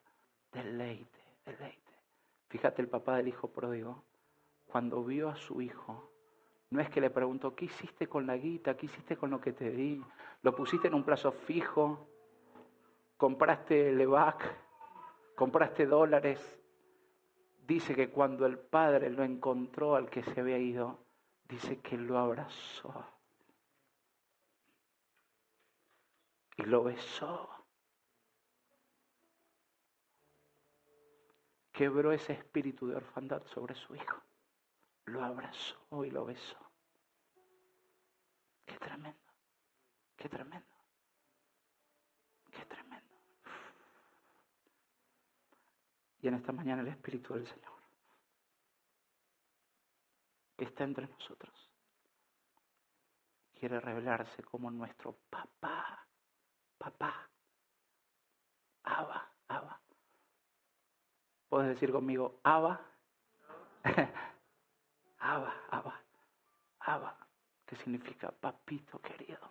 Deleite, 0.51 1.19
deleite. 1.43 1.93
Fíjate 2.49 2.83
el 2.83 2.89
papá 2.89 3.17
del 3.17 3.27
hijo 3.27 3.51
pródigo, 3.51 4.03
cuando 4.67 5.03
vio 5.03 5.29
a 5.29 5.35
su 5.35 5.61
hijo, 5.61 6.12
no 6.73 6.81
es 6.81 6.89
que 6.89 6.99
le 6.99 7.11
preguntó, 7.11 7.55
¿qué 7.55 7.65
hiciste 7.65 8.07
con 8.07 8.25
la 8.25 8.35
guita? 8.35 8.75
¿Qué 8.75 8.87
hiciste 8.87 9.15
con 9.15 9.29
lo 9.29 9.39
que 9.39 9.53
te 9.53 9.69
di? 9.69 10.03
¿Lo 10.41 10.55
pusiste 10.55 10.87
en 10.87 10.95
un 10.95 11.03
plazo 11.03 11.31
fijo? 11.31 12.07
¿Compraste 13.15 13.91
levac? 13.91 14.43
¿Compraste 15.35 15.85
dólares? 15.85 16.59
Dice 17.67 17.93
que 17.93 18.09
cuando 18.09 18.47
el 18.47 18.57
padre 18.57 19.11
lo 19.11 19.23
encontró 19.23 19.95
al 19.95 20.09
que 20.09 20.23
se 20.23 20.41
había 20.41 20.57
ido, 20.57 20.97
dice 21.47 21.79
que 21.79 21.95
lo 21.95 22.17
abrazó 22.17 23.05
y 26.57 26.63
lo 26.63 26.83
besó. 26.83 27.49
quebró 31.73 32.11
ese 32.11 32.33
espíritu 32.33 32.87
de 32.87 32.95
orfandad 32.95 33.43
sobre 33.47 33.73
su 33.73 33.95
hijo. 33.95 34.21
Lo 35.05 35.23
abrazó 35.23 36.05
y 36.05 36.11
lo 36.11 36.25
besó. 36.25 36.57
Qué 38.65 38.77
tremendo, 38.77 39.33
qué 40.15 40.29
tremendo, 40.29 40.77
qué 42.51 42.65
tremendo. 42.65 43.15
Y 46.21 46.27
en 46.27 46.35
esta 46.35 46.51
mañana 46.53 46.81
el 46.81 46.87
Espíritu 46.87 47.33
del 47.33 47.45
Señor, 47.45 47.73
que 50.57 50.65
está 50.65 50.85
entre 50.85 51.07
nosotros, 51.07 51.69
quiere 53.59 53.79
revelarse 53.79 54.43
como 54.43 54.71
nuestro 54.71 55.17
papá, 55.29 56.07
papá, 56.77 57.29
Abba, 58.83 59.31
Abba. 59.47 59.81
Puedes 61.49 61.69
decir 61.69 61.91
conmigo, 61.91 62.39
Abba. 62.43 62.81
Abba, 65.25 65.53
Abba, 65.69 66.01
Abba, 66.79 67.27
que 67.65 67.77
significa 67.77 68.29
papito 68.29 68.99
querido. 68.99 69.49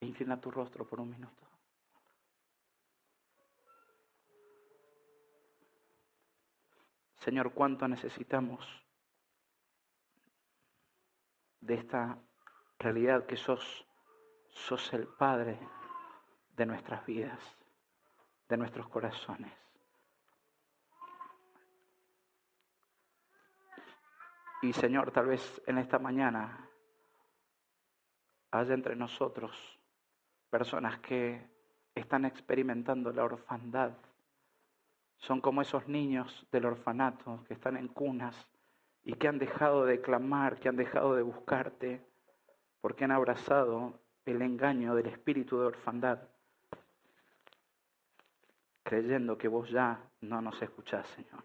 Inclina 0.00 0.38
tu 0.38 0.50
rostro 0.50 0.86
por 0.86 1.00
un 1.00 1.08
minuto. 1.08 1.46
Señor, 7.16 7.54
cuánto 7.54 7.88
necesitamos 7.88 8.66
de 11.60 11.74
esta 11.74 12.18
realidad 12.78 13.26
que 13.26 13.38
sos, 13.38 13.86
sos 14.50 14.92
el 14.92 15.08
Padre 15.08 15.58
de 16.56 16.66
nuestras 16.66 17.06
vidas 17.06 17.40
de 18.48 18.56
nuestros 18.58 18.88
corazones. 18.88 19.67
Y 24.60 24.72
Señor, 24.72 25.12
tal 25.12 25.26
vez 25.26 25.62
en 25.66 25.78
esta 25.78 25.98
mañana 25.98 26.68
haya 28.50 28.74
entre 28.74 28.96
nosotros 28.96 29.78
personas 30.50 30.98
que 30.98 31.46
están 31.94 32.24
experimentando 32.24 33.12
la 33.12 33.24
orfandad. 33.24 33.92
Son 35.18 35.40
como 35.40 35.62
esos 35.62 35.86
niños 35.86 36.46
del 36.50 36.66
orfanato 36.66 37.44
que 37.46 37.54
están 37.54 37.76
en 37.76 37.88
cunas 37.88 38.48
y 39.04 39.14
que 39.14 39.28
han 39.28 39.38
dejado 39.38 39.84
de 39.84 40.00
clamar, 40.00 40.58
que 40.58 40.68
han 40.68 40.76
dejado 40.76 41.14
de 41.14 41.22
buscarte, 41.22 42.04
porque 42.80 43.04
han 43.04 43.12
abrazado 43.12 44.00
el 44.24 44.42
engaño 44.42 44.94
del 44.94 45.06
espíritu 45.06 45.58
de 45.58 45.66
orfandad, 45.66 46.18
creyendo 48.82 49.38
que 49.38 49.48
vos 49.48 49.70
ya 49.70 50.00
no 50.20 50.40
nos 50.40 50.60
escuchás, 50.62 51.06
Señor. 51.08 51.44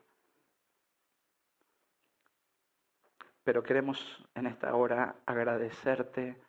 Pero 3.44 3.64
queremos 3.64 4.00
en 4.36 4.48
esta 4.48 4.76
hora 4.76 5.16
agradecerte 5.26 6.42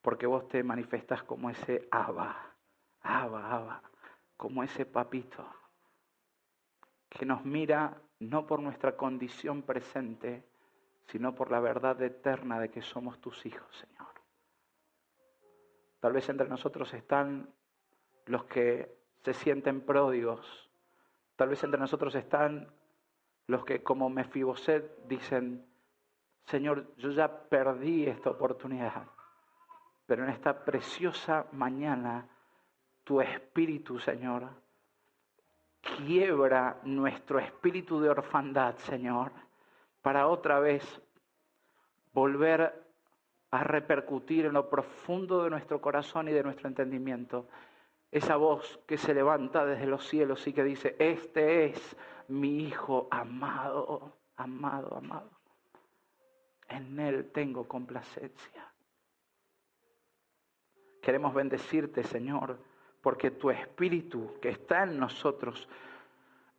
porque 0.00 0.26
vos 0.26 0.48
te 0.48 0.62
manifestas 0.62 1.22
como 1.24 1.50
ese 1.50 1.88
Abba, 1.90 2.54
Abba, 3.02 3.50
Abba, 3.50 3.82
como 4.36 4.62
ese 4.62 4.86
papito 4.86 5.44
que 7.08 7.26
nos 7.26 7.44
mira 7.44 8.00
no 8.20 8.46
por 8.46 8.60
nuestra 8.60 8.96
condición 8.96 9.62
presente, 9.62 10.44
sino 11.06 11.34
por 11.34 11.50
la 11.50 11.60
verdad 11.60 12.00
eterna 12.02 12.58
de 12.60 12.70
que 12.70 12.82
somos 12.82 13.20
tus 13.20 13.44
hijos, 13.46 13.74
Señor. 13.76 14.06
Tal 16.00 16.12
vez 16.12 16.28
entre 16.28 16.48
nosotros 16.48 16.92
están 16.94 17.52
los 18.26 18.44
que 18.44 18.96
se 19.24 19.34
sienten 19.34 19.80
pródigos. 19.80 20.70
Tal 21.36 21.48
vez 21.48 21.62
entre 21.64 21.80
nosotros 21.80 22.14
están 22.14 22.72
los 23.46 23.64
que 23.64 23.82
como 23.82 24.08
Mefiboset 24.08 25.06
dicen, 25.06 25.64
Señor, 26.46 26.94
yo 26.96 27.10
ya 27.10 27.48
perdí 27.48 28.06
esta 28.06 28.30
oportunidad, 28.30 29.06
pero 30.06 30.24
en 30.24 30.30
esta 30.30 30.64
preciosa 30.64 31.46
mañana, 31.52 32.28
tu 33.04 33.20
espíritu, 33.20 33.98
Señor, 33.98 34.48
quiebra 35.80 36.80
nuestro 36.84 37.38
espíritu 37.38 38.00
de 38.00 38.10
orfandad, 38.10 38.76
Señor, 38.78 39.32
para 40.02 40.28
otra 40.28 40.60
vez 40.60 41.02
volver 42.12 42.84
a 43.50 43.64
repercutir 43.64 44.46
en 44.46 44.54
lo 44.54 44.68
profundo 44.68 45.44
de 45.44 45.50
nuestro 45.50 45.80
corazón 45.80 46.28
y 46.28 46.32
de 46.32 46.42
nuestro 46.42 46.68
entendimiento 46.68 47.48
esa 48.10 48.36
voz 48.36 48.80
que 48.86 48.98
se 48.98 49.14
levanta 49.14 49.64
desde 49.64 49.86
los 49.86 50.06
cielos 50.06 50.46
y 50.46 50.52
que 50.52 50.64
dice, 50.64 50.96
este 50.98 51.66
es 51.66 51.96
mi 52.28 52.60
Hijo 52.64 53.08
amado, 53.10 54.16
amado, 54.36 54.96
amado. 54.96 55.30
En 56.68 56.98
Él 56.98 57.30
tengo 57.32 57.66
complacencia. 57.68 58.72
Queremos 61.02 61.34
bendecirte, 61.34 62.02
Señor, 62.02 62.58
porque 63.00 63.30
tu 63.30 63.50
Espíritu 63.50 64.38
que 64.40 64.48
está 64.48 64.82
en 64.82 64.98
nosotros 64.98 65.68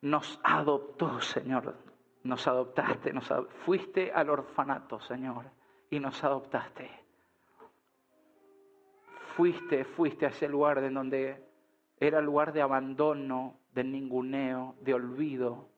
nos 0.01 0.39
adoptó, 0.43 1.19
Señor. 1.19 1.75
Nos 2.23 2.47
adoptaste, 2.47 3.13
nos 3.13 3.31
fuiste 3.65 4.11
al 4.11 4.29
orfanato, 4.29 4.99
Señor, 4.99 5.45
y 5.89 5.99
nos 5.99 6.23
adoptaste. 6.23 7.06
Fuiste, 9.37 9.83
fuiste 9.83 10.25
a 10.25 10.29
ese 10.29 10.49
lugar 10.49 10.79
en 10.79 10.95
donde 10.95 11.37
era 11.99 12.19
lugar 12.21 12.51
de 12.53 12.63
abandono, 12.63 13.59
de 13.71 13.83
ninguneo, 13.83 14.73
de 14.81 14.95
olvido, 14.95 15.69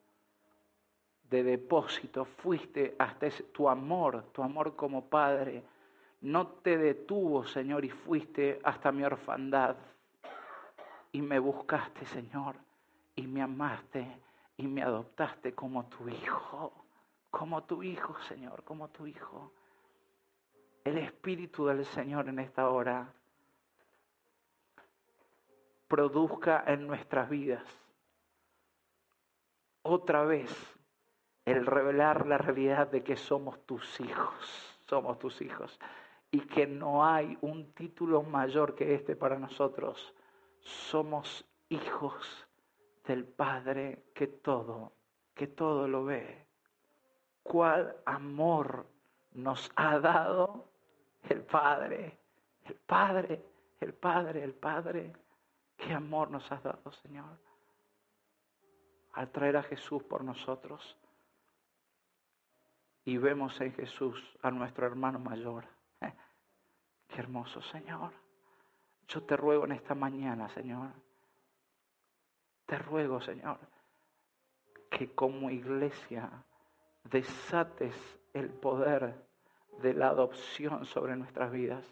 de 1.24 1.42
depósito. 1.42 2.24
Fuiste 2.24 2.96
hasta 2.98 3.26
ese, 3.26 3.42
tu 3.42 3.68
amor, 3.68 4.32
tu 4.32 4.42
amor 4.42 4.76
como 4.76 5.10
Padre. 5.10 5.62
No 6.22 6.46
te 6.46 6.78
detuvo, 6.78 7.44
Señor, 7.44 7.84
y 7.84 7.90
fuiste 7.90 8.60
hasta 8.64 8.92
mi 8.92 9.04
orfandad. 9.04 9.76
Y 11.12 11.20
me 11.20 11.38
buscaste, 11.38 12.06
Señor, 12.06 12.56
y 13.14 13.26
me 13.26 13.42
amaste 13.42 14.22
y 14.56 14.66
me 14.68 14.82
adoptaste 14.82 15.54
como 15.54 15.84
tu 15.84 16.08
hijo, 16.08 16.72
como 17.30 17.64
tu 17.64 17.82
hijo, 17.82 18.18
Señor, 18.22 18.64
como 18.64 18.88
tu 18.88 19.06
hijo. 19.06 19.52
El 20.82 20.96
Espíritu 20.96 21.66
del 21.66 21.84
Señor 21.84 22.26
en 22.30 22.38
esta 22.38 22.70
hora 22.70 23.19
produzca 25.90 26.62
en 26.68 26.86
nuestras 26.86 27.28
vidas 27.28 27.64
otra 29.82 30.24
vez 30.24 30.48
el 31.44 31.66
revelar 31.66 32.28
la 32.28 32.38
realidad 32.38 32.86
de 32.86 33.02
que 33.02 33.16
somos 33.16 33.58
tus 33.66 33.98
hijos, 33.98 34.78
somos 34.86 35.18
tus 35.18 35.42
hijos, 35.42 35.80
y 36.30 36.42
que 36.42 36.68
no 36.68 37.04
hay 37.04 37.36
un 37.40 37.72
título 37.72 38.22
mayor 38.22 38.76
que 38.76 38.94
este 38.94 39.16
para 39.16 39.36
nosotros. 39.36 40.14
Somos 40.60 41.44
hijos 41.70 42.46
del 43.04 43.24
Padre 43.24 44.04
que 44.14 44.28
todo, 44.28 44.92
que 45.34 45.48
todo 45.48 45.88
lo 45.88 46.04
ve. 46.04 46.46
¿Cuál 47.42 47.96
amor 48.04 48.86
nos 49.32 49.72
ha 49.74 49.98
dado 49.98 50.66
el 51.28 51.42
Padre? 51.42 52.16
El 52.64 52.76
Padre, 52.76 53.42
el 53.80 53.92
Padre, 53.92 54.44
el 54.44 54.54
Padre. 54.54 55.12
¿Qué 55.80 55.94
amor 55.94 56.30
nos 56.30 56.50
has 56.52 56.62
dado, 56.62 56.92
Señor? 56.92 57.38
Al 59.14 59.30
traer 59.30 59.56
a 59.56 59.62
Jesús 59.62 60.02
por 60.02 60.22
nosotros. 60.22 60.96
Y 63.04 63.16
vemos 63.16 63.58
en 63.60 63.72
Jesús 63.72 64.22
a 64.42 64.50
nuestro 64.50 64.86
hermano 64.86 65.18
mayor. 65.18 65.66
¿Eh? 66.02 66.12
Qué 67.08 67.18
hermoso, 67.18 67.62
Señor. 67.62 68.12
Yo 69.08 69.22
te 69.22 69.36
ruego 69.36 69.64
en 69.64 69.72
esta 69.72 69.94
mañana, 69.94 70.48
Señor. 70.50 70.90
Te 72.66 72.78
ruego, 72.78 73.20
Señor, 73.20 73.58
que 74.90 75.12
como 75.14 75.50
iglesia 75.50 76.30
desates 77.04 77.94
el 78.34 78.50
poder 78.50 79.26
de 79.82 79.94
la 79.94 80.08
adopción 80.08 80.84
sobre 80.84 81.16
nuestras 81.16 81.50
vidas 81.50 81.84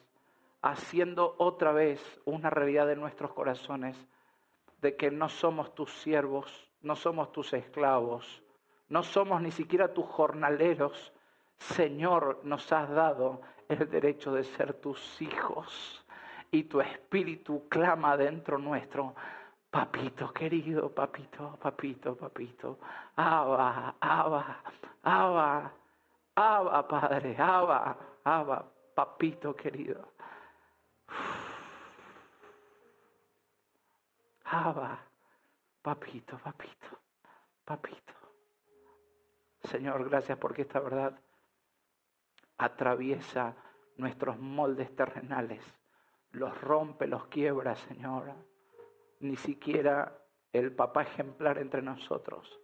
haciendo 0.63 1.35
otra 1.39 1.73
vez 1.73 2.01
una 2.25 2.51
realidad 2.51 2.91
en 2.91 3.01
nuestros 3.01 3.33
corazones 3.33 3.97
de 4.81 4.97
que 4.97 5.11
no 5.11 5.29
somos 5.29 5.75
tus 5.75 5.93
siervos, 6.01 6.71
no 6.81 6.97
somos 6.97 7.33
tus 7.33 7.53
esclavos, 7.53 8.43
no 8.89 9.03
somos 9.03 9.43
ni 9.43 9.51
siquiera 9.51 9.93
tus 9.93 10.07
jornaleros. 10.07 11.13
Señor, 11.57 12.41
nos 12.45 12.73
has 12.73 12.89
dado 12.91 13.41
el 13.69 13.89
derecho 13.91 14.33
de 14.33 14.45
ser 14.45 14.75
tus 14.75 15.21
hijos 15.21 16.05
y 16.51 16.65
tu 16.65 16.81
espíritu 16.81 17.69
clama 17.69 18.17
dentro 18.17 18.59
nuestro. 18.59 19.15
Papito 19.71 20.33
querido, 20.33 20.89
papito, 20.89 21.59
papito, 21.61 22.17
papito. 22.17 22.79
Abba, 23.17 23.97
Abba, 24.01 24.63
Abba, 25.03 25.73
Abba, 26.35 26.89
Padre, 26.89 27.37
Abba, 27.39 27.99
Abba, 28.25 28.65
papito 28.95 29.55
querido. 29.55 30.13
Abba, 34.51 34.99
papito, 35.83 36.39
papito, 36.39 36.87
papito. 37.65 38.15
Señor, 39.61 40.09
gracias 40.09 40.39
porque 40.39 40.63
esta 40.63 40.81
verdad 40.81 41.21
atraviesa 42.57 43.55
nuestros 43.97 44.39
moldes 44.39 44.95
terrenales, 44.97 45.63
los 46.31 46.59
rompe, 46.63 47.07
los 47.07 47.27
quiebra, 47.27 47.77
Señor. 47.77 48.33
Ni 49.21 49.37
siquiera 49.37 50.17
el 50.53 50.75
papá 50.75 51.03
ejemplar 51.03 51.59
entre 51.59 51.83
nosotros 51.83 52.59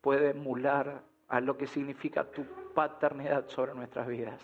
puede 0.00 0.30
emular 0.30 1.02
a 1.28 1.40
lo 1.40 1.56
que 1.56 1.66
significa 1.66 2.30
tu 2.30 2.44
paternidad 2.74 3.48
sobre 3.48 3.74
nuestras 3.74 4.06
vidas. 4.06 4.40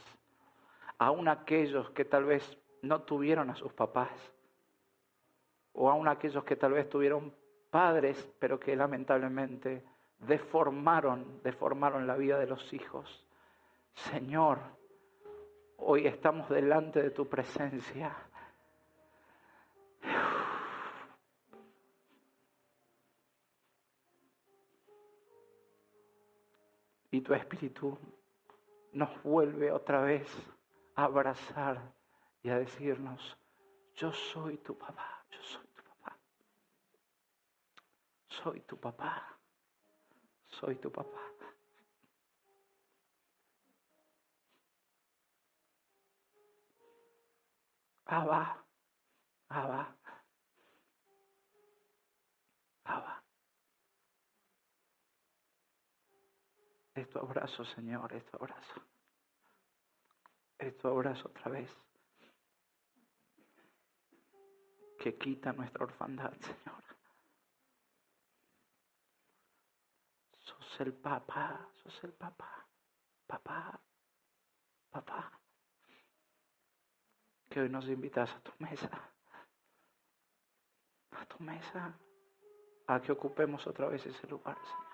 Aún 0.98 1.28
aquellos 1.28 1.90
que 1.90 2.04
tal 2.04 2.24
vez 2.24 2.58
no 2.82 3.02
tuvieron 3.02 3.50
a 3.50 3.54
sus 3.54 3.72
papás, 3.72 4.32
o 5.72 5.90
aún 5.90 6.08
aquellos 6.08 6.44
que 6.44 6.56
tal 6.56 6.72
vez 6.72 6.88
tuvieron 6.88 7.32
padres, 7.70 8.28
pero 8.38 8.58
que 8.58 8.74
lamentablemente 8.76 9.84
deformaron, 10.18 11.40
deformaron 11.42 12.06
la 12.06 12.16
vida 12.16 12.38
de 12.38 12.46
los 12.46 12.72
hijos. 12.72 13.24
Señor, 13.94 14.58
hoy 15.76 16.06
estamos 16.06 16.48
delante 16.48 17.02
de 17.02 17.10
tu 17.10 17.28
presencia. 17.28 18.16
Y 27.10 27.20
tu 27.22 27.32
espíritu 27.32 27.98
nos 28.92 29.22
vuelve 29.22 29.72
otra 29.72 30.02
vez 30.02 30.28
a 30.94 31.04
abrazar 31.04 31.80
y 32.42 32.50
a 32.50 32.58
decirnos, 32.58 33.36
yo 33.94 34.12
soy 34.12 34.58
tu 34.58 34.76
papá, 34.76 35.17
yo 35.30 35.42
soy 35.42 35.68
soy 38.42 38.60
tu 38.60 38.78
papá, 38.78 39.38
soy 40.48 40.76
tu 40.76 40.90
papá. 40.92 41.18
Abba, 48.06 48.64
Abba, 49.50 49.96
Abba. 52.84 53.24
Es 56.94 57.08
tu 57.10 57.18
abrazo, 57.18 57.64
Señor, 57.64 58.12
es 58.14 58.24
tu 58.26 58.36
abrazo. 58.36 58.82
Es 60.58 60.76
tu 60.78 60.88
abrazo 60.88 61.28
otra 61.28 61.50
vez. 61.50 61.87
Que 64.98 65.16
quita 65.16 65.52
nuestra 65.52 65.84
orfandad, 65.84 66.32
Señor. 66.40 66.82
Sos 70.40 70.80
el 70.80 70.92
papá, 70.94 71.70
sos 71.82 72.04
el 72.04 72.12
papá, 72.12 72.66
papá, 73.26 73.80
papá. 74.90 75.40
Que 77.48 77.60
hoy 77.60 77.68
nos 77.68 77.88
invitas 77.88 78.30
a 78.30 78.40
tu 78.40 78.52
mesa, 78.58 78.90
a 81.12 81.26
tu 81.26 81.42
mesa, 81.42 81.98
a 82.86 83.00
que 83.00 83.12
ocupemos 83.12 83.66
otra 83.66 83.88
vez 83.88 84.04
ese 84.04 84.26
lugar, 84.26 84.58
Señor. 84.64 84.87